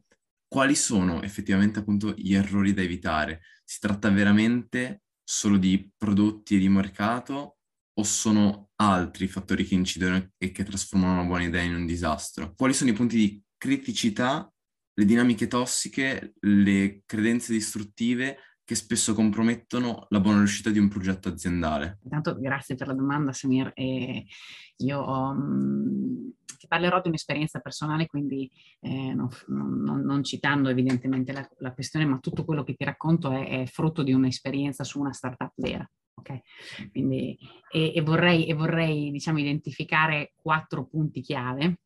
quali 0.49 0.75
sono 0.75 1.21
effettivamente 1.21 1.79
appunto 1.79 2.13
gli 2.17 2.33
errori 2.33 2.73
da 2.73 2.81
evitare? 2.81 3.41
Si 3.63 3.79
tratta 3.79 4.09
veramente 4.09 5.03
solo 5.23 5.57
di 5.57 5.89
prodotti 5.95 6.55
e 6.55 6.57
di 6.57 6.67
mercato 6.67 7.59
o 7.93 8.03
sono 8.03 8.71
altri 8.77 9.27
fattori 9.27 9.63
che 9.63 9.75
incidono 9.75 10.31
e 10.37 10.51
che 10.51 10.63
trasformano 10.63 11.13
una 11.13 11.25
buona 11.25 11.43
idea 11.43 11.61
in 11.61 11.75
un 11.75 11.85
disastro? 11.85 12.53
Quali 12.55 12.73
sono 12.73 12.89
i 12.89 12.93
punti 12.93 13.15
di 13.15 13.43
criticità, 13.57 14.51
le 14.93 15.05
dinamiche 15.05 15.47
tossiche, 15.47 16.33
le 16.39 17.03
credenze 17.05 17.53
distruttive 17.53 18.37
che 18.69 18.75
spesso 18.75 19.15
compromettono 19.15 20.05
la 20.09 20.19
buona 20.19 20.37
riuscita 20.37 20.69
di 20.69 20.77
un 20.77 20.89
progetto 20.89 21.27
aziendale? 21.27 21.97
Intanto 22.03 22.37
grazie 22.37 22.75
per 22.75 22.85
la 22.85 22.93
domanda 22.93 23.33
Samir. 23.33 23.71
E 23.73 24.27
io 24.75 24.99
ho, 24.99 25.33
mh, 25.33 26.33
ti 26.55 26.67
parlerò 26.67 27.01
di 27.01 27.07
un'esperienza 27.07 27.61
personale, 27.61 28.05
quindi 28.05 28.47
eh, 28.81 29.11
non, 29.15 29.27
non- 29.47 30.01
non 30.01 30.23
citando 30.23 30.69
evidentemente 30.69 31.31
la, 31.31 31.49
la 31.57 31.73
questione, 31.73 32.05
ma 32.05 32.19
tutto 32.19 32.45
quello 32.45 32.63
che 32.63 32.75
ti 32.75 32.83
racconto 32.83 33.31
è, 33.31 33.61
è 33.61 33.65
frutto 33.65 34.03
di 34.03 34.13
un'esperienza 34.13 34.83
su 34.83 34.99
una 34.99 35.13
startup 35.13 35.53
vera. 35.55 35.89
ok? 36.13 36.39
Quindi, 36.91 37.39
e, 37.71 37.93
e 37.95 38.01
vorrei, 38.01 38.45
e 38.45 38.53
vorrei 38.53 39.09
diciamo, 39.09 39.39
identificare 39.39 40.33
quattro 40.35 40.85
punti 40.85 41.21
chiave 41.21 41.79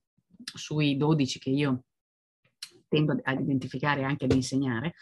sui 0.53 0.97
12 0.97 1.39
che 1.39 1.49
io 1.49 1.85
tendo 2.89 3.17
ad 3.23 3.39
identificare 3.39 4.01
e 4.01 4.03
anche 4.03 4.25
ad 4.25 4.33
insegnare, 4.33 4.95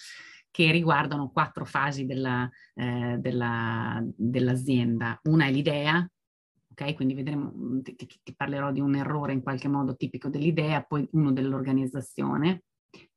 che 0.52 0.70
riguardano 0.72 1.30
quattro 1.32 1.66
fasi 1.66 2.06
eh, 2.06 3.18
della- 3.20 4.04
dell'azienda. 4.16 5.20
Una 5.24 5.46
è 5.46 5.52
l'idea, 5.52 6.08
ok? 6.72 6.94
Quindi 6.94 7.14
vedremo, 7.14 7.52
mm, 7.56 7.80
ti, 7.82 7.96
ti- 7.96 8.36
parlerò 8.36 8.72
di 8.72 8.80
un 8.82 8.96
errore 8.96 9.34
in 9.34 9.42
qualche 9.42 9.68
modo 9.68 9.96
tipico 9.96 10.30
dell'idea, 10.30 10.82
poi 10.84 11.08
uno 11.14 11.32
dell'organizzazione, 11.32 12.64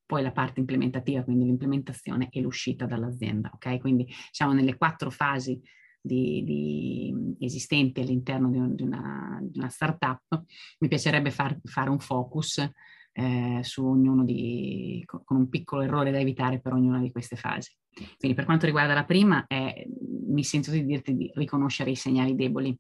poi 0.07 0.23
la 0.23 0.33
parte 0.33 0.61
implementativa, 0.61 1.25
quindi 1.25 1.44
l'implementazione 1.47 2.29
e 2.31 2.40
l'uscita 2.40 2.87
dall'azienda, 2.87 3.51
ok? 3.55 3.79
Quindi 3.81 4.07
siamo 4.31 4.53
nelle 4.53 4.77
quattro 4.77 5.11
fasi 5.11 5.61
di, 6.01 6.44
di- 6.44 7.37
esistenti 7.40 8.01
all'interno 8.01 8.51
di, 8.51 8.59
un- 8.59 8.75
di 8.75 8.83
una, 8.83 9.38
di 9.42 9.59
una 9.59 9.68
startup. 9.68 10.44
Mi 10.81 10.88
piacerebbe 10.88 11.31
far- 11.31 11.59
fare 11.64 11.90
un 11.90 11.99
focus 11.99 12.70
eh, 13.16 13.61
su 13.62 13.87
ognuno 13.87 14.24
di, 14.24 15.03
con 15.07 15.37
un 15.37 15.48
piccolo 15.48 15.83
errore 15.83 16.11
da 16.11 16.18
evitare 16.18 16.61
per 16.61 16.72
ognuna 16.72 16.98
di 16.98 17.12
queste 17.12 17.37
fasi. 17.37 17.72
Quindi 18.18 18.37
per 18.37 18.44
quanto 18.44 18.66
riguarda 18.66 18.92
la 18.92 19.05
prima, 19.05 19.46
è- 19.46 19.87
mi 20.27 20.42
sento 20.42 20.72
di 20.72 20.85
dirti 20.85 21.14
di 21.14 21.31
riconoscere 21.35 21.90
i 21.90 21.96
segnali 21.96 22.35
deboli. 22.35 22.77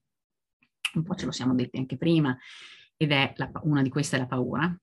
Un 0.94 1.02
po' 1.02 1.14
ce 1.14 1.26
lo 1.26 1.32
siamo 1.32 1.54
detti 1.54 1.78
anche 1.78 1.96
prima, 1.96 2.36
ed 2.96 3.12
è 3.12 3.32
la 3.36 3.50
una 3.62 3.82
di 3.82 3.88
queste 3.88 4.16
è 4.16 4.18
la 4.18 4.26
paura, 4.26 4.76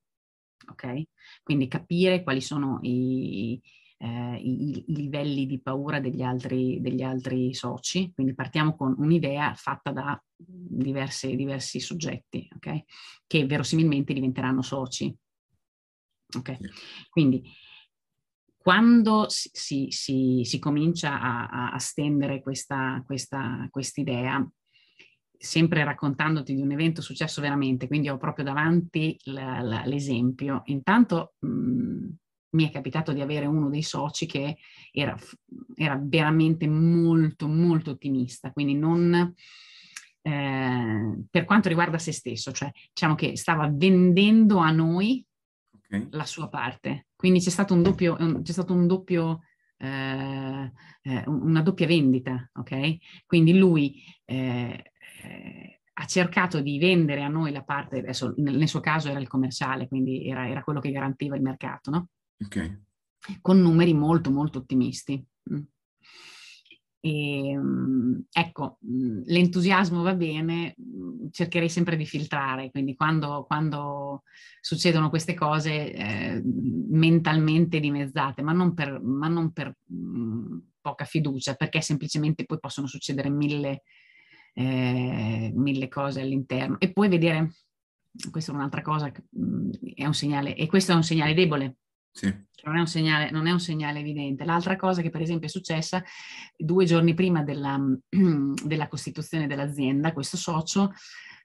ok? 0.70 1.04
Quindi 1.44 1.68
capire 1.68 2.24
quali 2.24 2.42
sono 2.42 2.80
i, 2.82 3.62
eh, 3.98 4.36
i, 4.36 4.84
i, 4.88 4.96
livelli 4.96 5.46
di 5.46 5.62
paura 5.62 6.00
degli 6.00 6.22
altri, 6.22 6.80
degli 6.82 7.02
altri, 7.02 7.54
soci. 7.54 8.12
Quindi 8.14 8.34
partiamo 8.34 8.76
con 8.76 8.96
un'idea 8.98 9.54
fatta 9.54 9.92
da 9.92 10.22
diversi, 10.36 11.36
diversi 11.36 11.80
soggetti, 11.80 12.48
okay? 12.56 12.84
che 13.28 13.46
verosimilmente 13.46 14.14
diventeranno 14.14 14.62
soci. 14.62 15.16
Okay? 16.36 16.58
Quindi 17.10 17.44
quando 18.62 19.26
si, 19.28 19.88
si, 19.90 20.42
si 20.44 20.60
comincia 20.60 21.20
a, 21.20 21.72
a, 21.72 21.80
stendere 21.80 22.42
questa, 22.42 23.04
questa 23.06 23.72
idea, 23.96 24.48
sempre 25.36 25.84
raccontandoti 25.84 26.54
di 26.54 26.62
un 26.62 26.72
evento 26.72 27.02
successo 27.02 27.42
veramente, 27.42 27.88
quindi 27.88 28.10
ho 28.10 28.18
proprio 28.18 28.46
davanti 28.46 29.18
la, 29.24 29.62
la, 29.62 29.84
l'esempio. 29.86 30.62
Intanto 30.66 31.34
mh, 31.40 32.08
mi 32.52 32.68
è 32.68 32.72
capitato 32.72 33.14
di 33.14 33.22
avere 33.22 33.48
uno 33.48 33.70
dei 33.70 33.82
soci 33.82 34.28
che 34.28 34.58
era, 34.92 35.18
era 35.76 36.00
veramente 36.00 36.68
molto, 36.68 37.48
molto 37.48 37.92
ottimista, 37.92 38.52
quindi 38.52 38.76
non 38.76 39.34
eh, 40.22 41.24
per 41.30 41.46
quanto 41.46 41.68
riguarda 41.68 41.98
se 41.98 42.12
stesso, 42.12 42.52
cioè 42.52 42.72
diciamo 42.94 43.16
che 43.16 43.36
stava 43.36 43.68
vendendo 43.72 44.58
a 44.58 44.70
noi 44.70 45.26
okay. 45.92 46.08
la 46.12 46.26
sua 46.26 46.48
parte. 46.48 47.08
Quindi 47.16 47.40
c'è 47.40 47.50
stato 47.50 47.74
un 47.74 47.82
doppio, 47.82 48.16
c'è 48.42 48.52
stato 48.52 48.74
un 48.74 48.88
doppio 48.88 49.42
eh, 49.82 50.72
eh, 51.02 51.24
una 51.26 51.62
doppia 51.64 51.88
vendita, 51.88 52.50
ok? 52.54 52.98
Quindi 53.26 53.58
lui 53.58 54.04
eh, 54.26 54.94
eh, 55.24 55.82
ha 55.94 56.06
cercato 56.06 56.62
di 56.62 56.78
vendere 56.78 57.24
a 57.24 57.28
noi 57.28 57.52
la 57.52 57.64
parte, 57.64 57.98
adesso 57.98 58.34
nel, 58.38 58.58
nel 58.58 58.68
suo 58.68 58.80
caso 58.80 59.10
era 59.10 59.20
il 59.20 59.28
commerciale, 59.28 59.88
quindi 59.88 60.28
era, 60.28 60.48
era, 60.48 60.64
quello 60.64 60.80
che 60.80 60.92
garantiva 60.92 61.36
il 61.36 61.42
mercato, 61.42 61.90
no? 61.90 62.10
Ok. 62.44 62.80
Con 63.42 63.60
numeri 63.60 63.94
molto, 63.94 64.30
molto 64.30 64.60
ottimisti. 64.60 65.24
E, 67.04 67.50
ehm, 67.50 68.26
ecco, 68.32 68.78
mm, 68.86 69.22
l'entusiasmo 69.26 70.04
va 70.04 70.14
bene, 70.14 70.76
mm, 70.80 71.30
cercherei 71.32 71.68
sempre 71.68 71.98
di 71.98 72.06
filtrare, 72.06 72.70
quindi 72.70 72.96
quando, 72.96 73.44
quando 73.48 74.22
succedono 74.62 75.10
queste 75.10 75.34
cose 75.34 75.92
eh, 75.94 76.42
mentalmente 76.46 77.80
dimezzate, 77.80 78.44
ma 78.44 78.54
non 78.54 78.76
per, 78.76 79.02
ma 79.02 79.28
non 79.28 79.52
per 79.52 79.76
mh, 79.86 80.58
poca 80.80 81.06
fiducia, 81.06 81.56
perché 81.56 81.82
semplicemente 81.82 82.46
poi 82.46 82.60
possono 82.60 82.86
succedere 82.86 83.30
mille, 83.30 83.82
eh, 84.54 85.52
mille 85.56 85.88
cose 85.88 86.22
all'interno. 86.22 86.80
E 86.80 86.92
poi 86.94 87.08
vedere, 87.10 87.56
questa 88.30 88.52
è 88.52 88.56
un'altra 88.56 88.84
cosa, 88.84 89.12
è 89.12 90.06
un 90.06 90.14
segnale, 90.14 90.56
e 90.56 90.68
questo 90.68 90.92
è 90.92 90.96
un 90.96 91.04
segnale 91.04 91.34
debole. 91.34 91.78
Sì. 92.12 92.28
Non 92.64 92.76
è, 92.76 92.80
un 92.80 92.88
segnale, 92.88 93.32
non 93.32 93.48
è 93.48 93.52
un 93.52 93.60
segnale 93.60 94.00
evidente. 94.00 94.46
L'altra 94.46 94.76
cosa 94.76 95.02
che 95.02 95.10
per 95.10 95.22
esempio 95.22 95.48
è 95.48 95.52
successa 95.52 96.04
due 96.56 96.86
giorni 96.86 97.14
prima 97.14 97.42
della, 97.42 97.80
della 98.10 98.88
costituzione 98.88 99.48
dell'azienda, 99.48 100.14
questo 100.14 100.38
socio 100.38 100.92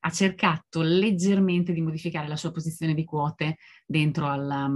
ha 0.00 0.11
cercato 0.11 0.83
leggermente 0.83 1.72
di 1.72 1.81
modificare 1.81 2.29
la 2.29 2.37
sua 2.37 2.52
posizione 2.52 2.94
di 2.94 3.05
quote 3.05 3.57
dentro 3.85 4.29
alla, 4.29 4.70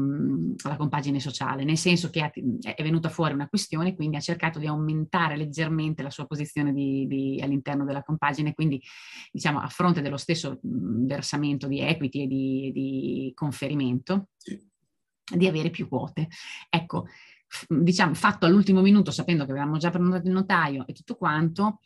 alla 0.62 0.76
compagine 0.76 1.20
sociale, 1.20 1.62
nel 1.62 1.76
senso 1.76 2.10
che 2.10 2.32
è 2.60 2.82
venuta 2.82 3.10
fuori 3.10 3.34
una 3.34 3.48
questione, 3.48 3.94
quindi 3.94 4.16
ha 4.16 4.20
cercato 4.20 4.58
di 4.58 4.66
aumentare 4.66 5.36
leggermente 5.36 6.02
la 6.02 6.10
sua 6.10 6.26
posizione 6.26 6.72
di, 6.72 7.06
di, 7.06 7.40
all'interno 7.42 7.84
della 7.84 8.02
compagine, 8.02 8.54
quindi 8.54 8.82
diciamo 9.30 9.60
a 9.60 9.68
fronte 9.68 10.00
dello 10.00 10.16
stesso 10.16 10.58
versamento 10.62 11.68
di 11.68 11.80
equity 11.80 12.22
e 12.22 12.26
di, 12.26 12.70
di 12.72 13.32
conferimento. 13.34 14.28
Sì 14.36 14.69
di 15.30 15.46
avere 15.46 15.70
più 15.70 15.88
quote. 15.88 16.28
Ecco, 16.68 17.06
diciamo, 17.68 18.14
fatto 18.14 18.46
all'ultimo 18.46 18.80
minuto, 18.80 19.10
sapendo 19.10 19.44
che 19.44 19.50
avevamo 19.50 19.78
già 19.78 19.90
prenotato 19.90 20.26
il 20.26 20.32
notaio 20.32 20.86
e 20.86 20.92
tutto 20.92 21.16
quanto, 21.16 21.80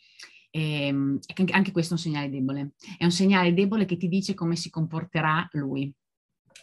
ehm, 0.51 1.19
anche 1.51 1.71
questo 1.71 1.93
è 1.93 1.97
un 1.97 2.03
segnale 2.03 2.29
debole. 2.29 2.73
È 2.97 3.03
un 3.03 3.11
segnale 3.11 3.53
debole 3.53 3.85
che 3.85 3.97
ti 3.97 4.07
dice 4.07 4.33
come 4.33 4.55
si 4.55 4.69
comporterà 4.69 5.47
lui. 5.53 5.93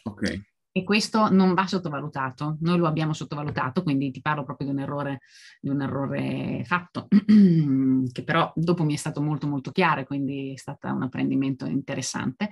Ok. 0.04 0.50
E 0.74 0.84
questo 0.84 1.28
non 1.30 1.52
va 1.52 1.66
sottovalutato, 1.66 2.56
noi 2.60 2.78
lo 2.78 2.86
abbiamo 2.86 3.12
sottovalutato, 3.12 3.82
quindi 3.82 4.10
ti 4.10 4.22
parlo 4.22 4.42
proprio 4.42 4.68
di 4.68 4.72
un 4.72 4.80
errore, 4.80 5.20
di 5.60 5.68
un 5.68 5.82
errore 5.82 6.62
fatto, 6.64 7.08
che 8.10 8.24
però 8.24 8.50
dopo 8.56 8.82
mi 8.82 8.94
è 8.94 8.96
stato 8.96 9.20
molto 9.20 9.46
molto 9.46 9.70
chiaro, 9.70 10.04
quindi 10.04 10.54
è 10.54 10.56
stato 10.56 10.88
un 10.88 11.02
apprendimento 11.02 11.66
interessante 11.66 12.48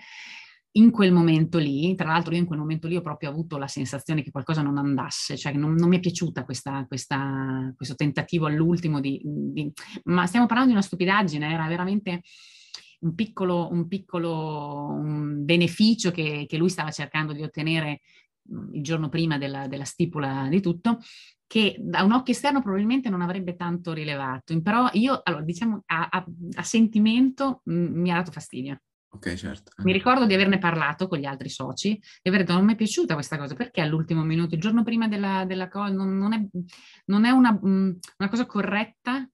in 0.72 0.90
quel 0.90 1.12
momento 1.12 1.58
lì, 1.58 1.94
tra 1.96 2.08
l'altro 2.08 2.32
io 2.32 2.40
in 2.40 2.46
quel 2.46 2.58
momento 2.58 2.86
lì 2.86 2.94
ho 2.94 3.00
proprio 3.00 3.30
avuto 3.30 3.58
la 3.58 3.66
sensazione 3.66 4.22
che 4.22 4.30
qualcosa 4.30 4.62
non 4.62 4.78
andasse, 4.78 5.36
cioè 5.36 5.52
non, 5.52 5.74
non 5.74 5.88
mi 5.88 5.96
è 5.96 6.00
piaciuta 6.00 6.44
questa, 6.44 6.84
questa, 6.86 7.72
questo 7.74 7.94
tentativo 7.96 8.46
all'ultimo 8.46 9.00
di, 9.00 9.20
di, 9.24 9.72
Ma 10.04 10.26
stiamo 10.26 10.46
parlando 10.46 10.72
di 10.72 10.76
una 10.76 10.86
stupidaggine, 10.86 11.52
era 11.52 11.66
veramente 11.66 12.22
un 13.00 13.14
piccolo, 13.14 13.68
un 13.70 13.88
piccolo 13.88 14.88
un 14.90 15.44
beneficio 15.44 16.10
che, 16.10 16.44
che, 16.46 16.56
lui 16.56 16.68
stava 16.68 16.90
cercando 16.90 17.32
di 17.32 17.42
ottenere 17.42 18.00
mm, 18.52 18.74
il 18.74 18.82
giorno 18.82 19.08
prima 19.08 19.38
della, 19.38 19.66
della 19.66 19.84
stipula 19.84 20.46
di 20.48 20.60
tutto, 20.60 20.98
che 21.46 21.76
da 21.80 22.04
un 22.04 22.12
occhio 22.12 22.32
esterno 22.32 22.62
probabilmente 22.62 23.08
non 23.08 23.22
avrebbe 23.22 23.56
tanto 23.56 23.92
rilevato, 23.92 24.60
però 24.62 24.88
io, 24.92 25.20
allora, 25.24 25.42
diciamo, 25.42 25.82
a, 25.86 26.08
a, 26.10 26.24
a 26.54 26.62
sentimento 26.62 27.62
mh, 27.64 27.74
mm, 27.74 28.00
mi 28.00 28.10
ha 28.12 28.16
dato 28.16 28.30
fastidio. 28.30 28.80
Ok, 29.12 29.34
certo. 29.34 29.72
Mi 29.82 29.92
ricordo 29.92 30.24
di 30.24 30.34
averne 30.34 30.58
parlato 30.58 31.08
con 31.08 31.18
gli 31.18 31.24
altri 31.24 31.48
soci 31.48 32.00
e 32.22 32.28
aver 32.28 32.42
detto 32.42 32.52
non 32.52 32.64
mi 32.64 32.74
è 32.74 32.76
piaciuta 32.76 33.14
questa 33.14 33.36
cosa, 33.36 33.54
perché 33.54 33.80
all'ultimo 33.80 34.22
minuto, 34.22 34.54
il 34.54 34.60
giorno 34.60 34.84
prima 34.84 35.08
della, 35.08 35.44
della 35.44 35.68
cosa, 35.68 35.92
non, 35.92 36.16
non, 36.16 36.32
è, 36.32 36.46
non 37.06 37.24
è 37.24 37.30
una, 37.30 37.52
mm, 37.52 37.90
una, 38.18 38.28
cosa 38.28 38.46
corretta 38.46 39.28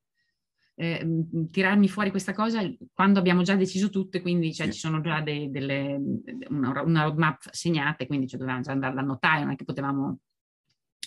eh, 0.76 1.04
mm, 1.04 1.44
tirarmi 1.50 1.88
fuori 1.88 2.10
questa 2.10 2.32
cosa 2.32 2.62
quando 2.94 3.18
abbiamo 3.18 3.42
già 3.42 3.54
deciso 3.54 3.90
tutto 3.90 4.16
e 4.16 4.22
quindi 4.22 4.54
cioè, 4.54 4.66
sì. 4.66 4.72
ci 4.72 4.78
sono 4.78 5.02
già 5.02 5.20
dei, 5.20 5.50
delle, 5.50 6.00
una, 6.48 6.80
una 6.80 7.02
roadmap 7.02 7.50
segnate, 7.50 8.06
quindi 8.06 8.28
cioè, 8.28 8.38
dovevamo 8.38 8.62
già 8.62 8.72
andare 8.72 8.94
dal 8.94 9.04
notaio, 9.04 9.44
non 9.44 9.52
è 9.52 9.56
che 9.56 9.64
potevamo... 9.64 10.18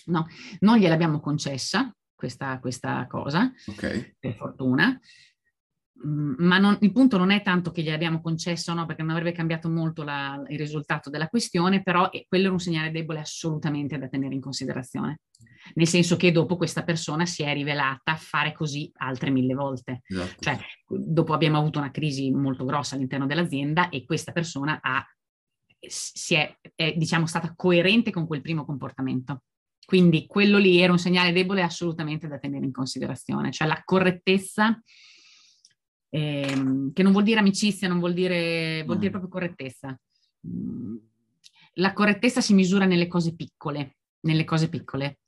No, 0.06 0.26
non 0.60 0.78
gliel'abbiamo 0.78 1.18
concessa 1.20 1.94
questa, 2.14 2.58
questa 2.60 3.06
cosa, 3.08 3.52
okay. 3.66 4.14
per 4.18 4.34
fortuna, 4.34 4.88
Mm, 4.88 4.96
ma 6.02 6.58
non, 6.58 6.78
il 6.80 6.92
punto 6.92 7.18
non 7.18 7.30
è 7.30 7.42
tanto 7.42 7.70
che 7.70 7.82
gli 7.82 7.90
abbiamo 7.90 8.20
concesso, 8.20 8.72
no, 8.72 8.86
perché 8.86 9.02
non 9.02 9.10
avrebbe 9.10 9.32
cambiato 9.32 9.68
molto 9.68 10.02
la, 10.02 10.42
il 10.48 10.58
risultato 10.58 11.10
della 11.10 11.28
questione, 11.28 11.82
però 11.82 12.08
quello 12.26 12.48
è 12.48 12.50
un 12.50 12.58
segnale 12.58 12.90
debole 12.90 13.20
assolutamente 13.20 13.98
da 13.98 14.08
tenere 14.08 14.34
in 14.34 14.40
considerazione. 14.40 15.20
Nel 15.74 15.86
senso 15.86 16.16
che 16.16 16.32
dopo 16.32 16.56
questa 16.56 16.84
persona 16.84 17.26
si 17.26 17.42
è 17.42 17.52
rivelata 17.52 18.16
fare 18.16 18.52
così 18.52 18.90
altre 18.96 19.30
mille 19.30 19.54
volte. 19.54 20.00
Esatto. 20.06 20.36
Cioè, 20.38 20.58
dopo 20.86 21.34
abbiamo 21.34 21.58
avuto 21.58 21.78
una 21.78 21.90
crisi 21.90 22.30
molto 22.30 22.64
grossa 22.64 22.94
all'interno 22.94 23.26
dell'azienda 23.26 23.90
e 23.90 24.04
questa 24.04 24.32
persona 24.32 24.78
ha, 24.80 25.04
si 25.78 26.34
è, 26.34 26.56
è 26.74 26.94
diciamo, 26.96 27.26
stata 27.26 27.52
coerente 27.54 28.10
con 28.10 28.26
quel 28.26 28.40
primo 28.40 28.64
comportamento. 28.64 29.42
Quindi 29.84 30.26
quello 30.26 30.56
lì 30.56 30.80
era 30.80 30.92
un 30.92 30.98
segnale 30.98 31.32
debole 31.32 31.62
assolutamente 31.62 32.26
da 32.26 32.38
tenere 32.38 32.64
in 32.64 32.72
considerazione, 32.72 33.50
cioè 33.50 33.66
la 33.66 33.82
correttezza 33.84 34.80
ehm, 36.10 36.92
che 36.92 37.02
non 37.02 37.12
vuol 37.12 37.24
dire 37.24 37.40
amicizia, 37.40 37.88
non 37.88 37.98
vuol 37.98 38.12
dire, 38.12 38.82
vuol 38.84 38.98
dire 38.98 39.08
mm. 39.08 39.12
proprio 39.12 39.30
correttezza. 39.30 39.98
Mm. 40.46 40.96
La 41.74 41.92
correttezza 41.92 42.40
si 42.40 42.52
misura 42.52 42.84
nelle 42.84 43.06
cose 43.06 43.34
piccole, 43.34 43.96
nelle 44.20 44.44
cose 44.44 44.68
piccole. 44.68 45.18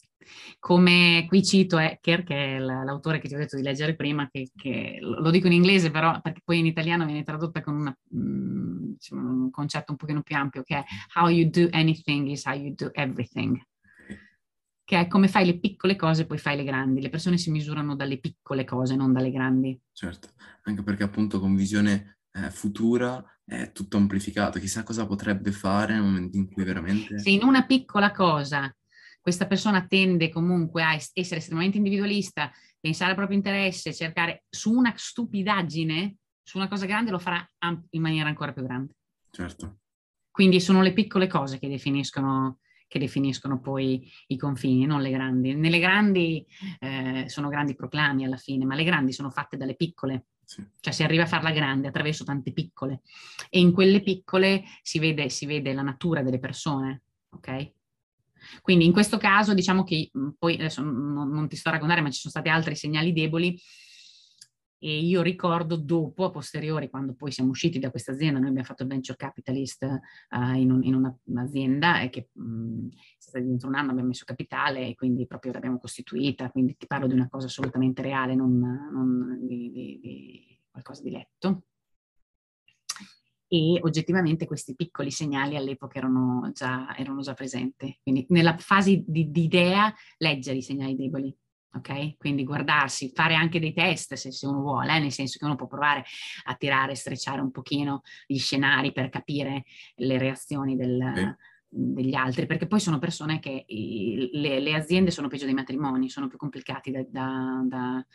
Come 0.60 1.24
qui 1.26 1.42
cito 1.42 1.78
Ecker, 1.78 2.22
che 2.22 2.56
è 2.56 2.58
l'autore 2.58 3.18
che 3.18 3.26
ti 3.26 3.34
ho 3.34 3.38
detto 3.38 3.56
di 3.56 3.62
leggere 3.62 3.96
prima, 3.96 4.28
che, 4.30 4.50
che 4.54 4.98
lo 5.00 5.30
dico 5.30 5.48
in 5.48 5.52
inglese 5.52 5.90
però 5.90 6.20
perché 6.20 6.42
poi 6.44 6.60
in 6.60 6.66
italiano 6.66 7.04
viene 7.04 7.24
tradotta 7.24 7.60
con 7.60 7.74
una, 7.74 7.96
mm, 8.14 8.92
diciamo, 8.92 9.28
un 9.28 9.50
concetto 9.50 9.90
un 9.90 9.96
pochino 9.96 10.22
più 10.22 10.36
ampio 10.36 10.62
che 10.62 10.76
è 10.76 10.84
how 11.18 11.28
you 11.28 11.50
do 11.50 11.68
anything 11.72 12.28
is 12.28 12.46
how 12.46 12.54
you 12.54 12.72
do 12.74 12.90
everything 12.92 13.60
che 14.84 14.98
è 14.98 15.06
come 15.06 15.28
fai 15.28 15.46
le 15.46 15.58
piccole 15.58 15.96
cose, 15.96 16.26
poi 16.26 16.38
fai 16.38 16.56
le 16.56 16.64
grandi. 16.64 17.00
Le 17.00 17.08
persone 17.08 17.38
si 17.38 17.50
misurano 17.50 17.96
dalle 17.96 18.18
piccole 18.18 18.64
cose, 18.64 18.96
non 18.96 19.12
dalle 19.12 19.30
grandi. 19.30 19.80
Certo, 19.92 20.28
anche 20.62 20.82
perché 20.82 21.02
appunto 21.02 21.40
con 21.40 21.54
visione 21.54 22.18
eh, 22.32 22.50
futura 22.50 23.24
è 23.44 23.72
tutto 23.72 23.96
amplificato. 23.96 24.58
Chissà 24.58 24.82
cosa 24.82 25.06
potrebbe 25.06 25.52
fare 25.52 25.94
nel 25.94 26.02
momento 26.02 26.36
in 26.36 26.50
cui 26.50 26.64
veramente... 26.64 27.18
Se 27.18 27.30
in 27.30 27.44
una 27.44 27.64
piccola 27.64 28.10
cosa 28.12 28.74
questa 29.22 29.46
persona 29.46 29.86
tende 29.86 30.30
comunque 30.30 30.82
a 30.82 30.94
essere 30.94 31.38
estremamente 31.38 31.76
individualista, 31.76 32.50
pensare 32.80 33.10
al 33.10 33.16
proprio 33.16 33.36
interesse, 33.36 33.94
cercare 33.94 34.42
su 34.50 34.72
una 34.72 34.92
stupidaggine, 34.96 36.16
su 36.42 36.58
una 36.58 36.66
cosa 36.66 36.86
grande, 36.86 37.12
lo 37.12 37.20
farà 37.20 37.48
in 37.90 38.02
maniera 38.02 38.28
ancora 38.28 38.52
più 38.52 38.64
grande. 38.64 38.94
Certo. 39.30 39.78
Quindi 40.28 40.60
sono 40.60 40.82
le 40.82 40.92
piccole 40.92 41.28
cose 41.28 41.60
che 41.60 41.68
definiscono 41.68 42.58
che 42.92 42.98
definiscono 42.98 43.58
poi 43.58 44.06
i 44.26 44.36
confini, 44.36 44.84
non 44.84 45.00
le 45.00 45.08
grandi. 45.08 45.54
Nelle 45.54 45.78
grandi 45.78 46.46
eh, 46.78 47.24
sono 47.26 47.48
grandi 47.48 47.74
proclami 47.74 48.26
alla 48.26 48.36
fine, 48.36 48.66
ma 48.66 48.74
le 48.74 48.84
grandi 48.84 49.12
sono 49.12 49.30
fatte 49.30 49.56
dalle 49.56 49.76
piccole. 49.76 50.26
Sì. 50.44 50.62
Cioè 50.78 50.92
si 50.92 51.02
arriva 51.02 51.22
a 51.22 51.26
farla 51.26 51.52
grande 51.52 51.88
attraverso 51.88 52.24
tante 52.24 52.52
piccole 52.52 53.00
e 53.48 53.60
in 53.60 53.72
quelle 53.72 54.02
piccole 54.02 54.64
si 54.82 54.98
vede, 54.98 55.30
si 55.30 55.46
vede 55.46 55.72
la 55.72 55.80
natura 55.80 56.22
delle 56.22 56.38
persone, 56.38 57.04
ok? 57.30 57.72
Quindi 58.60 58.84
in 58.84 58.92
questo 58.92 59.16
caso 59.16 59.54
diciamo 59.54 59.84
che 59.84 60.10
poi 60.38 60.54
adesso 60.54 60.82
non, 60.82 61.30
non 61.30 61.48
ti 61.48 61.56
sto 61.56 61.70
a 61.70 61.72
raccontare, 61.72 62.02
ma 62.02 62.10
ci 62.10 62.20
sono 62.20 62.30
stati 62.30 62.50
altri 62.50 62.76
segnali 62.76 63.14
deboli 63.14 63.58
e 64.84 64.98
io 64.98 65.22
ricordo 65.22 65.76
dopo, 65.76 66.24
a 66.24 66.30
posteriori, 66.30 66.90
quando 66.90 67.14
poi 67.14 67.30
siamo 67.30 67.50
usciti 67.50 67.78
da 67.78 67.90
questa 67.90 68.10
azienda, 68.10 68.40
noi 68.40 68.48
abbiamo 68.48 68.66
fatto 68.66 68.82
il 68.82 68.88
venture 68.88 69.16
capitalist 69.16 69.84
uh, 69.84 70.56
in, 70.56 70.72
un, 70.72 70.82
in 70.82 70.96
una, 70.96 71.16
un'azienda 71.26 72.00
e 72.00 72.10
che 72.10 72.30
mh, 72.32 72.88
dentro 73.32 73.68
un 73.68 73.76
anno 73.76 73.92
abbiamo 73.92 74.08
messo 74.08 74.24
capitale 74.24 74.88
e 74.88 74.94
quindi 74.96 75.24
proprio 75.28 75.52
l'abbiamo 75.52 75.78
costituita, 75.78 76.50
quindi 76.50 76.76
ti 76.76 76.88
parlo 76.88 77.06
di 77.06 77.14
una 77.14 77.28
cosa 77.28 77.46
assolutamente 77.46 78.02
reale, 78.02 78.34
non, 78.34 78.58
non 78.58 79.38
di, 79.46 79.70
di, 79.70 80.00
di 80.02 80.58
qualcosa 80.68 81.02
di 81.02 81.10
letto 81.12 81.62
e 83.46 83.78
oggettivamente 83.82 84.46
questi 84.46 84.74
piccoli 84.74 85.10
segnali 85.10 85.56
all'epoca 85.56 85.98
erano 85.98 86.50
già, 86.54 86.96
erano 86.96 87.20
già 87.20 87.34
presenti. 87.34 87.98
Quindi 88.02 88.24
nella 88.30 88.56
fase 88.56 89.04
di, 89.06 89.30
di, 89.30 89.42
idea 89.42 89.92
leggere 90.16 90.56
i 90.56 90.62
segnali 90.62 90.96
deboli. 90.96 91.36
Ok? 91.74 92.16
Quindi 92.18 92.44
guardarsi, 92.44 93.12
fare 93.14 93.34
anche 93.34 93.58
dei 93.58 93.72
test 93.72 94.14
se, 94.14 94.30
se 94.30 94.46
uno 94.46 94.60
vuole, 94.60 94.94
eh? 94.96 94.98
nel 94.98 95.12
senso 95.12 95.38
che 95.38 95.44
uno 95.46 95.56
può 95.56 95.66
provare 95.66 96.04
a 96.44 96.54
tirare, 96.54 96.94
strecciare 96.94 97.40
un 97.40 97.50
pochino 97.50 98.02
gli 98.26 98.38
scenari 98.38 98.92
per 98.92 99.08
capire 99.08 99.64
le 99.96 100.18
reazioni 100.18 100.76
del, 100.76 101.12
sì. 101.14 101.34
degli 101.68 102.14
altri, 102.14 102.44
perché 102.44 102.66
poi 102.66 102.78
sono 102.78 102.98
persone 102.98 103.38
che 103.38 103.64
le, 103.66 104.60
le, 104.60 104.74
aziende 104.74 105.10
sono 105.10 105.28
peggio 105.28 105.46
dei 105.46 105.54
matrimoni, 105.54 106.10
sono 106.10 106.28
più 106.28 106.36
complicati 106.36 106.90
da, 106.90 107.04
da, 107.08 107.64
da, 107.64 108.06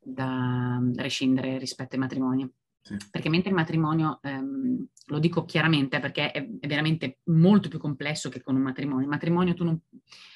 da 0.00 0.80
rescindere 0.96 1.58
rispetto 1.58 1.96
ai 1.96 2.00
matrimoni. 2.00 2.50
Sì. 2.82 2.96
Perché 3.10 3.28
mentre 3.28 3.50
il 3.50 3.54
matrimonio, 3.54 4.18
ehm, 4.22 4.86
lo 5.06 5.18
dico 5.20 5.44
chiaramente 5.44 6.00
perché 6.00 6.32
è, 6.32 6.44
è, 6.58 6.66
veramente 6.66 7.20
molto 7.24 7.68
più 7.68 7.78
complesso 7.78 8.28
che 8.28 8.42
con 8.42 8.56
un 8.56 8.62
matrimonio. 8.62 9.04
Il 9.04 9.08
matrimonio 9.08 9.54
tu 9.54 9.64
non, 9.64 9.80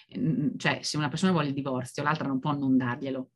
ehm, 0.08 0.56
cioè 0.56 0.78
se 0.82 0.96
una 0.96 1.08
persona 1.08 1.32
vuole 1.32 1.48
il 1.48 1.54
divorzio, 1.54 2.02
l'altra 2.02 2.28
non 2.28 2.38
può 2.38 2.52
non 2.56 2.76
darglielo. 2.76 3.30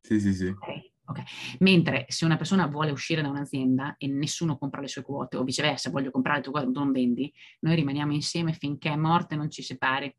Sì, 0.00 0.20
sì, 0.20 0.32
sì. 0.32 0.46
Okay. 0.46 0.90
Okay. 1.04 1.24
Mentre 1.58 2.06
se 2.08 2.24
una 2.24 2.36
persona 2.36 2.66
vuole 2.66 2.92
uscire 2.92 3.22
da 3.22 3.28
un'azienda 3.28 3.96
e 3.98 4.06
nessuno 4.06 4.56
compra 4.56 4.80
le 4.80 4.86
sue 4.86 5.02
quote, 5.02 5.36
o 5.36 5.42
viceversa, 5.42 5.90
voglio 5.90 6.12
comprare 6.12 6.38
le 6.38 6.44
tue 6.44 6.52
quote, 6.52 6.66
tu 6.70 6.78
non 6.78 6.92
vendi, 6.92 7.32
noi 7.60 7.74
rimaniamo 7.74 8.12
insieme 8.12 8.52
finché 8.52 8.90
è 8.90 8.96
morte 8.96 9.34
non 9.34 9.50
ci 9.50 9.62
separi. 9.62 10.14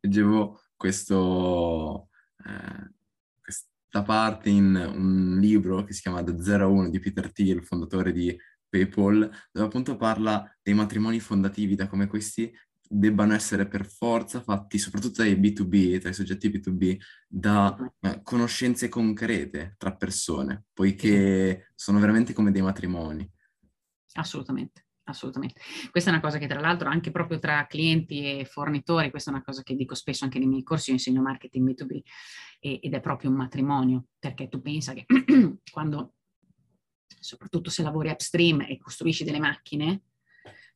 Leggevo 0.00 0.60
questo, 0.76 2.08
eh, 2.46 2.92
da 3.92 4.02
parte 4.02 4.48
in 4.48 4.74
un 4.74 5.36
libro 5.38 5.84
che 5.84 5.92
si 5.92 6.00
chiama 6.00 6.24
The 6.24 6.42
Zero 6.42 6.70
One 6.70 6.88
di 6.88 6.98
Peter 6.98 7.30
Thiel, 7.30 7.62
fondatore 7.62 8.10
di 8.10 8.34
PayPal, 8.66 9.30
dove 9.52 9.66
appunto 9.66 9.98
parla 9.98 10.50
dei 10.62 10.72
matrimoni 10.72 11.20
fondativi, 11.20 11.74
da 11.74 11.88
come 11.88 12.06
questi 12.06 12.50
debbano 12.80 13.34
essere 13.34 13.68
per 13.68 13.84
forza 13.84 14.40
fatti, 14.40 14.78
soprattutto 14.78 15.20
dai 15.22 15.38
B2B, 15.38 16.00
tra 16.00 16.08
i 16.08 16.14
soggetti 16.14 16.48
B2B, 16.48 16.98
da 17.28 17.76
eh, 18.00 18.20
conoscenze 18.22 18.88
concrete 18.88 19.74
tra 19.76 19.94
persone, 19.94 20.64
poiché 20.72 21.70
sono 21.74 21.98
veramente 21.98 22.32
come 22.32 22.50
dei 22.50 22.62
matrimoni. 22.62 23.30
Assolutamente 24.14 24.86
assolutamente. 25.04 25.60
Questa 25.90 26.10
è 26.10 26.12
una 26.12 26.22
cosa 26.22 26.38
che 26.38 26.46
tra 26.46 26.60
l'altro 26.60 26.88
anche 26.88 27.10
proprio 27.10 27.38
tra 27.38 27.66
clienti 27.66 28.38
e 28.38 28.44
fornitori, 28.44 29.10
questa 29.10 29.30
è 29.30 29.34
una 29.34 29.42
cosa 29.42 29.62
che 29.62 29.74
dico 29.74 29.94
spesso 29.94 30.24
anche 30.24 30.38
nei 30.38 30.48
miei 30.48 30.62
corsi, 30.62 30.90
io 30.90 30.96
insegno 30.96 31.22
marketing 31.22 31.68
B2B 31.68 32.00
ed 32.60 32.94
è 32.94 33.00
proprio 33.00 33.30
un 33.30 33.36
matrimonio, 33.36 34.06
perché 34.18 34.48
tu 34.48 34.60
pensa 34.60 34.92
che 34.92 35.04
quando, 35.72 36.14
soprattutto 37.18 37.70
se 37.70 37.82
lavori 37.82 38.10
upstream 38.10 38.60
e 38.62 38.78
costruisci 38.78 39.24
delle 39.24 39.40
macchine, 39.40 40.02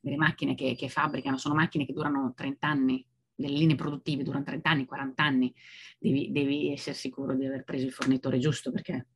delle 0.01 0.17
macchine 0.17 0.53
che, 0.53 0.75
che 0.75 0.89
fabbricano, 0.89 1.37
sono 1.37 1.55
macchine 1.55 1.85
che 1.85 1.93
durano 1.93 2.33
30 2.35 2.67
anni, 2.67 3.07
delle 3.33 3.57
linee 3.57 3.75
produttive 3.75 4.23
durano 4.23 4.43
30 4.43 4.69
anni, 4.69 4.85
40 4.85 5.23
anni, 5.23 5.53
devi, 5.99 6.31
devi 6.31 6.71
essere 6.71 6.95
sicuro 6.95 7.35
di 7.35 7.45
aver 7.45 7.63
preso 7.63 7.85
il 7.85 7.91
fornitore 7.91 8.39
giusto 8.39 8.71
perché 8.71 9.07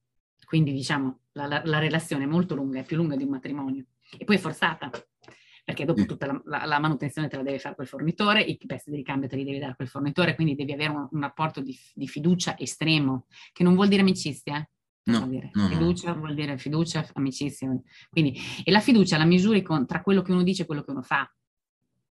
quindi 0.45 0.73
diciamo 0.73 1.21
la, 1.31 1.47
la, 1.47 1.61
la 1.65 1.79
relazione 1.79 2.25
è 2.25 2.27
molto 2.27 2.53
lunga, 2.55 2.79
è 2.79 2.83
più 2.83 2.97
lunga 2.97 3.15
di 3.15 3.23
un 3.23 3.29
matrimonio 3.29 3.85
e 4.17 4.23
poi 4.25 4.35
è 4.35 4.39
forzata 4.39 4.89
perché 5.63 5.85
dopo 5.85 6.05
tutta 6.05 6.25
la, 6.25 6.41
la, 6.45 6.65
la, 6.65 6.79
manutenzione 6.79 7.27
te 7.27 7.37
la 7.37 7.43
deve 7.43 7.59
fare 7.59 7.75
quel 7.75 7.87
fornitore, 7.87 8.41
i 8.41 8.57
pezzi 8.57 8.89
di 8.89 8.95
ricambio 8.95 9.29
te 9.29 9.35
li 9.35 9.43
devi 9.43 9.59
dare 9.59 9.75
quel 9.75 9.87
fornitore, 9.87 10.35
quindi 10.35 10.55
devi 10.55 10.73
avere 10.73 10.89
un, 10.89 11.07
un 11.09 11.21
rapporto 11.21 11.61
di, 11.61 11.77
di, 11.93 12.07
fiducia 12.07 12.57
estremo, 12.57 13.27
che 13.53 13.63
non 13.63 13.75
vuol 13.75 13.87
dire 13.87 14.01
amicizia, 14.01 14.57
eh? 14.57 14.69
No, 15.03 15.19
vuol 15.19 15.29
dire. 15.29 15.49
no, 15.53 15.67
fiducia 15.67 16.13
no. 16.13 16.19
vuol 16.19 16.35
dire 16.35 16.57
fiducia, 16.57 17.07
amicizia. 17.13 17.69
Quindi, 18.09 18.39
e 18.63 18.71
la 18.71 18.79
fiducia 18.79 19.17
la 19.17 19.25
misuri 19.25 19.61
con, 19.61 19.87
tra 19.87 20.01
quello 20.01 20.21
che 20.21 20.31
uno 20.31 20.43
dice 20.43 20.63
e 20.63 20.65
quello 20.65 20.83
che 20.83 20.91
uno 20.91 21.01
fa, 21.01 21.31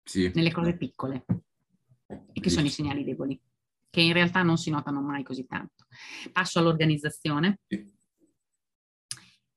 sì. 0.04 0.32
nelle 0.34 0.52
cose 0.52 0.78
piccole, 0.78 1.26
e 2.34 2.40
che 2.40 2.50
sono 2.50 2.66
i 2.66 2.70
segnali 2.70 3.04
deboli, 3.04 3.40
che 3.90 4.02
in 4.02 4.14
realtà 4.14 4.42
non 4.44 4.58
si 4.58 4.70
notano 4.70 5.02
mai 5.02 5.24
così 5.24 5.46
tanto. 5.46 5.86
Passo 6.32 6.60
all'organizzazione. 6.60 7.60
Sì. 7.68 7.91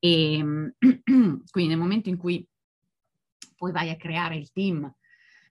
E 0.04 0.72
quindi 1.50 1.70
nel 1.70 1.78
momento 1.78 2.10
in 2.10 2.18
cui 2.18 2.46
poi 3.56 3.72
vai 3.72 3.88
a 3.88 3.96
creare 3.96 4.36
il 4.36 4.52
team, 4.52 4.92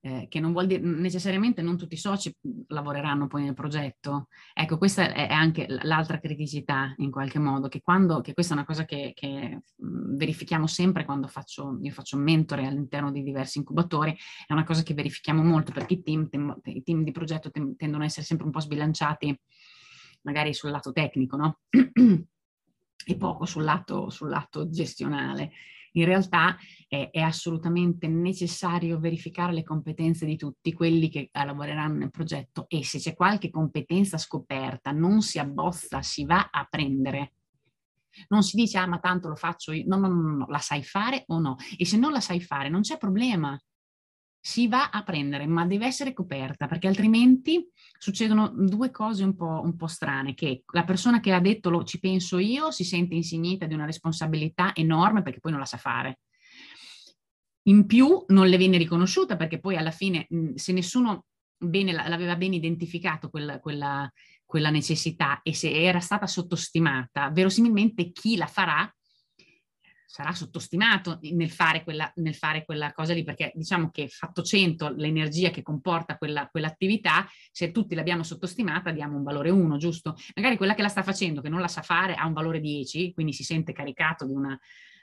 eh, 0.01 0.27
che 0.29 0.39
non 0.39 0.51
vuol 0.51 0.67
dire 0.67 0.79
necessariamente 0.81 1.63
non 1.63 1.75
tutti 1.75 1.95
i 1.95 1.97
soci 1.97 2.31
lavoreranno 2.67 3.25
poi 3.25 3.45
nel 3.45 3.55
progetto. 3.55 4.27
Ecco, 4.53 4.77
questa 4.77 5.11
è 5.11 5.31
anche 5.31 5.65
l'altra 5.67 6.19
criticità 6.19 6.93
in 6.97 7.09
qualche 7.09 7.39
modo, 7.39 7.67
che, 7.67 7.81
quando, 7.81 8.21
che 8.21 8.35
questa 8.35 8.53
è 8.53 8.57
una 8.57 8.65
cosa 8.65 8.85
che, 8.85 9.13
che 9.15 9.61
verifichiamo 9.77 10.67
sempre 10.67 11.03
quando 11.03 11.27
faccio, 11.27 11.79
io 11.81 11.91
faccio 11.91 12.17
mentore 12.17 12.67
all'interno 12.67 13.11
di 13.11 13.23
diversi 13.23 13.57
incubatori, 13.57 14.15
è 14.45 14.53
una 14.53 14.65
cosa 14.65 14.83
che 14.83 14.93
verifichiamo 14.93 15.41
molto 15.41 15.71
perché 15.71 15.95
i 15.95 16.03
team, 16.03 16.29
i 16.65 16.83
team 16.83 17.03
di 17.03 17.11
progetto 17.11 17.49
tendono 17.49 18.03
a 18.03 18.05
essere 18.05 18.25
sempre 18.25 18.45
un 18.45 18.51
po' 18.51 18.59
sbilanciati 18.59 19.35
magari 20.21 20.53
sul 20.53 20.69
lato 20.69 20.91
tecnico, 20.91 21.37
no? 21.37 21.59
e 23.05 23.15
poco 23.15 23.45
sul 23.45 23.63
lato, 23.63 24.09
sul 24.09 24.29
lato 24.29 24.69
gestionale 24.69 25.51
in 25.93 26.05
realtà 26.05 26.57
è, 26.87 27.09
è, 27.11 27.19
assolutamente 27.19 28.07
necessario 28.07 28.99
verificare 28.99 29.53
le 29.53 29.63
competenze 29.63 30.25
di 30.25 30.37
tutti 30.37 30.73
quelli 30.73 31.09
che 31.09 31.29
lavoreranno 31.31 31.97
nel 31.97 32.11
progetto 32.11 32.65
e 32.67 32.83
se 32.83 32.99
c'è 32.99 33.13
qualche 33.13 33.49
competenza 33.49 34.17
scoperta 34.17 34.91
non 34.91 35.21
si 35.21 35.39
abbozza, 35.39 36.01
si 36.01 36.25
va 36.25 36.49
a 36.51 36.65
prendere. 36.69 37.33
Non 38.27 38.43
si 38.43 38.55
dice, 38.55 38.77
ah 38.77 38.85
ma 38.85 38.99
tanto 38.99 39.27
lo 39.27 39.35
faccio 39.35 39.71
io, 39.71 39.85
no, 39.87 39.97
no, 39.97 40.07
no, 40.07 40.35
no, 40.37 40.45
la 40.47 40.59
sai 40.59 40.83
fare 40.83 41.23
o 41.27 41.39
no? 41.39 41.55
E 41.77 41.85
se 41.85 41.97
non 41.97 42.11
la 42.11 42.19
sai 42.19 42.41
fare 42.41 42.69
non 42.69 42.81
c'è 42.81 42.97
problema, 42.97 43.59
si 44.45 44.67
va 44.67 44.89
a 44.89 45.03
prendere, 45.03 45.47
ma 45.47 45.65
deve 45.65 45.85
essere 45.85 46.11
coperta, 46.11 46.67
perché 46.67 46.87
altrimenti 46.87 47.65
succedono 47.97 48.49
due 48.53 48.91
cose 48.91 49.23
un 49.23 49.37
po', 49.37 49.61
un 49.63 49.77
po 49.77 49.87
strane, 49.87 50.33
che 50.33 50.63
la 50.73 50.83
persona 50.83 51.21
che 51.21 51.31
ha 51.31 51.39
detto 51.39 51.69
lo 51.69 51.85
ci 51.85 51.97
penso 51.97 52.39
io 52.39 52.69
si 52.69 52.83
sente 52.83 53.15
insignita 53.15 53.67
di 53.67 53.73
una 53.73 53.85
responsabilità 53.85 54.75
enorme 54.75 55.21
perché 55.21 55.39
poi 55.39 55.51
non 55.51 55.61
la 55.61 55.65
sa 55.65 55.77
fare. 55.77 56.19
In 57.67 57.85
più 57.85 58.21
non 58.27 58.49
le 58.49 58.57
viene 58.57 58.77
riconosciuta 58.77 59.37
perché 59.37 59.61
poi 59.61 59.77
alla 59.77 59.91
fine 59.91 60.27
se 60.55 60.73
nessuno 60.73 61.23
bene, 61.57 61.93
l'aveva 61.93 62.35
ben 62.35 62.51
identificato 62.51 63.29
quella, 63.29 63.61
quella, 63.61 64.11
quella 64.43 64.69
necessità 64.69 65.39
e 65.41 65.53
se 65.53 65.71
era 65.71 66.01
stata 66.01 66.27
sottostimata, 66.27 67.29
verosimilmente 67.29 68.11
chi 68.11 68.35
la 68.35 68.47
farà 68.47 68.93
sarà 70.13 70.31
sottostimato 70.31 71.17
nel 71.31 71.49
fare, 71.49 71.83
quella, 71.83 72.11
nel 72.17 72.35
fare 72.35 72.65
quella 72.65 72.91
cosa 72.91 73.15
lì, 73.15 73.23
perché 73.23 73.51
diciamo 73.55 73.89
che 73.89 74.07
fatto 74.07 74.43
100 74.43 74.93
l'energia 74.95 75.49
che 75.49 75.63
comporta 75.63 76.19
quella, 76.19 76.47
quell'attività, 76.51 77.27
se 77.51 77.71
tutti 77.71 77.95
l'abbiamo 77.95 78.21
sottostimata 78.21 78.91
diamo 78.91 79.17
un 79.17 79.23
valore 79.23 79.49
1, 79.49 79.75
giusto? 79.77 80.15
Magari 80.35 80.55
quella 80.55 80.75
che 80.75 80.83
la 80.83 80.87
sta 80.87 81.01
facendo, 81.01 81.41
che 81.41 81.49
non 81.49 81.59
la 81.59 81.67
sa 81.67 81.81
fare, 81.81 82.13
ha 82.13 82.27
un 82.27 82.33
valore 82.33 82.59
10, 82.59 83.11
quindi 83.11 83.33
si 83.33 83.43
sente 83.43 83.73
caricato 83.73 84.27
di 84.27 84.33
una, 84.33 84.55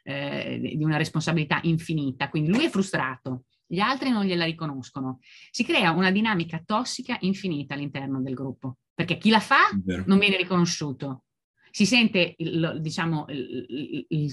eh, 0.05 0.61
di 0.77 0.85
una 0.85 0.97
responsabilità 0.97 1.59
infinita, 1.65 2.29
quindi 2.29 2.51
lui 2.51 2.67
è 2.67 2.71
frustrato, 2.71 3.47
gli 3.67 3.81
altri 3.81 4.11
non 4.11 4.25
gliela 4.25 4.45
riconoscono. 4.45 5.19
Si 5.51 5.65
crea 5.65 5.91
una 5.91 6.13
dinamica 6.13 6.63
tossica 6.65 7.17
infinita 7.23 7.75
all'interno 7.75 8.23
del 8.23 8.35
gruppo, 8.35 8.77
perché 8.95 9.19
chi 9.19 9.31
la 9.31 9.41
fa 9.41 9.71
non 10.07 10.21
viene 10.21 10.37
riconosciuto. 10.37 11.25
Si 11.73 11.85
sente, 11.85 12.35
il, 12.39 12.79
diciamo, 12.81 13.27
il, 13.29 14.07
il, 14.09 14.33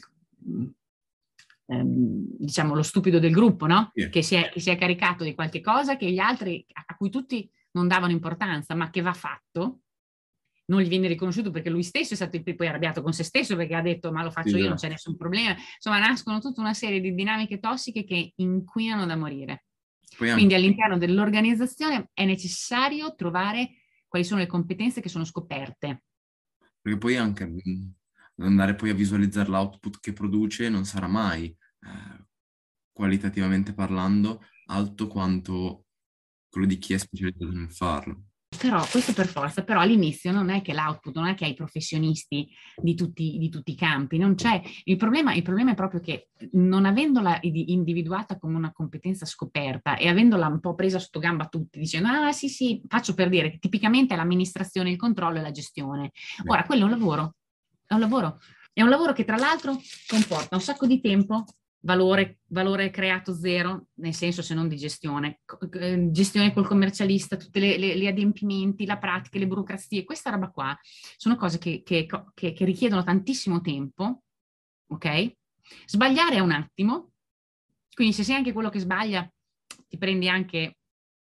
diciamo 1.65 2.73
lo 2.73 2.83
stupido 2.83 3.19
del 3.19 3.31
gruppo, 3.31 3.67
no? 3.67 3.91
Yeah. 3.93 4.09
Che, 4.09 4.21
si 4.21 4.35
è, 4.35 4.49
che, 4.49 4.59
si 4.59 4.69
è, 4.69 4.77
caricato 4.77 5.23
di 5.23 5.35
qualche 5.35 5.59
cosa 5.61 5.97
che 5.97 6.09
gli 6.09 6.19
altri, 6.19 6.65
a 6.71 6.95
cui 6.95 7.09
tutti 7.09 7.49
non 7.71 7.87
davano 7.87 8.13
importanza, 8.13 8.73
ma 8.73 8.89
che 8.89 9.01
va 9.01 9.13
fatto, 9.13 9.81
non 10.67 10.81
gli 10.81 10.87
viene 10.87 11.07
riconosciuto 11.07 11.51
perché 11.51 11.69
lui 11.69 11.83
stesso 11.83 12.13
è 12.13 12.15
stato 12.15 12.41
poi 12.41 12.67
arrabbiato 12.67 13.01
con 13.01 13.13
se 13.13 13.23
stesso 13.23 13.55
perché 13.55 13.75
ha 13.75 13.81
detto 13.81 14.11
ma 14.11 14.23
lo 14.23 14.31
faccio 14.31 14.49
sì, 14.49 14.55
io, 14.55 14.63
no. 14.63 14.69
non 14.69 14.77
c'è 14.77 14.89
nessun 14.89 15.15
problema. 15.15 15.55
Insomma, 15.75 15.99
nascono 15.99 16.39
tutta 16.39 16.61
una 16.61 16.73
serie 16.73 16.99
di 16.99 17.13
dinamiche 17.13 17.59
tossiche 17.59 18.03
che 18.03 18.33
inquinano 18.35 19.05
da 19.05 19.15
morire. 19.15 19.65
Poi 20.17 20.31
Quindi 20.31 20.53
anche... 20.53 20.65
all'interno 20.65 20.97
dell'organizzazione 20.97 22.09
è 22.13 22.25
necessario 22.25 23.13
trovare 23.15 23.69
quali 24.07 24.25
sono 24.25 24.39
le 24.39 24.47
competenze 24.47 25.01
che 25.01 25.09
sono 25.09 25.25
scoperte. 25.25 26.03
Perché 26.81 26.97
poi 26.97 27.17
anche 27.17 27.43
andare 28.39 28.75
poi 28.75 28.89
a 28.89 28.93
visualizzare 28.93 29.49
l'output 29.49 29.99
che 29.99 30.13
produce 30.13 30.69
non 30.69 30.85
sarà 30.85 31.07
mai, 31.07 31.45
eh, 31.45 32.25
qualitativamente 32.91 33.73
parlando, 33.73 34.43
alto 34.67 35.07
quanto 35.07 35.85
quello 36.49 36.67
di 36.67 36.77
chi 36.77 36.93
è 36.93 36.97
specializzato 36.97 37.51
nel 37.51 37.71
farlo. 37.71 38.23
Però 38.57 38.83
questo 38.89 39.11
per 39.11 39.27
forza, 39.27 39.63
però 39.63 39.81
all'inizio 39.81 40.31
non 40.31 40.49
è 40.49 40.61
che 40.61 40.73
l'output, 40.73 41.13
non 41.13 41.27
è 41.27 41.35
che 41.35 41.43
hai 41.43 41.53
professionisti 41.53 42.47
di 42.81 42.95
tutti, 42.95 43.37
di 43.37 43.49
tutti 43.49 43.71
i 43.71 43.75
campi, 43.75 44.17
non 44.17 44.35
c'è. 44.35 44.61
Il 44.85 44.95
problema, 44.95 45.33
il 45.33 45.41
problema, 45.41 45.71
è 45.71 45.75
proprio 45.75 45.99
che 45.99 46.29
non 46.53 46.85
avendola 46.85 47.39
individuata 47.41 48.37
come 48.37 48.55
una 48.55 48.71
competenza 48.71 49.25
scoperta 49.25 49.97
e 49.97 50.07
avendola 50.07 50.47
un 50.47 50.61
po' 50.61 50.75
presa 50.75 50.97
sotto 50.97 51.19
gamba 51.19 51.47
tutti, 51.47 51.77
dicendo 51.77 52.07
ah 52.07 52.31
sì 52.31 52.47
sì, 52.47 52.81
faccio 52.87 53.13
per 53.13 53.27
dire 53.27 53.51
che 53.51 53.57
tipicamente 53.59 54.13
è 54.13 54.17
l'amministrazione, 54.17 54.91
il 54.91 54.97
controllo 54.97 55.39
e 55.39 55.41
la 55.41 55.51
gestione. 55.51 56.11
Ora, 56.45 56.63
quello 56.63 56.81
è 56.81 56.85
un 56.85 56.91
lavoro, 56.91 57.35
è 57.87 57.93
un 57.93 57.99
lavoro. 57.99 58.39
È 58.73 58.83
un 58.83 58.89
lavoro 58.89 59.13
che 59.13 59.25
tra 59.25 59.37
l'altro 59.37 59.75
comporta 60.07 60.55
un 60.55 60.61
sacco 60.61 60.85
di 60.85 61.01
tempo, 61.01 61.45
valore, 61.79 62.39
valore, 62.47 62.91
creato 62.91 63.33
zero, 63.33 63.87
nel 63.95 64.13
senso 64.13 64.41
se 64.43 64.53
non 64.53 64.67
di 64.67 64.75
gestione, 64.75 65.39
eh, 65.71 66.11
gestione 66.11 66.53
col 66.53 66.67
commercialista, 66.67 67.37
tutti 67.37 67.59
gli 67.59 68.05
adempimenti, 68.05 68.85
la 68.85 68.97
pratica, 68.97 69.39
le 69.39 69.47
burocrazie, 69.47 70.03
questa 70.03 70.29
roba 70.29 70.49
qua 70.49 70.77
sono 71.15 71.35
cose 71.35 71.57
che, 71.57 71.81
che, 71.83 72.05
che, 72.33 72.53
che 72.53 72.65
richiedono 72.65 73.03
tantissimo 73.03 73.61
tempo, 73.61 74.21
ok? 74.87 75.31
Sbagliare 75.85 76.35
è 76.35 76.39
un 76.39 76.51
attimo, 76.51 77.13
quindi 77.93 78.13
se 78.13 78.23
sei 78.23 78.35
anche 78.35 78.53
quello 78.53 78.69
che 78.69 78.79
sbaglia, 78.79 79.27
ti 79.87 79.97
prendi 79.97 80.29
anche 80.29 80.77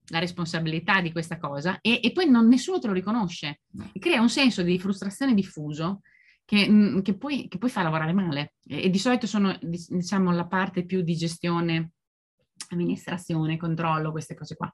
la 0.07 0.19
responsabilità 0.19 1.01
di 1.01 1.11
questa 1.11 1.39
cosa 1.39 1.79
e, 1.81 2.01
e 2.03 2.13
poi 2.13 2.29
non, 2.29 2.47
nessuno 2.47 2.79
te 2.79 2.87
lo 2.87 2.93
riconosce. 2.93 3.63
crea 3.99 4.21
un 4.21 4.29
senso 4.29 4.63
di 4.63 4.79
frustrazione 4.79 5.35
diffuso 5.35 6.03
che, 6.45 6.69
mm, 6.69 7.01
che, 7.01 7.17
poi, 7.17 7.49
che 7.49 7.59
poi 7.59 7.71
fa 7.71 7.83
lavorare 7.83 8.13
male. 8.13 8.55
E, 8.65 8.85
e, 8.85 8.91
di 8.91 8.99
solito 8.99 9.27
sono, 9.27 9.57
diciamo, 9.61 10.33
la 10.33 10.47
parte 10.47 10.85
più 10.85 11.03
di 11.03 11.15
gestione, 11.17 11.93
amministrazione, 12.71 13.57
controllo, 13.57 14.11
queste 14.11 14.35
cose 14.35 14.57
qua. 14.57 14.73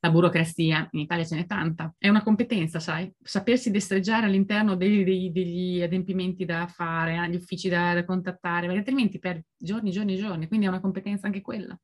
La 0.00 0.10
burocrazia, 0.10 0.88
in 0.92 1.00
Italia 1.00 1.24
ce 1.24 1.36
n'è 1.36 1.46
tanta. 1.46 1.94
È 1.98 2.08
una 2.08 2.22
competenza, 2.22 2.80
sai? 2.80 3.10
Sapersi 3.22 3.70
destreggiare 3.70 4.26
all'interno 4.26 4.74
degli, 4.74 5.04
degli, 5.04 5.30
degli 5.30 5.82
adempimenti 5.82 6.44
da 6.44 6.66
fare, 6.66 7.18
agli 7.18 7.36
uffici 7.36 7.68
da, 7.68 7.94
da 7.94 8.04
contattare, 8.04 8.62
perché 8.62 8.78
altrimenti 8.78 9.18
per 9.18 9.42
giorni, 9.56 9.90
giorni, 9.90 10.16
giorni. 10.16 10.48
Quindi 10.48 10.66
è 10.66 10.68
una 10.68 10.80
competenza 10.80 11.26
anche 11.26 11.40
quella. 11.40 11.78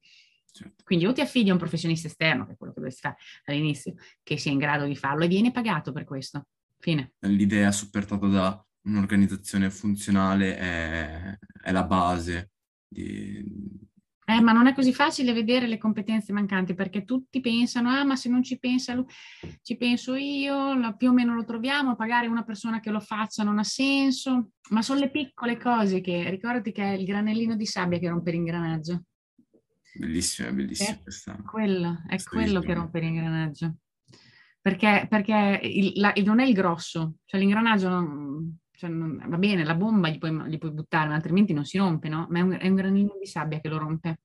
Certo. 0.51 0.85
Quindi 0.85 1.05
o 1.05 1.13
ti 1.13 1.21
affidi 1.21 1.51
a 1.51 1.53
un 1.53 1.59
professionista 1.59 2.07
esterno, 2.07 2.47
che 2.47 2.53
è 2.53 2.57
quello 2.57 2.73
che 2.73 2.81
dovresti 2.81 3.03
fare 3.03 3.19
all'inizio, 3.45 3.95
che 4.23 4.39
sia 4.39 4.53
in 4.53 4.59
grado 4.59 4.87
di 4.87 4.97
farlo 4.97 5.25
e 5.25 5.29
viene 5.29 5.53
pagato 5.53 5.93
per 5.93 6.05
questo. 6.05 6.47
Fine. 6.79 7.13
L'idea 7.21 7.73
supportata 7.73 8.27
da 8.27 8.66
un'organizzazione 8.87 9.71
funzionale 9.71 10.57
è, 10.57 11.39
è 11.63 11.73
la 11.73 11.85
base 11.85 12.51
di... 12.87 13.85
Eh, 14.29 14.41
ma 14.41 14.51
non 14.51 14.67
è 14.67 14.75
così 14.75 14.93
facile 14.93 15.33
vedere 15.33 15.69
le 15.69 15.79
competenze 15.79 16.33
mancanti 16.33 16.75
perché 16.75 17.05
tutti 17.05 17.41
pensano, 17.41 17.91
ah, 17.91 18.03
ma 18.03 18.17
se 18.17 18.29
non 18.29 18.43
ci 18.43 18.59
pensa 18.59 18.93
lui, 18.93 19.05
ci 19.63 19.77
penso 19.77 20.17
io, 20.17 20.75
la, 20.75 20.95
più 20.95 21.11
o 21.11 21.13
meno 21.13 21.33
lo 21.35 21.45
troviamo, 21.45 21.95
pagare 21.95 22.27
una 22.27 22.43
persona 22.43 22.81
che 22.81 22.91
lo 22.91 22.99
faccia 22.99 23.45
non 23.45 23.61
ha 23.61 23.65
senso, 23.65 24.51
ma 24.71 24.83
sono 24.83 24.99
le 24.99 25.11
piccole 25.13 25.57
cose 25.57 26.01
che, 26.01 26.29
ricordati 26.29 26.73
che 26.73 26.83
è 26.83 26.93
il 26.95 27.05
granellino 27.05 27.55
di 27.55 27.67
sabbia 27.67 28.01
che 28.01 28.09
rompe 28.09 28.33
l'ingranaggio. 28.33 29.05
Bellissima, 29.95 30.51
bellissima 30.51 30.91
è 30.91 31.03
questa. 31.03 31.41
Quello, 31.45 32.03
è 32.09 32.21
quello 32.25 32.59
che 32.61 32.75
rompe 32.75 32.99
l'ingranaggio. 32.99 33.77
Perché, 34.61 35.07
perché 35.09 35.61
il, 35.63 35.93
la, 36.01 36.13
non 36.25 36.41
è 36.41 36.45
il 36.45 36.53
grosso, 36.53 37.19
cioè 37.27 37.39
l'ingranaggio 37.39 37.89
non, 37.89 38.59
cioè, 38.77 38.91
non, 38.91 39.23
va 39.27 39.39
bene, 39.39 39.65
la 39.65 39.75
bomba 39.75 40.09
gli 40.09 40.19
puoi, 40.19 40.33
gli 40.49 40.59
puoi, 40.59 40.71
buttare, 40.71 41.09
ma 41.09 41.15
altrimenti 41.15 41.53
non 41.53 41.65
si 41.65 41.79
rompe, 41.79 42.09
no? 42.09 42.27
Ma 42.31 42.39
è 42.39 42.43
un, 42.43 42.57
è 42.61 42.69
un 42.69 42.75
granino 42.75 43.17
di 43.19 43.27
sabbia 43.27 43.61
che 43.61 43.69
lo 43.69 43.79
rompe, 43.79 44.21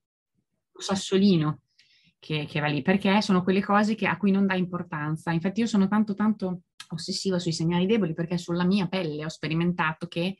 un 0.72 0.82
sassolino 0.82 1.60
che, 2.18 2.46
che, 2.48 2.60
va 2.60 2.66
lì, 2.66 2.82
perché 2.82 3.20
sono 3.22 3.42
quelle 3.42 3.62
cose 3.62 3.94
che, 3.94 4.06
a 4.06 4.16
cui 4.16 4.30
non 4.30 4.46
dà 4.46 4.54
importanza. 4.54 5.32
Infatti 5.32 5.60
io 5.60 5.66
sono 5.66 5.88
tanto, 5.88 6.14
tanto 6.14 6.62
ossessiva 6.90 7.38
sui 7.38 7.52
segnali 7.52 7.86
deboli 7.86 8.12
perché 8.12 8.36
sulla 8.36 8.64
mia 8.64 8.86
pelle 8.86 9.24
ho 9.24 9.28
sperimentato 9.28 10.06
che 10.06 10.36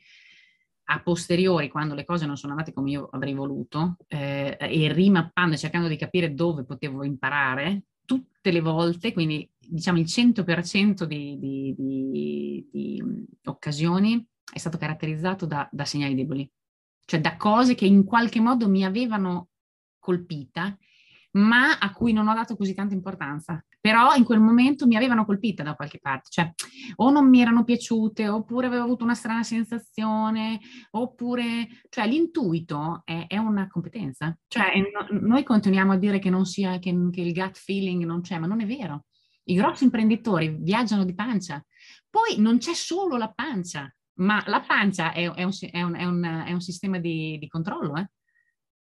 a 0.85 1.01
posteriori, 1.01 1.69
quando 1.69 1.95
le 1.95 2.05
cose 2.05 2.25
non 2.25 2.37
sono 2.37 2.51
andate 2.51 2.73
come 2.73 2.91
io 2.91 3.07
avrei 3.11 3.33
voluto, 3.33 3.97
eh, 4.07 4.57
e 4.59 4.91
rimappando, 4.91 5.55
cercando 5.55 5.87
di 5.87 5.95
capire 5.95 6.33
dove 6.33 6.65
potevo 6.65 7.03
imparare, 7.03 7.83
tutte 8.05 8.51
le 8.51 8.59
volte, 8.59 9.13
quindi 9.13 9.49
diciamo 9.69 9.99
il 9.99 10.05
100% 10.05 11.03
di, 11.03 11.37
di, 11.39 11.75
di, 11.77 12.67
di 12.71 13.03
occasioni 13.45 14.25
è 14.51 14.57
stato 14.57 14.77
caratterizzato 14.77 15.45
da, 15.45 15.67
da 15.71 15.85
segnali 15.85 16.15
deboli, 16.15 16.49
cioè 17.05 17.19
da 17.19 17.37
cose 17.37 17.75
che 17.75 17.85
in 17.85 18.03
qualche 18.03 18.39
modo 18.39 18.69
mi 18.69 18.83
avevano 18.83 19.49
colpita 19.99 20.77
ma 21.33 21.77
a 21.79 21.91
cui 21.91 22.13
non 22.13 22.27
ho 22.27 22.33
dato 22.33 22.55
così 22.55 22.73
tanta 22.73 22.93
importanza. 22.93 23.63
Però 23.79 24.13
in 24.15 24.23
quel 24.23 24.39
momento 24.39 24.87
mi 24.87 24.95
avevano 24.95 25.25
colpita 25.25 25.61
da 25.61 25.75
qualche 25.75 25.99
parte, 25.99 26.29
cioè 26.29 26.53
o 26.95 27.09
non 27.09 27.27
mi 27.27 27.41
erano 27.41 27.65
piaciute, 27.65 28.29
oppure 28.29 28.67
avevo 28.67 28.83
avuto 28.83 29.03
una 29.03 29.13
strana 29.13 29.43
sensazione, 29.43 30.59
oppure, 30.91 31.67
cioè 31.89 32.07
l'intuito 32.07 33.01
è, 33.03 33.25
è 33.27 33.37
una 33.37 33.67
competenza. 33.67 34.37
Cioè 34.47 34.71
no, 34.77 35.19
noi 35.19 35.43
continuiamo 35.43 35.91
a 35.91 35.97
dire 35.97 36.19
che 36.19 36.31
sia, 36.45 36.79
che, 36.79 36.95
che 37.11 37.21
il 37.21 37.33
gut 37.33 37.57
feeling 37.57 38.05
non 38.05 38.21
c'è, 38.21 38.39
ma 38.39 38.47
non 38.47 38.61
è 38.61 38.65
vero. 38.65 39.05
I 39.45 39.55
grossi 39.55 39.83
imprenditori 39.83 40.55
viaggiano 40.59 41.03
di 41.03 41.13
pancia. 41.13 41.63
Poi 42.09 42.37
non 42.37 42.57
c'è 42.57 42.73
solo 42.73 43.17
la 43.17 43.31
pancia, 43.31 43.93
ma 44.19 44.43
la 44.47 44.61
pancia 44.61 45.11
è, 45.11 45.29
è, 45.31 45.43
un, 45.43 45.51
è 45.71 45.81
un, 45.81 45.95
un, 45.95 46.45
un, 46.47 46.61
sistema 46.61 46.99
di, 46.99 47.37
di 47.39 47.47
controllo. 47.47 47.95
Eh? 47.97 48.09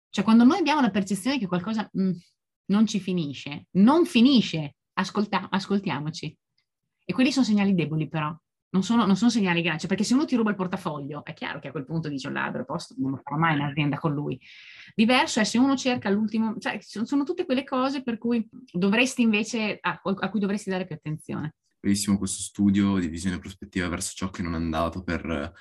Cioè 0.10 0.24
quando 0.24 0.44
noi 0.44 0.58
abbiamo 0.58 0.82
la 0.82 0.90
percezione 0.90 1.38
che 1.38 1.48
qualcosa 1.48 1.88
mh, 1.92 2.04
mm, 2.04 2.12
non 2.66 2.88
ci 2.88 3.00
finisce, 3.00 3.68
non 3.72 4.06
finisce, 4.06 4.76
Ascolta- 5.00 5.48
ascoltiamoci. 5.50 6.38
E 7.06 7.14
quelli 7.14 7.32
sono 7.32 7.46
segnali 7.46 7.74
deboli 7.74 8.10
però, 8.10 8.38
non 8.72 8.84
sono, 8.84 9.06
non 9.06 9.16
sono 9.16 9.30
segnali 9.30 9.62
grandi, 9.62 9.82
cioè, 9.82 9.90
perché 9.90 10.04
se 10.04 10.14
uno 10.14 10.26
ti 10.26 10.36
ruba 10.36 10.52
il 10.52 10.56
portafoglio, 10.56 11.24
è 11.26 11.34
chiaro 11.34 11.60
che 11.60 11.70
a 11.70 11.72
quel 11.72 11.86
punto 11.86 12.08
dice 12.08 12.28
un 12.28 12.34
ladro, 12.34 12.66
posto, 12.66 12.96
non 12.98 13.12
lo 13.12 13.22
farò 13.24 13.38
mai 13.38 13.56
in 13.56 13.62
azienda 13.62 13.98
con 13.98 14.14
lui. 14.14 14.40
Diverso 14.96 15.40
è 15.40 15.44
se 15.44 15.58
uno 15.58 15.76
cerca 15.76 16.10
l'ultimo, 16.10 16.58
cioè 16.60 16.80
sono 16.82 17.24
tutte 17.24 17.46
quelle 17.46 17.64
cose 17.64 18.04
per 18.04 18.18
cui 18.18 18.48
dovresti 18.72 19.22
invece, 19.22 19.78
a, 19.82 20.00
a 20.02 20.30
cui 20.30 20.40
dovresti 20.40 20.70
dare 20.70 20.86
più 20.86 20.96
attenzione. 20.96 21.56
Bellissimo 21.80 22.18
questo 22.18 22.42
studio 22.42 23.00
di 23.00 23.08
visione 23.08 23.40
prospettiva 23.40 23.88
verso 23.88 24.12
ciò 24.14 24.30
che 24.30 24.42
non 24.42 24.54
è 24.54 24.58
andato 24.58 25.02
per 25.02 25.26
eh, 25.30 25.52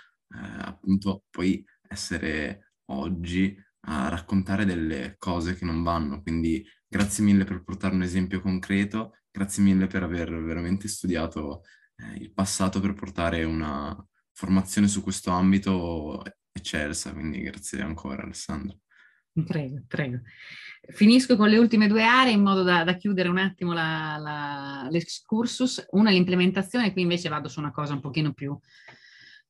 appunto 0.61 1.25
poi 1.31 1.65
essere 1.89 2.73
oggi 2.87 3.57
a 3.83 4.09
raccontare 4.09 4.65
delle 4.65 5.15
cose 5.19 5.55
che 5.55 5.65
non 5.65 5.83
vanno, 5.83 6.21
quindi 6.21 6.65
Grazie 6.91 7.23
mille 7.23 7.45
per 7.45 7.63
portare 7.63 7.95
un 7.95 8.01
esempio 8.01 8.41
concreto, 8.41 9.19
grazie 9.31 9.63
mille 9.63 9.87
per 9.87 10.03
aver 10.03 10.31
veramente 10.43 10.89
studiato 10.89 11.65
eh, 11.99 12.16
il 12.18 12.32
passato 12.32 12.80
per 12.80 12.94
portare 12.94 13.44
una 13.44 13.96
formazione 14.32 14.88
su 14.88 15.03
questo 15.03 15.30
ambito 15.30 16.22
eccelsa, 16.53 17.12
quindi 17.12 17.40
grazie 17.40 17.80
ancora 17.82 18.22
Alessandro. 18.22 18.78
Prego, 19.44 19.82
prego. 19.86 20.20
Finisco 20.90 21.36
con 21.36 21.49
le 21.49 21.59
ultime 21.59 21.86
due 21.86 22.03
aree 22.03 22.32
in 22.32 22.42
modo 22.42 22.62
da, 22.62 22.82
da 22.84 22.94
chiudere 22.94 23.28
un 23.28 23.38
attimo 23.38 23.72
l'excursus. 24.90 25.86
Una 25.90 26.11
è 26.11 26.12
l'implementazione, 26.12 26.92
qui 26.92 27.03
invece 27.03 27.28
vado 27.28 27.49
su 27.49 27.61
una 27.61 27.70
cosa 27.70 27.94
un 27.94 28.01
pochino 28.01 28.32
più, 28.32 28.59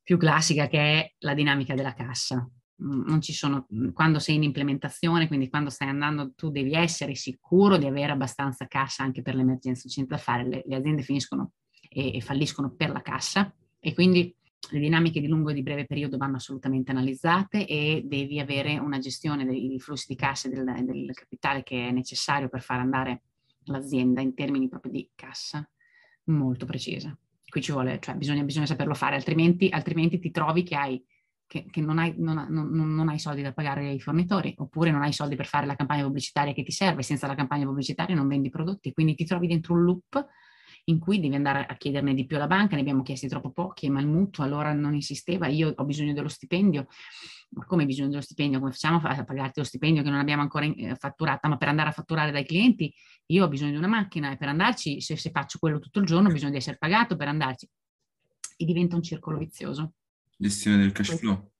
più 0.03 0.17
classica 0.19 0.67
che 0.69 0.79
è 0.79 1.15
la 1.19 1.35
dinamica 1.35 1.75
della 1.75 1.95
cassa. 1.95 2.47
Mm, 2.83 3.19
sono, 3.19 3.67
mm, 3.75 3.91
quando 3.91 4.19
sei 4.19 4.37
in 4.37 4.43
implementazione, 4.43 5.27
quindi 5.27 5.49
quando 5.49 5.71
stai 5.71 5.89
andando, 5.89 6.33
tu 6.35 6.51
devi 6.51 6.75
essere 6.75 7.15
sicuro 7.15 7.77
di 7.77 7.87
avere 7.87 8.13
abbastanza 8.13 8.67
cassa 8.67 9.03
anche 9.03 9.23
per 9.23 9.35
l'emergenza, 9.35 9.89
c'è 9.89 10.03
da 10.05 10.19
fare, 10.19 10.47
le, 10.47 10.63
le 10.67 10.77
aziende 10.77 11.03
finiscono 11.03 11.53
e, 11.89 12.17
e, 12.17 12.21
falliscono 12.21 12.71
per 12.71 12.91
la 12.91 13.03
cassa 13.03 13.53
e 13.79 13.95
quindi 13.95 14.35
le 14.71 14.79
dinamiche 14.79 15.21
di 15.21 15.29
lungo 15.29 15.51
e 15.51 15.55
di 15.55 15.63
breve 15.63 15.87
periodo 15.87 16.17
vanno 16.17 16.37
assolutamente 16.37 16.91
analizzate 16.91 17.67
e 17.67 18.03
devi 18.05 18.41
avere 18.41 18.79
una 18.79 18.99
gestione 18.99 19.45
dei 19.45 19.79
flussi 19.79 20.07
di 20.09 20.17
cassa 20.17 20.49
e 20.49 20.51
del, 20.51 20.65
del 20.85 21.15
capitale 21.15 21.63
che 21.63 21.89
è 21.89 21.91
necessario 21.91 22.49
per 22.49 22.63
far 22.63 22.81
andare 22.81 23.23
l'azienda 23.65 24.21
in 24.21 24.35
termini 24.35 24.69
proprio 24.69 24.93
di 24.93 25.09
cassa 25.15 25.69
molto 26.25 26.67
precisa. 26.67 27.17
Qui 27.49 27.63
ci 27.63 27.73
vuole, 27.73 27.99
cioè 28.01 28.15
bisogna, 28.15 28.43
bisogna 28.43 28.67
saperlo 28.67 28.95
fare, 28.95 29.15
altrimenti, 29.15 29.69
altrimenti 29.71 30.19
ti 30.19 30.31
trovi 30.31 30.63
che 30.63 30.75
hai 30.75 31.03
che, 31.49 31.65
che 31.71 31.81
non, 31.81 31.99
hai, 31.99 32.15
non, 32.19 32.47
non, 32.51 32.95
non, 32.95 33.09
hai, 33.09 33.19
soldi 33.19 33.41
da 33.41 33.55
pagare 33.55 33.89
ai 33.89 33.99
fornitori, 33.99 34.55
oppure 34.59 34.91
non 34.91 35.01
hai 35.01 35.15
soldi 35.15 35.35
per 35.35 35.47
fare 35.47 35.65
la 35.65 35.75
campagna 35.75 36.05
pubblicitaria 36.05 36.53
che 36.53 36.63
ti 36.63 36.71
serve, 36.71 37.03
senza 37.03 37.27
la 37.27 37.35
campagna 37.35 37.65
pubblicitaria 37.65 38.15
non 38.15 38.29
vendi 38.29 38.51
prodotti, 38.51 38.93
quindi 38.93 39.15
ti 39.15 39.25
trovi 39.25 39.47
dentro 39.47 39.73
un 39.73 39.83
loop 39.83 40.27
in 40.89 40.99
cui 40.99 41.21
devi 41.21 41.35
andare 41.35 41.67
a 41.67 41.77
chiederne 41.77 42.15
di 42.15 42.27
più 42.27 42.37
alla 42.37 42.47
banca, 42.47 42.75
ne 42.75 42.81
abbiamo 42.81 43.03
chiesti 43.03 43.29
troppo 43.29 43.51
pochi, 43.51 43.89
ma 43.91 44.01
il 44.01 44.07
mutuo 44.07 44.45
allora 44.45 44.73
non 44.73 44.95
esisteva, 44.95 45.47
io 45.47 45.73
ho 45.75 45.85
bisogno 45.85 46.13
dello 46.13 46.29
stipendio, 46.29 46.87
ma 47.51 47.65
come 47.65 47.87
bisogno 47.87 48.09
dello 48.09 48.21
stipendio? 48.21 48.59
Come 48.59 48.73
facciamo 48.73 49.01
a 49.03 49.25
pagarti 49.25 49.61
lo 49.61 49.65
stipendio 49.65 50.03
che 50.03 50.11
non 50.11 50.19
abbiamo 50.19 50.43
ancora 50.43 50.67
eh, 50.67 50.95
fatturata? 50.97 51.49
Ma 51.49 51.57
per 51.57 51.69
andare 51.69 51.91
a 51.91 51.93
fatturare 51.93 52.31
dai 52.31 52.45
clienti 52.45 52.93
io 53.27 53.45
ho 53.45 53.49
bisogno 53.49 53.73
di 53.73 53.77
una 53.77 53.87
macchina 53.87 54.33
e 54.33 54.37
per 54.37 54.49
andarci, 54.49 55.01
se, 55.01 55.17
se 55.17 55.31
faccio 55.31 55.59
quello 55.59 55.79
tutto 55.79 56.01
il 56.01 56.07
giorno, 56.07 56.29
ho 56.29 56.33
bisogno 56.33 56.53
di 56.53 56.59
essere 56.59 56.77
pagato 56.79 57.17
per 57.17 57.29
andarci. 57.29 57.69
E 58.57 58.65
diventa 58.65 58.97
un 58.97 59.03
circolo 59.03 59.39
vizioso. 59.39 59.93
Gestione 60.37 60.79
del 60.79 60.93
cash 60.93 61.17
flow. 61.17 61.53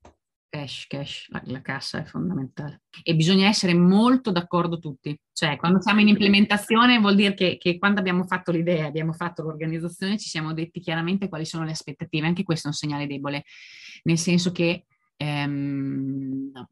Cash, 0.51 0.87
cash, 0.87 1.27
la, 1.29 1.43
la, 1.45 1.61
cassa 1.61 1.99
è 1.99 2.05
fondamentale. 2.05 2.83
E 3.03 3.15
bisogna 3.15 3.49
essere 3.49 3.75
molto 3.75 4.33
d'accordo 4.33 4.79
tutti. 4.79 5.15
Cioè, 5.31 5.59
quando 5.59 5.79
siamo 5.83 6.01
in 6.01 6.09
implementazione 6.09 6.99
vuol 6.99 7.17
dire 7.17 7.35
che, 7.35 7.59
che, 7.59 7.77
quando 7.79 8.01
abbiamo 8.01 8.25
fatto 8.25 8.51
l'idea, 8.51 8.87
abbiamo 8.87 9.13
fatto 9.13 9.43
l'organizzazione, 9.43 10.17
ci 10.17 10.31
siamo 10.31 10.55
detti 10.55 10.81
chiaramente 10.81 11.29
quali 11.29 11.45
sono 11.45 11.65
le 11.65 11.73
aspettative. 11.73 12.27
Anche 12.27 12.45
questo 12.45 12.69
è 12.69 12.71
un 12.71 12.77
segnale 12.77 13.07
debole, 13.07 13.45
nel 14.05 14.17
senso 14.17 14.51
che 14.51 14.87
ehm, 15.19 16.51
no, 16.51 16.71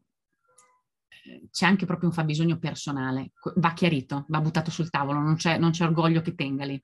c'è 1.51 1.65
anche 1.67 1.85
proprio 1.85 2.09
un 2.09 2.15
fabbisogno 2.15 2.57
personale. 2.57 3.29
Va 3.57 3.73
chiarito, 3.73 4.25
va 4.29 4.41
buttato 4.41 4.71
sul 4.71 4.89
tavolo, 4.89 5.19
non 5.19 5.35
c'è, 5.35 5.59
non 5.59 5.69
c'è 5.69 5.83
orgoglio 5.83 6.21
che 6.21 6.33
tenga 6.33 6.65
lì. 6.65 6.81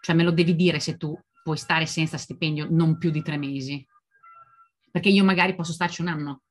Cioè, 0.00 0.16
me 0.16 0.22
lo 0.22 0.30
devi 0.30 0.56
dire 0.56 0.80
se 0.80 0.96
tu 0.96 1.14
puoi 1.44 1.58
stare 1.58 1.84
senza 1.84 2.16
stipendio 2.16 2.68
non 2.70 2.96
più 2.96 3.10
di 3.10 3.20
tre 3.20 3.36
mesi 3.36 3.86
perché 4.92 5.08
io 5.08 5.24
magari 5.24 5.56
posso 5.56 5.72
starci 5.72 6.02
un 6.02 6.08
anno. 6.08 6.42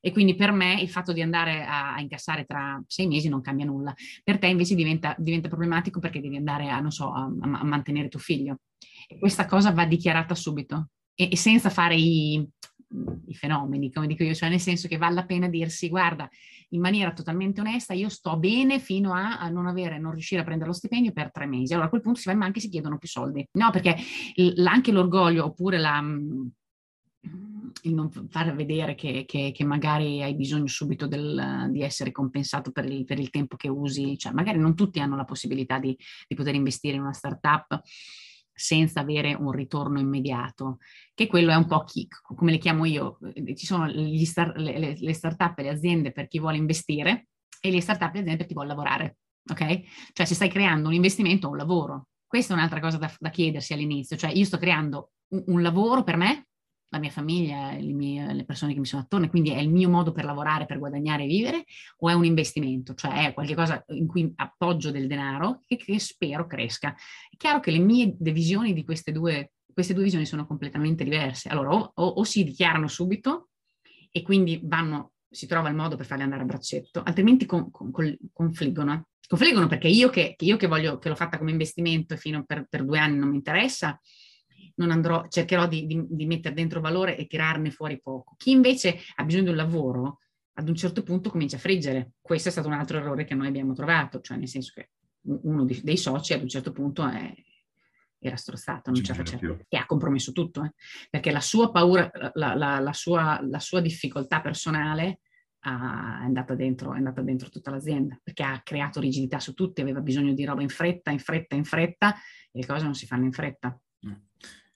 E 0.00 0.12
quindi 0.12 0.36
per 0.36 0.52
me 0.52 0.80
il 0.80 0.88
fatto 0.88 1.12
di 1.12 1.22
andare 1.22 1.64
a, 1.64 1.94
a 1.94 2.00
incassare 2.00 2.44
tra 2.44 2.80
sei 2.86 3.08
mesi 3.08 3.28
non 3.28 3.40
cambia 3.40 3.64
nulla. 3.64 3.92
Per 4.22 4.38
te 4.38 4.46
invece 4.46 4.76
diventa, 4.76 5.16
diventa 5.18 5.48
problematico 5.48 5.98
perché 5.98 6.20
devi 6.20 6.36
andare 6.36 6.70
a, 6.70 6.88
so, 6.90 7.12
a, 7.12 7.24
a 7.24 7.64
mantenere 7.64 8.08
tuo 8.08 8.20
figlio. 8.20 8.60
E 9.08 9.18
questa 9.18 9.46
cosa 9.46 9.72
va 9.72 9.86
dichiarata 9.86 10.36
subito 10.36 10.90
e, 11.14 11.28
e 11.32 11.36
senza 11.36 11.68
fare 11.68 11.96
i, 11.96 12.46
i 13.26 13.34
fenomeni, 13.34 13.92
come 13.92 14.06
dico 14.06 14.22
io, 14.22 14.34
cioè 14.34 14.48
nel 14.48 14.60
senso 14.60 14.86
che 14.86 14.98
vale 14.98 15.14
la 15.14 15.26
pena 15.26 15.48
dirsi, 15.48 15.88
guarda, 15.88 16.28
in 16.70 16.80
maniera 16.80 17.12
totalmente 17.12 17.60
onesta, 17.60 17.92
io 17.92 18.08
sto 18.08 18.38
bene 18.38 18.78
fino 18.78 19.14
a, 19.14 19.38
a, 19.38 19.48
non 19.48 19.66
avere, 19.66 19.98
non 19.98 20.12
riuscire 20.12 20.42
a 20.42 20.44
prendere 20.44 20.70
lo 20.70 20.76
stipendio 20.76 21.12
per 21.12 21.32
tre 21.32 21.46
mesi. 21.46 21.72
Allora 21.72 21.86
a 21.86 21.90
quel 21.90 22.02
punto 22.02 22.20
si 22.20 22.28
va 22.28 22.34
ma 22.34 22.44
anche 22.44 22.60
si 22.60 22.68
chiedono 22.68 22.98
più 22.98 23.08
soldi. 23.08 23.46
No, 23.52 23.70
perché 23.70 23.96
l- 24.36 24.66
anche 24.66 24.92
l'orgoglio 24.92 25.44
oppure 25.44 25.78
la, 25.78 26.02
il 27.82 27.94
non 27.94 28.10
far 28.10 28.54
vedere 28.54 28.94
che, 28.94 29.24
che, 29.26 29.52
che, 29.54 29.64
magari 29.64 30.22
hai 30.22 30.34
bisogno 30.34 30.66
subito 30.66 31.06
del, 31.06 31.68
di 31.70 31.82
essere 31.82 32.12
compensato 32.12 32.70
per 32.70 32.84
il, 32.84 33.04
per 33.04 33.18
il, 33.18 33.30
tempo 33.30 33.56
che 33.56 33.68
usi, 33.68 34.16
cioè 34.18 34.32
magari 34.32 34.58
non 34.58 34.74
tutti 34.74 35.00
hanno 35.00 35.16
la 35.16 35.24
possibilità 35.24 35.78
di, 35.78 35.96
di, 36.26 36.34
poter 36.34 36.54
investire 36.54 36.96
in 36.96 37.02
una 37.02 37.12
startup 37.12 37.80
senza 38.52 39.00
avere 39.00 39.34
un 39.34 39.52
ritorno 39.52 40.00
immediato, 40.00 40.78
che 41.14 41.28
quello 41.28 41.52
è 41.52 41.54
un 41.54 41.66
po' 41.66 41.84
kick, 41.84 42.22
come 42.22 42.50
le 42.50 42.58
chiamo 42.58 42.84
io, 42.84 43.18
ci 43.54 43.66
sono 43.66 43.88
star, 44.24 44.56
le, 44.56 44.96
le 44.98 45.12
startup 45.12 45.56
e 45.58 45.62
le 45.62 45.68
aziende 45.68 46.10
per 46.10 46.26
chi 46.26 46.40
vuole 46.40 46.56
investire 46.56 47.28
e 47.60 47.70
le 47.70 47.80
startup 47.80 48.10
e 48.10 48.14
le 48.14 48.20
aziende 48.20 48.36
per 48.36 48.46
chi 48.46 48.54
vuole 48.54 48.68
lavorare, 48.68 49.18
ok? 49.48 49.80
Cioè 50.12 50.26
se 50.26 50.34
stai 50.34 50.48
creando 50.48 50.88
un 50.88 50.94
investimento 50.94 51.46
o 51.46 51.50
un 51.50 51.56
lavoro, 51.56 52.08
questa 52.26 52.52
è 52.52 52.56
un'altra 52.56 52.80
cosa 52.80 52.98
da, 52.98 53.12
da 53.16 53.30
chiedersi 53.30 53.72
all'inizio, 53.74 54.16
cioè 54.16 54.32
io 54.32 54.44
sto 54.44 54.58
creando 54.58 55.12
un, 55.28 55.44
un 55.46 55.62
lavoro 55.62 56.02
per 56.02 56.16
me 56.16 56.47
la 56.90 56.98
mia 56.98 57.10
famiglia, 57.10 57.72
le, 57.72 57.92
mie, 57.92 58.32
le, 58.32 58.44
persone 58.44 58.72
che 58.72 58.80
mi 58.80 58.86
sono 58.86 59.02
attorno, 59.02 59.28
quindi 59.28 59.50
è 59.50 59.58
il 59.58 59.68
mio 59.68 59.88
modo 59.88 60.12
per 60.12 60.24
lavorare, 60.24 60.66
per 60.66 60.78
guadagnare 60.78 61.24
e 61.24 61.26
vivere, 61.26 61.64
o 61.98 62.08
è 62.08 62.14
un 62.14 62.24
investimento, 62.24 62.94
cioè 62.94 63.26
è 63.26 63.34
qualcosa 63.34 63.84
in 63.88 64.06
cui 64.06 64.32
appoggio 64.36 64.90
del 64.90 65.06
denaro 65.06 65.62
e 65.66 65.76
che 65.76 65.98
spero 65.98 66.46
cresca. 66.46 66.94
È 67.30 67.36
chiaro 67.36 67.60
che 67.60 67.70
le 67.70 67.78
mie 67.78 68.14
visioni 68.18 68.72
di 68.72 68.84
queste 68.84 69.12
due, 69.12 69.52
queste 69.72 69.94
due 69.94 70.04
visioni 70.04 70.24
sono 70.24 70.46
completamente 70.46 71.04
diverse. 71.04 71.48
Allora, 71.48 71.74
o, 71.74 71.92
o, 71.94 72.04
o 72.04 72.24
si 72.24 72.42
dichiarano 72.42 72.88
subito 72.88 73.50
e 74.10 74.22
quindi 74.22 74.60
vanno, 74.62 75.12
si 75.28 75.46
trova 75.46 75.68
il 75.68 75.76
modo 75.76 75.96
per 75.96 76.06
farli 76.06 76.22
andare 76.22 76.42
a 76.42 76.46
braccetto, 76.46 77.02
altrimenti 77.02 77.44
con, 77.44 77.70
con, 77.70 77.90
confliggono. 78.32 79.08
Confliggono 79.28 79.66
perché 79.66 79.88
io 79.88 80.08
che, 80.08 80.34
che 80.38 80.46
io 80.46 80.56
che 80.56 80.66
voglio, 80.66 80.96
che 80.98 81.10
l'ho 81.10 81.14
fatta 81.14 81.36
come 81.36 81.50
investimento 81.50 82.14
e 82.14 82.16
fino 82.16 82.44
per, 82.44 82.66
per 82.66 82.82
due 82.82 82.98
anni 82.98 83.18
non 83.18 83.28
mi 83.28 83.36
interessa, 83.36 84.00
non 84.78 84.90
andrò, 84.90 85.26
cercherò 85.28 85.66
di, 85.68 85.86
di, 85.86 86.04
di 86.08 86.26
mettere 86.26 86.54
dentro 86.54 86.80
valore 86.80 87.16
e 87.16 87.26
tirarne 87.26 87.70
fuori 87.70 88.00
poco. 88.00 88.34
Chi 88.36 88.50
invece 88.50 88.98
ha 89.16 89.24
bisogno 89.24 89.44
di 89.44 89.50
un 89.50 89.56
lavoro, 89.56 90.18
ad 90.54 90.68
un 90.68 90.74
certo 90.74 91.02
punto 91.02 91.30
comincia 91.30 91.56
a 91.56 91.60
friggere. 91.60 92.12
Questo 92.20 92.48
è 92.48 92.52
stato 92.52 92.66
un 92.66 92.74
altro 92.74 92.98
errore 92.98 93.24
che 93.24 93.34
noi 93.34 93.46
abbiamo 93.46 93.74
trovato, 93.74 94.20
cioè 94.20 94.36
nel 94.36 94.48
senso 94.48 94.72
che 94.74 94.90
uno 95.22 95.64
dei 95.64 95.96
soci 95.96 96.32
ad 96.32 96.42
un 96.42 96.48
certo 96.48 96.72
punto 96.72 97.06
è, 97.06 97.32
era 98.18 98.36
strozzato, 98.36 98.90
non 98.90 99.02
ce 99.02 99.12
la 99.12 99.18
faceva 99.18 99.38
più. 99.38 99.58
E 99.68 99.76
ha 99.76 99.86
compromesso 99.86 100.32
tutto, 100.32 100.64
eh? 100.64 100.72
perché 101.10 101.30
la 101.30 101.40
sua 101.40 101.70
paura, 101.70 102.10
la, 102.34 102.54
la, 102.54 102.80
la, 102.80 102.92
sua, 102.92 103.40
la 103.42 103.60
sua, 103.60 103.80
difficoltà 103.80 104.40
personale 104.40 105.20
ha, 105.60 106.20
è, 106.20 106.24
andata 106.24 106.54
dentro, 106.54 106.92
è 106.94 106.96
andata 106.96 107.22
dentro 107.22 107.48
tutta 107.48 107.70
l'azienda, 107.70 108.18
perché 108.22 108.42
ha 108.42 108.60
creato 108.62 109.00
rigidità 109.00 109.38
su 109.38 109.54
tutti, 109.54 109.80
aveva 109.80 110.00
bisogno 110.00 110.32
di 110.32 110.44
roba 110.44 110.62
in 110.62 110.68
fretta, 110.68 111.10
in 111.10 111.20
fretta, 111.20 111.54
in 111.54 111.64
fretta, 111.64 112.14
e 112.14 112.58
le 112.60 112.66
cose 112.66 112.84
non 112.84 112.94
si 112.94 113.06
fanno 113.06 113.24
in 113.24 113.32
fretta. 113.32 113.78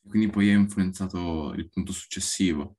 Quindi 0.07 0.29
poi 0.29 0.51
ha 0.51 0.55
influenzato 0.55 1.53
il 1.55 1.69
punto 1.69 1.93
successivo. 1.93 2.79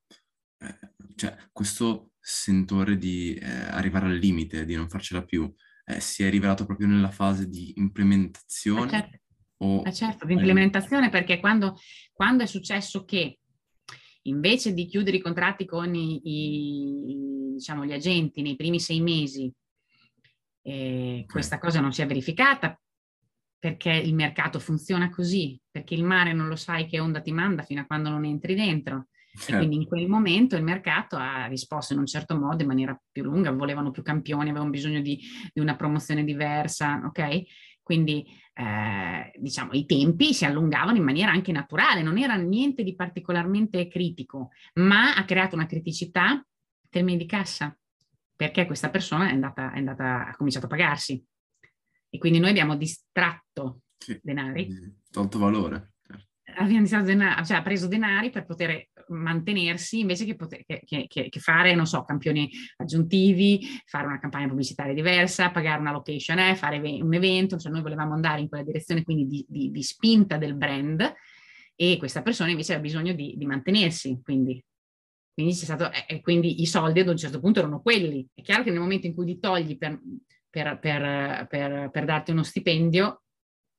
Eh, 0.60 0.78
cioè, 1.16 1.36
questo 1.52 2.12
sentore 2.20 2.98
di 2.98 3.34
eh, 3.36 3.46
arrivare 3.46 4.06
al 4.06 4.16
limite, 4.16 4.66
di 4.66 4.76
non 4.76 4.90
farcela 4.90 5.24
più, 5.24 5.52
eh, 5.86 6.00
si 6.00 6.24
è 6.24 6.30
rivelato 6.30 6.66
proprio 6.66 6.88
nella 6.88 7.12
fase 7.12 7.48
di 7.48 7.74
implementazione? 7.78 8.86
Ah, 8.86 8.90
certo, 8.90 9.20
o... 9.58 9.82
ah, 9.82 9.92
certo 9.92 10.26
di 10.26 10.34
implementazione 10.34 11.10
perché 11.10 11.40
quando, 11.40 11.78
quando, 12.12 12.44
è 12.44 12.46
successo 12.46 13.04
che 13.04 13.40
invece 14.24 14.74
di 14.74 14.86
chiudere 14.86 15.18
i 15.18 15.22
contratti 15.22 15.66
con 15.66 15.94
i, 15.94 16.22
i, 16.24 17.54
diciamo, 17.54 17.86
gli 17.86 17.94
agenti 17.94 18.42
nei 18.42 18.56
primi 18.56 18.80
sei 18.80 19.02
mesi, 19.02 19.52
eh, 20.62 21.24
okay. 21.24 21.26
questa 21.26 21.60
cosa 21.60 21.82
non 21.82 21.92
si 21.92 22.02
è 22.02 22.06
verificata 22.06 22.78
perché 23.64 23.94
il 23.94 24.14
mercato 24.14 24.60
funziona 24.60 25.10
così, 25.10 25.58
perché 25.72 25.94
il 25.94 26.04
mare 26.04 26.34
non 26.34 26.50
lo 26.50 26.58
sai 26.58 26.86
che 26.86 27.00
onda 27.00 27.22
ti 27.22 27.32
manda 27.32 27.64
fino 27.64 27.80
a 27.80 27.86
quando 27.86 28.10
non 28.10 28.26
entri 28.26 28.56
dentro. 28.56 29.08
Certo. 29.34 29.54
E 29.54 29.56
quindi 29.56 29.78
in 29.78 29.86
quel 29.86 30.10
momento 30.10 30.58
il 30.58 30.64
mercato 30.64 31.16
ha 31.16 31.46
risposto 31.46 31.94
in 31.94 32.00
un 32.00 32.06
certo 32.06 32.38
modo, 32.38 32.62
in 32.62 32.68
maniera 32.68 33.02
più 33.10 33.24
lunga, 33.24 33.52
volevano 33.52 33.92
più 33.92 34.04
campioni, 34.04 34.50
avevano 34.50 34.70
bisogno 34.70 35.00
di, 35.00 35.18
di 35.54 35.62
una 35.62 35.78
promozione 35.78 36.26
diversa, 36.26 37.04
ok? 37.06 37.44
Quindi 37.82 38.26
eh, 38.54 39.32
diciamo 39.40 39.72
i 39.72 39.86
tempi 39.86 40.34
si 40.34 40.44
allungavano 40.44 40.98
in 40.98 41.04
maniera 41.06 41.32
anche 41.32 41.54
naturale, 41.54 42.02
non 42.02 42.18
era 42.18 42.36
niente 42.36 42.84
di 42.84 42.96
particolarmente 42.96 43.88
critico, 43.88 44.50
ma 44.74 45.16
ha 45.16 45.24
creato 45.24 45.56
una 45.56 45.68
criticità 45.68 46.32
in 46.32 46.90
termini 46.90 47.18
di 47.18 47.26
cassa, 47.26 47.74
perché 48.36 48.66
questa 48.66 48.90
persona 48.90 49.30
è 49.30 49.32
andata, 49.32 49.72
è 49.72 49.78
andata, 49.78 50.28
ha 50.28 50.36
cominciato 50.36 50.66
a 50.66 50.70
pagarsi. 50.70 51.26
E 52.14 52.20
quindi 52.20 52.38
noi 52.38 52.52
abbiamo 52.52 52.76
distratto 52.76 53.82
sì, 53.98 54.20
denari. 54.22 54.70
Tolto 55.10 55.40
valore. 55.40 55.94
Certo. 56.06 56.28
Abbiamo 56.58 56.82
distratto 56.82 57.06
denari, 57.06 57.44
cioè 57.44 57.58
ha 57.58 57.62
preso 57.64 57.88
denari 57.88 58.30
per 58.30 58.46
poter 58.46 58.90
mantenersi 59.08 60.00
invece 60.00 60.24
che, 60.24 60.36
poter, 60.36 60.64
che, 60.64 60.84
che, 60.86 61.08
che, 61.08 61.40
fare, 61.40 61.74
non 61.74 61.88
so, 61.88 62.04
campioni 62.04 62.52
aggiuntivi, 62.78 63.66
fare 63.86 64.06
una 64.06 64.20
campagna 64.20 64.48
pubblicitaria 64.48 64.94
diversa, 64.94 65.50
pagare 65.50 65.82
una 65.82 65.92
location, 65.92 66.38
eh, 66.38 66.56
fare 66.56 66.78
un 66.78 67.14
evento, 67.16 67.58
cioè 67.58 67.72
noi 67.72 67.82
volevamo 67.82 68.14
andare 68.14 68.42
in 68.42 68.48
quella 68.48 68.64
direzione 68.64 69.02
quindi 69.02 69.26
di, 69.26 69.46
di, 69.50 69.72
di 69.72 69.82
spinta 69.82 70.38
del 70.38 70.54
brand 70.54 71.14
e 71.76 71.98
questa 71.98 72.22
persona 72.22 72.52
invece 72.52 72.74
aveva 72.74 72.88
bisogno 72.88 73.14
di, 73.14 73.34
di 73.36 73.46
mantenersi, 73.48 74.20
quindi 74.24 74.64
quindi, 75.34 75.54
stato, 75.54 75.90
eh, 75.92 76.22
quindi, 76.22 76.62
i 76.62 76.68
soldi 76.68 77.00
ad 77.00 77.08
un 77.08 77.18
certo 77.18 77.40
punto 77.40 77.58
erano 77.58 77.82
quelli. 77.82 78.24
È 78.36 78.44
chiaro 78.44 78.62
che 78.62 78.70
nel 78.70 78.80
momento 78.80 79.08
in 79.08 79.16
cui 79.16 79.26
li 79.26 79.40
togli 79.40 79.80
per, 79.80 80.00
per, 80.54 80.78
per, 80.78 81.48
per, 81.48 81.90
per 81.90 82.06
darti 82.06 82.30
uno 82.30 82.44
stipendio, 82.44 83.24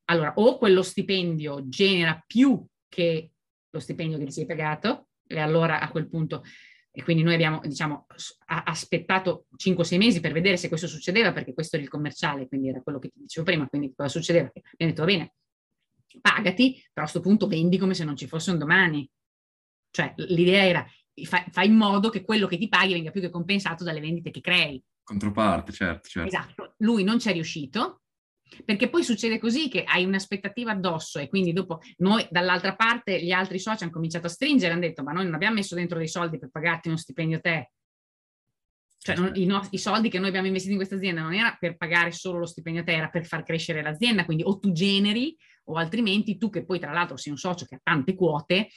allora 0.07 0.33
o 0.35 0.59
quello 0.59 0.83
stipendio 0.83 1.69
genera 1.69 2.21
più 2.27 2.67
che 2.89 3.31
lo 3.71 3.79
stipendio 3.79 4.19
che 4.19 4.25
ti 4.25 4.33
sei 4.33 4.45
pagato, 4.45 5.07
e 5.25 5.39
allora 5.39 5.79
a 5.79 5.89
quel 5.89 6.09
punto, 6.09 6.43
e 6.91 7.05
quindi 7.05 7.23
noi 7.23 7.35
abbiamo 7.35 7.61
diciamo, 7.61 8.07
aspettato 8.47 9.47
5-6 9.57 9.97
mesi 9.99 10.19
per 10.19 10.33
vedere 10.33 10.57
se 10.57 10.67
questo 10.67 10.89
succedeva, 10.89 11.33
perché 11.33 11.55
questo 11.55 11.77
era 11.77 11.85
il 11.85 11.91
commerciale, 11.91 12.49
quindi 12.49 12.71
era 12.71 12.83
quello 12.83 12.99
che 12.99 13.11
ti 13.11 13.21
dicevo 13.21 13.47
prima, 13.47 13.69
quindi 13.69 13.93
cosa 13.95 14.09
succedeva? 14.09 14.51
Abbiamo 14.53 14.93
detto, 14.93 15.05
va 15.05 15.07
bene, 15.07 15.35
pagati, 16.21 16.73
però 16.93 17.07
a 17.07 17.09
questo 17.09 17.21
punto 17.21 17.47
vendi 17.47 17.79
come 17.79 17.95
se 17.95 18.03
non 18.03 18.17
ci 18.17 18.27
fosse 18.27 18.51
un 18.51 18.59
domani. 18.59 19.09
Cioè 19.91 20.13
l'idea 20.17 20.65
era, 20.65 20.87
fai 21.23 21.45
fa 21.53 21.63
in 21.63 21.75
modo 21.75 22.11
che 22.11 22.25
quello 22.25 22.49
che 22.49 22.59
ti 22.59 22.67
paghi 22.67 22.95
venga 22.95 23.13
più 23.13 23.21
che 23.21 23.31
compensato 23.31 23.85
dalle 23.85 24.01
vendite 24.01 24.33
che 24.33 24.41
crei. 24.41 24.83
Controparte, 25.05 25.71
certo, 25.71 26.09
certo. 26.09 26.29
Esatto, 26.29 26.75
lui 26.79 27.05
non 27.05 27.21
ci 27.21 27.29
è 27.29 27.33
riuscito, 27.33 28.01
perché 28.65 28.89
poi 28.89 29.05
succede 29.05 29.39
così 29.39 29.69
che 29.69 29.85
hai 29.85 30.05
un'aspettativa 30.05 30.73
addosso 30.73 31.19
e 31.19 31.29
quindi 31.29 31.53
dopo 31.53 31.81
noi 31.99 32.27
dall'altra 32.31 32.75
parte 32.75 33.23
gli 33.23 33.31
altri 33.31 33.59
soci 33.59 33.83
hanno 33.83 33.93
cominciato 33.93 34.27
a 34.27 34.31
stringere, 34.31 34.73
hanno 34.73 34.81
detto 34.81 35.03
ma 35.03 35.13
noi 35.13 35.25
non 35.25 35.35
abbiamo 35.35 35.57
messo 35.57 35.75
dentro 35.75 35.99
dei 35.99 36.09
soldi 36.09 36.39
per 36.39 36.51
pagarti 36.51 36.89
uno 36.89 36.97
stipendio 36.97 37.41
te, 37.41 37.71
cioè 39.05 39.17
non, 39.17 39.33
i, 39.35 39.45
no, 39.45 39.61
i, 39.71 39.79
soldi 39.79 40.09
che 40.09 40.19
noi 40.19 40.29
abbiamo 40.29 40.47
investito 40.47 40.73
in 40.73 40.79
questa 40.79 40.97
azienda 40.97 41.21
non 41.21 41.35
era 41.35 41.55
per 41.61 41.77
pagare 41.77 42.11
solo 42.11 42.39
lo 42.39 42.47
stipendio 42.47 42.81
a 42.81 42.85
te, 42.87 42.95
era 42.95 43.11
per 43.11 43.27
far 43.27 43.43
crescere 43.43 43.83
l'azienda, 43.83 44.25
quindi 44.25 44.45
o 44.45 44.59
tu 44.59 44.73
generi 44.73 45.37
o 45.65 45.75
altrimenti 45.75 46.39
tu 46.39 46.49
che 46.49 46.65
poi 46.65 46.79
tra 46.79 46.91
l'altro 46.91 47.19
sei 47.19 47.33
un 47.33 47.39
socio 47.39 47.67
che 47.67 47.75
ha 47.75 47.81
tante 47.83 48.15
quote, 48.15 48.69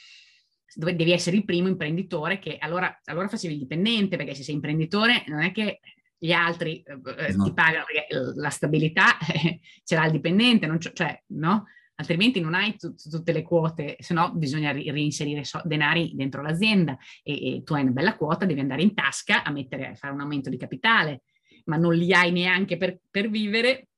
devi 0.74 1.12
essere 1.12 1.36
il 1.36 1.46
primo 1.46 1.68
imprenditore 1.68 2.38
che 2.38 2.58
allora, 2.58 2.94
allora 3.04 3.26
facevi 3.26 3.54
il 3.54 3.60
dipendente, 3.60 4.18
perché 4.18 4.34
se 4.34 4.42
sei 4.42 4.56
imprenditore 4.56 5.24
non 5.28 5.40
è 5.40 5.50
che 5.50 5.80
gli 6.18 6.32
altri 6.32 6.82
eh, 6.82 6.94
no. 6.94 7.02
ti 7.02 7.26
esatto. 7.26 7.52
pagano 7.54 7.84
perché 7.84 8.32
la 8.34 8.50
stabilità 8.50 9.18
eh, 9.18 9.60
ce 9.84 9.94
l'ha 9.94 10.06
il 10.06 10.12
dipendente, 10.12 10.66
non 10.66 10.80
cioè, 10.80 11.22
no? 11.28 11.66
altrimenti 11.98 12.40
non 12.40 12.54
hai 12.54 12.76
t- 12.76 12.94
tutte 13.08 13.32
le 13.32 13.42
quote, 13.42 13.96
se 13.98 14.14
no 14.14 14.32
bisogna 14.32 14.70
ri- 14.72 14.90
reinserire 14.90 15.44
so- 15.44 15.62
denari 15.64 16.12
dentro 16.14 16.42
l'azienda 16.42 16.96
e-, 17.22 17.56
e, 17.56 17.62
tu 17.62 17.74
hai 17.74 17.82
una 17.82 17.90
bella 17.90 18.16
quota, 18.16 18.46
devi 18.46 18.60
andare 18.60 18.82
in 18.82 18.94
tasca 18.94 19.44
a, 19.44 19.50
mettere, 19.50 19.88
a 19.88 19.94
fare 19.94 20.12
un 20.12 20.20
aumento 20.20 20.50
di 20.50 20.56
capitale, 20.56 21.22
ma 21.64 21.76
non 21.76 21.94
li 21.94 22.12
hai 22.12 22.32
neanche 22.32 22.76
per, 22.76 22.98
per 23.10 23.28
vivere. 23.28 23.88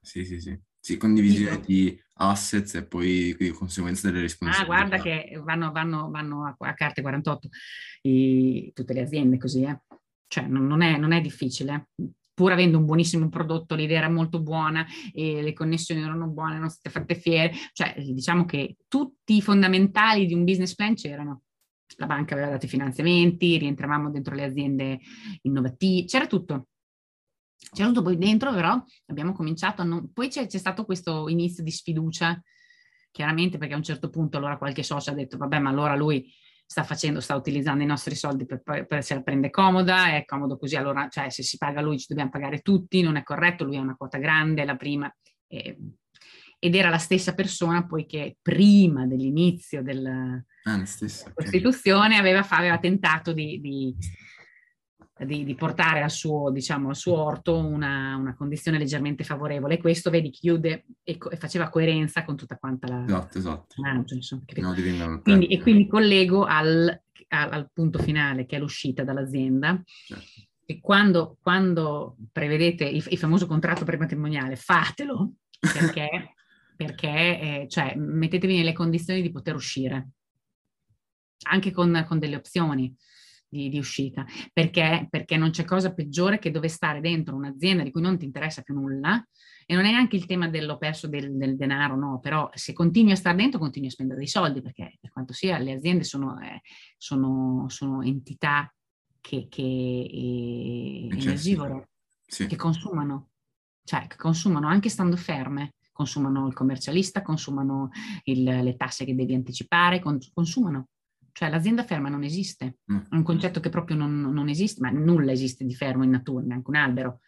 Sì, 0.00 0.24
sì, 0.24 0.40
sì. 0.40 0.58
Sì, 0.84 0.98
condivisione 0.98 1.60
di 1.60 1.98
assets 2.16 2.74
e 2.74 2.84
poi 2.84 3.34
di 3.38 3.48
conseguenza 3.50 4.06
delle 4.06 4.20
responsabilità. 4.20 4.70
Ah, 4.70 4.86
guarda 4.86 5.02
che 5.02 5.40
vanno, 5.42 5.72
vanno, 5.72 6.10
vanno 6.10 6.44
a, 6.44 6.54
a, 6.58 6.74
carte 6.74 7.00
48 7.00 7.48
i, 8.02 8.70
tutte 8.74 8.92
le 8.92 9.00
aziende 9.00 9.38
così, 9.38 9.62
eh. 9.62 9.80
Cioè 10.34 10.48
non, 10.48 10.82
è, 10.82 10.96
non 10.96 11.12
è 11.12 11.20
difficile 11.20 11.90
pur 12.34 12.50
avendo 12.50 12.76
un 12.78 12.86
buonissimo 12.86 13.28
prodotto, 13.28 13.76
l'idea 13.76 13.98
era 13.98 14.10
molto 14.10 14.42
buona 14.42 14.84
e 15.12 15.40
le 15.40 15.52
connessioni 15.52 16.02
erano 16.02 16.26
buone, 16.26 16.58
non 16.58 16.68
state 16.68 16.90
fatte 16.90 17.14
fiere, 17.14 17.52
cioè 17.72 17.94
diciamo 17.96 18.44
che 18.44 18.78
tutti 18.88 19.36
i 19.36 19.40
fondamentali 19.40 20.26
di 20.26 20.34
un 20.34 20.42
business 20.42 20.74
plan 20.74 20.96
c'erano. 20.96 21.42
La 21.98 22.06
banca 22.06 22.34
aveva 22.34 22.50
dato 22.50 22.66
i 22.66 22.68
finanziamenti, 22.68 23.56
rientravamo 23.58 24.10
dentro 24.10 24.34
le 24.34 24.42
aziende 24.42 24.98
innovative, 25.42 26.06
c'era 26.06 26.26
tutto. 26.26 26.66
C'era 27.72 27.86
tutto 27.86 28.02
poi 28.02 28.18
dentro, 28.18 28.52
però 28.52 28.82
abbiamo 29.06 29.32
cominciato 29.32 29.82
a 29.82 29.84
non... 29.84 30.12
Poi 30.12 30.26
c'è, 30.26 30.48
c'è 30.48 30.58
stato 30.58 30.84
questo 30.84 31.28
inizio 31.28 31.62
di 31.62 31.70
sfiducia, 31.70 32.42
chiaramente 33.12 33.58
perché 33.58 33.74
a 33.74 33.76
un 33.76 33.84
certo 33.84 34.10
punto 34.10 34.38
allora 34.38 34.58
qualche 34.58 34.82
socio 34.82 35.12
ha 35.12 35.14
detto, 35.14 35.36
vabbè, 35.36 35.60
ma 35.60 35.70
allora 35.70 35.94
lui 35.94 36.28
sta 36.74 36.82
facendo, 36.82 37.20
sta 37.20 37.36
utilizzando 37.36 37.84
i 37.84 37.86
nostri 37.86 38.16
soldi 38.16 38.46
per, 38.46 38.60
per 38.60 39.04
se 39.04 39.14
la 39.14 39.22
prende 39.22 39.48
comoda, 39.48 40.08
è 40.08 40.24
comodo 40.24 40.58
così, 40.58 40.74
allora 40.74 41.06
cioè, 41.08 41.30
se 41.30 41.44
si 41.44 41.56
paga 41.56 41.80
lui 41.80 42.00
ci 42.00 42.06
dobbiamo 42.08 42.30
pagare 42.30 42.62
tutti, 42.62 43.00
non 43.00 43.14
è 43.14 43.22
corretto, 43.22 43.62
lui 43.62 43.76
ha 43.76 43.80
una 43.80 43.94
quota 43.94 44.18
grande, 44.18 44.64
la 44.64 44.74
prima. 44.74 45.08
Eh, 45.46 45.78
ed 46.58 46.74
era 46.74 46.88
la 46.88 46.98
stessa 46.98 47.34
persona 47.34 47.86
poiché 47.86 48.38
prima 48.42 49.06
dell'inizio 49.06 49.84
della 49.84 50.42
ah, 50.64 50.82
Costituzione 51.32 52.16
aveva, 52.16 52.44
aveva, 52.48 52.78
tentato 52.78 53.32
di, 53.32 53.60
di 53.60 53.94
di, 55.24 55.44
di, 55.44 55.54
portare 55.54 56.02
al 56.02 56.10
suo, 56.10 56.50
diciamo, 56.50 56.88
al 56.88 56.96
suo 56.96 57.20
orto 57.22 57.56
una, 57.56 58.16
una, 58.16 58.34
condizione 58.34 58.78
leggermente 58.78 59.24
favorevole. 59.24 59.74
E 59.74 59.78
questo, 59.78 60.10
vedi, 60.10 60.30
chiude 60.30 60.84
e, 61.02 61.18
e, 61.30 61.36
faceva 61.36 61.68
coerenza 61.68 62.24
con 62.24 62.36
tutta 62.36 62.56
quanta 62.56 62.86
la... 62.88 63.04
Esatto, 63.04 63.38
esatto. 63.38 63.82
Manager, 63.82 64.16
insomma, 64.16 64.42
no, 64.56 65.20
quindi, 65.22 65.46
e 65.46 65.60
quindi 65.60 65.86
collego 65.86 66.44
al, 66.44 66.88
al, 67.28 67.52
al, 67.52 67.70
punto 67.72 67.98
finale, 67.98 68.46
che 68.46 68.56
è 68.56 68.58
l'uscita 68.58 69.04
dall'azienda. 69.04 69.82
Certo. 69.84 70.24
E 70.66 70.80
quando, 70.80 71.36
quando 71.42 72.16
prevedete 72.32 72.84
il, 72.84 73.04
il, 73.08 73.18
famoso 73.18 73.46
contratto 73.46 73.84
prematrimoniale, 73.84 74.56
fatelo, 74.56 75.34
perché, 75.60 76.34
perché 76.76 77.08
eh, 77.08 77.66
cioè, 77.68 77.94
mettetevi 77.96 78.56
nelle 78.56 78.72
condizioni 78.72 79.20
di 79.20 79.30
poter 79.30 79.54
uscire, 79.54 80.10
anche 81.46 81.70
con, 81.70 82.04
con 82.06 82.18
delle 82.18 82.36
opzioni 82.36 82.94
di, 83.54 83.68
di 83.68 83.78
uscita, 83.78 84.26
perché, 84.52 85.06
perché 85.08 85.36
non 85.36 85.50
c'è 85.50 85.64
cosa 85.64 85.94
peggiore 85.94 86.40
che 86.40 86.50
dove 86.50 86.66
stare 86.66 87.00
dentro 87.00 87.36
un'azienda 87.36 87.84
di 87.84 87.92
cui 87.92 88.02
non 88.02 88.18
ti 88.18 88.24
interessa 88.24 88.62
più 88.62 88.74
nulla 88.74 89.24
e 89.64 89.74
non 89.74 89.84
è 89.84 89.90
neanche 89.90 90.16
il 90.16 90.26
tema 90.26 90.48
dell'ho 90.48 90.76
perso 90.76 91.06
del, 91.06 91.36
del, 91.36 91.56
denaro, 91.56 91.96
no, 91.96 92.18
però 92.18 92.50
se 92.52 92.72
continui 92.72 93.12
a 93.12 93.16
stare 93.16 93.36
dentro 93.36 93.60
continui 93.60 93.88
a 93.88 93.92
spendere 93.92 94.18
dei 94.18 94.28
soldi 94.28 94.60
perché 94.60 94.98
per 95.00 95.10
quanto 95.12 95.32
sia 95.32 95.56
le 95.58 95.72
aziende 95.72 96.02
sono, 96.02 96.38
eh, 96.40 96.60
sono, 96.98 97.66
sono 97.68 98.02
entità 98.02 98.72
che, 99.20 99.46
che 99.48 99.62
eh, 99.62 101.08
energivore, 101.10 101.90
sì. 102.26 102.46
che 102.46 102.56
consumano, 102.56 103.28
cioè 103.84 104.08
che 104.08 104.16
consumano 104.16 104.66
anche 104.66 104.88
stando 104.88 105.16
ferme, 105.16 105.74
consumano 105.92 106.48
il 106.48 106.54
commercialista, 106.54 107.22
consumano 107.22 107.90
il, 108.24 108.42
le 108.42 108.76
tasse 108.76 109.04
che 109.04 109.14
devi 109.14 109.32
anticipare, 109.32 110.00
consumano. 110.00 110.88
Cioè 111.36 111.50
l'azienda 111.50 111.82
ferma 111.82 112.08
non 112.08 112.22
esiste, 112.22 112.78
mm. 112.92 112.98
è 113.10 113.14
un 113.16 113.24
concetto 113.24 113.58
che 113.58 113.68
proprio 113.68 113.96
non, 113.96 114.20
non, 114.20 114.48
esiste, 114.48 114.80
ma 114.80 114.90
nulla 114.90 115.32
esiste 115.32 115.64
di 115.64 115.74
fermo 115.74 116.04
in 116.04 116.10
natura, 116.10 116.44
neanche 116.44 116.70
un 116.70 116.76
albero. 116.76 117.20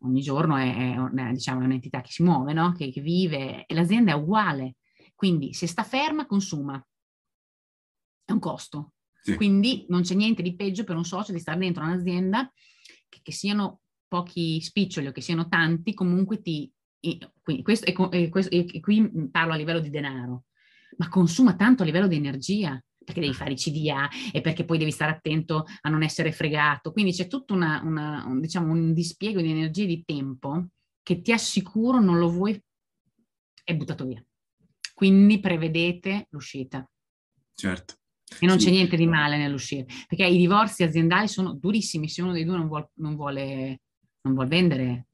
Ogni 0.00 0.20
giorno 0.20 0.54
è, 0.58 0.94
è, 0.94 1.32
diciamo, 1.32 1.62
è 1.62 1.64
un'entità 1.64 2.02
che 2.02 2.10
si 2.10 2.22
muove, 2.22 2.52
no? 2.52 2.72
che, 2.72 2.92
che 2.92 3.00
vive, 3.00 3.64
e 3.64 3.74
l'azienda 3.74 4.12
è 4.12 4.14
uguale. 4.14 4.76
Quindi 5.14 5.54
se 5.54 5.66
sta 5.66 5.82
ferma, 5.82 6.26
consuma. 6.26 6.86
È 8.22 8.32
un 8.32 8.38
costo. 8.38 8.92
Sì. 9.22 9.34
Quindi 9.36 9.86
non 9.88 10.02
c'è 10.02 10.14
niente 10.14 10.42
di 10.42 10.54
peggio 10.54 10.84
per 10.84 10.96
un 10.96 11.04
socio 11.06 11.32
di 11.32 11.38
stare 11.38 11.58
dentro 11.58 11.84
un'azienda 11.84 12.52
che, 13.08 13.20
che 13.22 13.32
siano 13.32 13.80
pochi 14.06 14.60
spiccioli 14.60 15.06
o 15.06 15.12
che 15.12 15.22
siano 15.22 15.48
tanti, 15.48 15.94
comunque 15.94 16.42
ti... 16.42 16.70
Quindi 17.40 17.62
questo, 17.62 17.86
e, 17.86 18.28
questo, 18.28 18.54
e 18.54 18.80
qui 18.80 19.30
parlo 19.30 19.54
a 19.54 19.56
livello 19.56 19.80
di 19.80 19.90
denaro, 19.90 20.44
ma 20.98 21.08
consuma 21.08 21.54
tanto 21.54 21.82
a 21.82 21.86
livello 21.86 22.08
di 22.08 22.16
energia 22.16 22.78
perché 23.06 23.20
devi 23.20 23.32
fare 23.32 23.52
i 23.52 23.56
CDA 23.56 24.10
e 24.32 24.40
perché 24.40 24.64
poi 24.64 24.76
devi 24.76 24.90
stare 24.90 25.12
attento 25.12 25.64
a 25.80 25.88
non 25.88 26.02
essere 26.02 26.32
fregato. 26.32 26.92
Quindi 26.92 27.12
c'è 27.12 27.28
tutto 27.28 27.54
una, 27.54 27.80
una, 27.84 28.24
un, 28.26 28.40
diciamo, 28.40 28.72
un 28.72 28.92
dispiego 28.92 29.40
di 29.40 29.50
energia 29.50 29.84
e 29.84 29.86
di 29.86 30.04
tempo 30.04 30.66
che 31.02 31.22
ti 31.22 31.32
assicuro 31.32 32.00
non 32.00 32.18
lo 32.18 32.28
vuoi, 32.28 32.60
è 33.62 33.74
buttato 33.74 34.04
via. 34.04 34.22
Quindi 34.92 35.38
prevedete 35.38 36.26
l'uscita. 36.30 36.84
Certo. 37.54 37.94
E 38.40 38.44
non 38.44 38.58
sì. 38.58 38.66
c'è 38.66 38.72
niente 38.72 38.96
di 38.96 39.06
male 39.06 39.36
nell'uscire, 39.36 39.86
perché 40.08 40.26
i 40.26 40.36
divorzi 40.36 40.82
aziendali 40.82 41.28
sono 41.28 41.54
durissimi, 41.54 42.08
se 42.08 42.22
uno 42.22 42.32
dei 42.32 42.44
due 42.44 42.56
non, 42.56 42.66
vuol, 42.66 42.90
non, 42.94 43.14
vuole, 43.14 43.82
non 44.22 44.34
vuole 44.34 44.48
vendere 44.48 45.06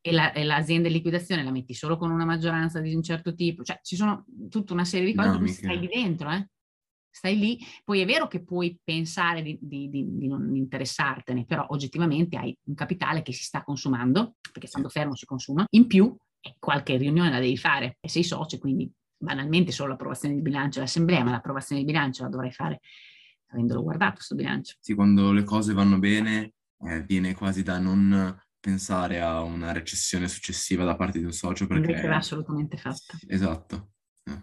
e, 0.00 0.12
la, 0.12 0.32
e, 0.32 0.44
l'azienda 0.44 0.88
in 0.88 0.94
liquidazione 0.94 1.42
la 1.42 1.50
metti 1.50 1.74
solo 1.74 1.96
con 1.96 2.10
una 2.10 2.24
maggioranza 2.24 2.80
di 2.80 2.94
un 2.94 3.02
certo 3.02 3.34
tipo, 3.34 3.62
cioè 3.62 3.80
ci 3.82 3.96
sono 3.96 4.24
tutta 4.48 4.72
una 4.72 4.84
serie 4.84 5.06
di 5.06 5.14
cose 5.14 5.28
no, 5.28 5.38
che 5.38 5.48
stai 5.48 5.78
lì 5.78 5.88
dentro, 5.88 6.30
eh? 6.30 6.48
Stai 7.14 7.38
lì, 7.38 7.58
poi 7.84 8.00
è 8.00 8.04
vero 8.04 8.26
che 8.26 8.42
puoi 8.42 8.76
pensare 8.82 9.40
di, 9.40 9.56
di, 9.60 9.88
di, 9.88 10.04
di, 10.18 10.26
non 10.26 10.54
interessartene, 10.56 11.44
però 11.44 11.64
oggettivamente 11.68 12.36
hai 12.36 12.56
un 12.64 12.74
capitale 12.74 13.22
che 13.22 13.32
si 13.32 13.44
sta 13.44 13.62
consumando, 13.62 14.34
perché 14.50 14.66
stando 14.66 14.88
fermo 14.88 15.14
si 15.14 15.24
consuma, 15.24 15.64
in 15.70 15.86
più 15.86 16.14
qualche 16.58 16.96
riunione 16.96 17.30
la 17.30 17.38
devi 17.38 17.56
fare 17.56 17.98
e 18.00 18.08
sei 18.08 18.24
socio, 18.24 18.58
quindi 18.58 18.90
banalmente 19.16 19.70
solo 19.70 19.90
l'approvazione 19.90 20.34
di 20.34 20.42
bilancio 20.42 20.80
l'assemblea, 20.80 21.22
ma 21.22 21.30
l'approvazione 21.30 21.82
di 21.82 21.86
bilancio 21.86 22.24
la 22.24 22.28
dovrai 22.28 22.50
fare 22.50 22.80
avendolo 23.52 23.82
guardato 23.84 24.14
questo 24.14 24.34
bilancio. 24.34 24.74
Sì, 24.80 24.94
quando 24.94 25.32
le 25.32 25.44
cose 25.44 25.72
vanno 25.72 25.98
bene 26.00 26.54
eh, 26.80 27.00
viene 27.02 27.34
quasi 27.34 27.62
da 27.62 27.78
non 27.78 28.36
pensare 28.58 29.20
a 29.20 29.40
una 29.40 29.70
recessione 29.70 30.26
successiva 30.26 30.84
da 30.84 30.96
parte 30.96 31.20
di 31.20 31.24
un 31.24 31.32
socio 31.32 31.68
perché... 31.68 31.90
Invece 31.90 32.08
va 32.08 32.16
assolutamente 32.16 32.76
fatta. 32.76 33.16
Esatto. 33.28 33.93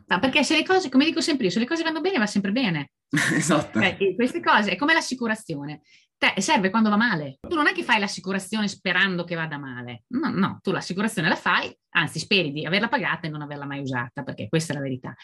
Ma 0.07 0.19
perché 0.19 0.43
se 0.43 0.55
le 0.55 0.63
cose, 0.63 0.89
come 0.89 1.05
dico 1.05 1.21
sempre 1.21 1.45
io, 1.45 1.51
se 1.51 1.59
le 1.59 1.65
cose 1.65 1.84
vanno 1.84 2.01
bene 2.01 2.17
va 2.17 2.27
sempre 2.27 2.51
bene. 2.51 2.91
esatto. 3.09 3.79
Cioè, 3.79 4.15
queste 4.15 4.41
cose 4.41 4.71
è 4.71 4.75
come 4.75 4.93
l'assicurazione. 4.93 5.82
Te 6.17 6.39
serve 6.39 6.69
quando 6.69 6.89
va 6.89 6.97
male. 6.97 7.39
Tu 7.39 7.55
non 7.55 7.67
è 7.67 7.71
che 7.73 7.84
fai 7.84 7.99
l'assicurazione 7.99 8.67
sperando 8.67 9.23
che 9.23 9.34
vada 9.34 9.57
male. 9.57 10.03
No, 10.09 10.29
no, 10.29 10.59
tu 10.61 10.71
l'assicurazione 10.71 11.27
la 11.27 11.36
fai, 11.36 11.75
anzi 11.95 12.19
speri 12.19 12.51
di 12.51 12.65
averla 12.65 12.89
pagata 12.89 13.25
e 13.25 13.29
non 13.29 13.41
averla 13.41 13.65
mai 13.65 13.79
usata, 13.79 14.21
perché 14.21 14.47
questa 14.47 14.73
è 14.73 14.75
la 14.75 14.84
verità. 14.84 15.15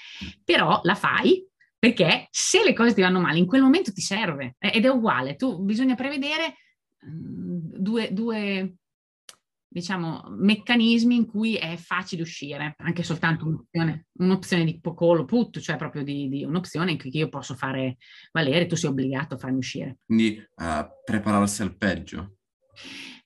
Però 0.44 0.80
la 0.84 0.96
fai 0.96 1.48
perché 1.80 2.28
se 2.32 2.64
le 2.64 2.74
cose 2.74 2.96
ti 2.96 3.02
vanno 3.02 3.20
male, 3.20 3.38
in 3.38 3.46
quel 3.46 3.62
momento 3.62 3.92
ti 3.92 4.02
serve. 4.02 4.56
Ed 4.58 4.86
è 4.86 4.90
uguale. 4.90 5.36
Tu 5.36 5.62
bisogna 5.64 5.94
prevedere 5.94 6.56
mm, 7.06 7.60
due, 7.78 8.12
due 8.12 8.78
diciamo, 9.78 10.24
meccanismi 10.30 11.16
in 11.16 11.28
cui 11.28 11.56
è 11.56 11.78
facile 11.78 12.24
uscire, 12.24 12.74
anche 12.78 13.04
soltanto 13.04 13.46
un'opzione, 13.46 14.08
un'opzione 14.14 14.64
di 14.64 14.82
call 14.82 15.26
put, 15.26 15.60
cioè 15.60 15.76
proprio 15.76 16.02
di, 16.04 16.28
di, 16.30 16.44
un'opzione 16.44 16.92
in 16.92 16.98
cui 16.98 17.16
io 17.16 17.30
posso 17.30 17.54
fare 17.54 17.98
valere, 18.32 18.66
tu 18.66 18.76
sei 18.76 18.90
obbligato 18.90 19.36
a 19.36 19.38
farmi 19.38 19.60
uscire. 19.60 20.00
Quindi 20.04 20.44
uh, 20.56 20.88
prepararsi 21.06 21.62
al 21.62 21.78
peggio. 21.78 22.38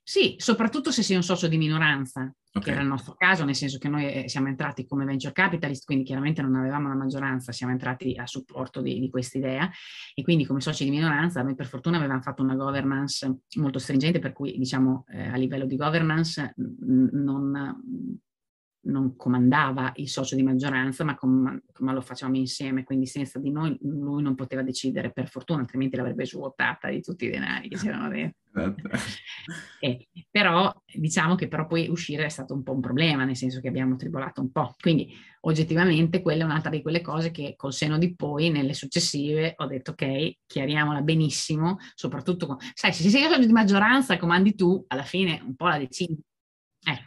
Sì, 0.03 0.35
soprattutto 0.37 0.91
se 0.91 1.03
sei 1.03 1.15
un 1.15 1.23
socio 1.23 1.47
di 1.47 1.57
minoranza, 1.57 2.33
okay. 2.51 2.61
che 2.61 2.71
era 2.71 2.81
il 2.81 2.87
nostro 2.87 3.13
caso, 3.15 3.45
nel 3.45 3.55
senso 3.55 3.77
che 3.77 3.87
noi 3.87 4.11
eh, 4.11 4.29
siamo 4.29 4.47
entrati 4.47 4.85
come 4.85 5.05
venture 5.05 5.33
capitalist, 5.33 5.85
quindi 5.85 6.03
chiaramente 6.03 6.41
non 6.41 6.55
avevamo 6.55 6.87
la 6.87 6.95
maggioranza, 6.95 7.51
siamo 7.51 7.71
entrati 7.71 8.15
a 8.17 8.27
supporto 8.27 8.81
di, 8.81 8.99
di 8.99 9.09
questa 9.09 9.37
idea 9.37 9.69
e 10.13 10.23
quindi 10.23 10.45
come 10.45 10.61
soci 10.61 10.83
di 10.83 10.89
minoranza 10.89 11.41
noi 11.41 11.55
per 11.55 11.67
fortuna 11.67 11.97
avevamo 11.97 12.21
fatto 12.21 12.43
una 12.43 12.55
governance 12.55 13.39
molto 13.57 13.79
stringente, 13.79 14.19
per 14.19 14.33
cui 14.33 14.57
diciamo 14.57 15.05
eh, 15.09 15.27
a 15.27 15.35
livello 15.35 15.65
di 15.65 15.75
governance 15.75 16.53
non 16.57 18.19
non 18.83 19.15
comandava 19.15 19.91
il 19.95 20.09
socio 20.09 20.35
di 20.35 20.43
maggioranza, 20.43 21.03
ma, 21.03 21.15
com- 21.15 21.61
ma, 21.79 21.91
lo 21.93 22.01
facevamo 22.01 22.37
insieme, 22.37 22.83
quindi 22.83 23.05
senza 23.05 23.39
di 23.39 23.51
noi 23.51 23.77
lui 23.81 24.23
non 24.23 24.35
poteva 24.35 24.63
decidere 24.63 25.11
per 25.11 25.27
fortuna, 25.27 25.59
altrimenti 25.59 25.95
l'avrebbe 25.95 26.25
svuotata 26.25 26.89
di 26.89 27.01
tutti 27.01 27.25
i 27.25 27.29
denari 27.29 27.69
che 27.69 27.77
c'erano 27.77 28.09
dentro. 28.09 28.39
Esatto. 28.53 28.89
eh, 29.79 30.07
però 30.29 30.73
diciamo 30.93 31.35
che 31.35 31.47
però 31.47 31.67
poi 31.67 31.87
uscire 31.87 32.25
è 32.25 32.29
stato 32.29 32.53
un 32.53 32.63
po' 32.63 32.73
un 32.73 32.81
problema, 32.81 33.23
nel 33.23 33.35
senso 33.35 33.61
che 33.61 33.67
abbiamo 33.67 33.95
tribolato 33.95 34.41
un 34.41 34.51
po'. 34.51 34.75
Quindi 34.79 35.13
oggettivamente 35.41 36.21
quella 36.21 36.43
è 36.43 36.45
un'altra 36.45 36.69
di 36.69 36.81
quelle 36.81 37.01
cose 37.01 37.31
che 37.31 37.53
col 37.55 37.73
seno 37.73 37.97
di 37.97 38.15
poi, 38.15 38.49
nelle 38.49 38.73
successive, 38.73 39.53
ho 39.57 39.65
detto 39.67 39.91
ok, 39.91 40.37
chiariamola 40.45 41.01
benissimo, 41.01 41.77
soprattutto 41.93 42.47
con... 42.47 42.57
Sai, 42.73 42.93
se 42.93 43.07
sei 43.09 43.23
socio 43.23 43.45
di 43.45 43.51
maggioranza 43.51 44.17
comandi 44.17 44.55
tu, 44.55 44.83
alla 44.87 45.03
fine 45.03 45.41
un 45.45 45.55
po' 45.55 45.67
la 45.67 45.77
decidi 45.77 46.19
Eh, 46.83 46.97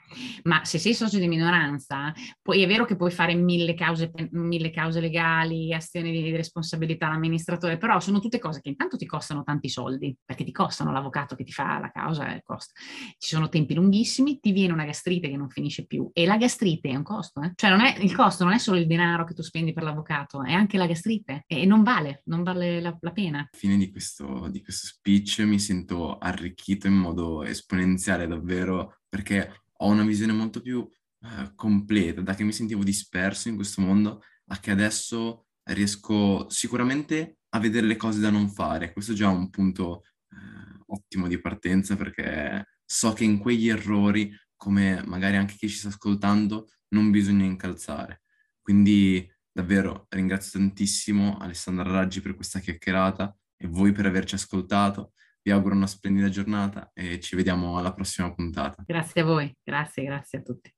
ma 0.44 0.64
se 0.64 0.78
sei 0.78 0.94
socio 0.94 1.18
di 1.18 1.26
minoranza, 1.26 2.12
poi 2.40 2.62
è 2.62 2.66
vero 2.66 2.84
che 2.84 2.94
puoi 2.94 3.10
fare 3.10 3.34
mille 3.34 3.74
cause, 3.74 4.12
mille 4.30 4.70
cause 4.70 5.00
legali, 5.00 5.74
azioni 5.74 6.12
di 6.12 6.30
responsabilità 6.30 7.08
all'amministratore, 7.08 7.76
però 7.76 7.98
sono 7.98 8.20
tutte 8.20 8.38
cose 8.38 8.60
che 8.60 8.68
intanto 8.68 8.96
ti 8.96 9.04
costano 9.04 9.42
tanti 9.42 9.68
soldi, 9.68 10.16
perché 10.24 10.44
ti 10.44 10.52
costano 10.52 10.92
l'avvocato 10.92 11.34
che 11.34 11.42
ti 11.42 11.50
fa 11.50 11.80
la 11.80 11.90
causa, 11.90 12.40
costa. 12.44 12.72
ci 13.18 13.30
sono 13.30 13.48
tempi 13.48 13.74
lunghissimi, 13.74 14.38
ti 14.38 14.52
viene 14.52 14.72
una 14.72 14.84
gastrite 14.84 15.28
che 15.28 15.36
non 15.36 15.48
finisce 15.48 15.86
più 15.86 16.08
e 16.12 16.24
la 16.24 16.36
gastrite 16.36 16.90
è 16.90 16.94
un 16.94 17.02
costo, 17.02 17.40
eh? 17.42 17.52
cioè 17.56 17.70
è, 17.72 18.00
il 18.00 18.14
costo 18.14 18.44
non 18.44 18.52
è 18.52 18.58
solo 18.58 18.78
il 18.78 18.86
denaro 18.86 19.24
che 19.24 19.34
tu 19.34 19.42
spendi 19.42 19.72
per 19.72 19.82
l'avvocato, 19.82 20.44
è 20.44 20.52
anche 20.52 20.78
la 20.78 20.86
gastrite 20.86 21.42
e 21.48 21.66
non 21.66 21.82
vale, 21.82 22.22
non 22.26 22.44
vale 22.44 22.80
la, 22.80 22.96
la 23.00 23.12
pena. 23.12 23.38
Alla 23.38 23.48
fine 23.50 23.76
di 23.76 23.90
questo, 23.90 24.48
di 24.50 24.62
questo 24.62 24.86
speech 24.86 25.40
mi 25.40 25.58
sento 25.58 26.16
arricchito 26.18 26.86
in 26.86 26.94
modo 26.94 27.42
esponenziale 27.42 28.28
davvero 28.28 28.98
perché 29.08 29.63
ho 29.84 29.88
una 29.88 30.04
visione 30.04 30.32
molto 30.32 30.60
più 30.60 30.86
eh, 31.20 31.52
completa, 31.54 32.22
da 32.22 32.34
che 32.34 32.44
mi 32.44 32.52
sentivo 32.52 32.82
disperso 32.82 33.48
in 33.48 33.56
questo 33.56 33.80
mondo 33.80 34.22
a 34.48 34.58
che 34.58 34.70
adesso 34.70 35.46
riesco 35.64 36.48
sicuramente 36.50 37.38
a 37.50 37.58
vedere 37.58 37.86
le 37.86 37.96
cose 37.96 38.20
da 38.20 38.30
non 38.30 38.48
fare. 38.50 38.92
Questo 38.92 39.12
è 39.12 39.14
già 39.14 39.28
un 39.28 39.50
punto 39.50 40.02
eh, 40.30 40.82
ottimo 40.86 41.28
di 41.28 41.40
partenza 41.40 41.96
perché 41.96 42.78
so 42.84 43.12
che 43.12 43.24
in 43.24 43.38
quegli 43.38 43.68
errori, 43.68 44.34
come 44.56 45.02
magari 45.06 45.36
anche 45.36 45.54
chi 45.54 45.68
ci 45.68 45.76
sta 45.76 45.88
ascoltando, 45.88 46.68
non 46.88 47.10
bisogna 47.10 47.44
incalzare. 47.44 48.22
Quindi 48.60 49.30
davvero 49.52 50.06
ringrazio 50.08 50.58
tantissimo 50.58 51.36
Alessandra 51.38 51.90
Raggi 51.90 52.20
per 52.20 52.34
questa 52.34 52.58
chiacchierata 52.58 53.36
e 53.56 53.66
voi 53.66 53.92
per 53.92 54.06
averci 54.06 54.34
ascoltato. 54.34 55.12
Vi 55.46 55.50
auguro 55.50 55.74
una 55.74 55.86
splendida 55.86 56.30
giornata 56.30 56.90
e 56.94 57.20
ci 57.20 57.36
vediamo 57.36 57.76
alla 57.76 57.92
prossima 57.92 58.32
puntata. 58.32 58.82
Grazie 58.86 59.20
a 59.20 59.24
voi, 59.24 59.54
grazie, 59.62 60.02
grazie 60.02 60.38
a 60.38 60.40
tutti. 60.40 60.72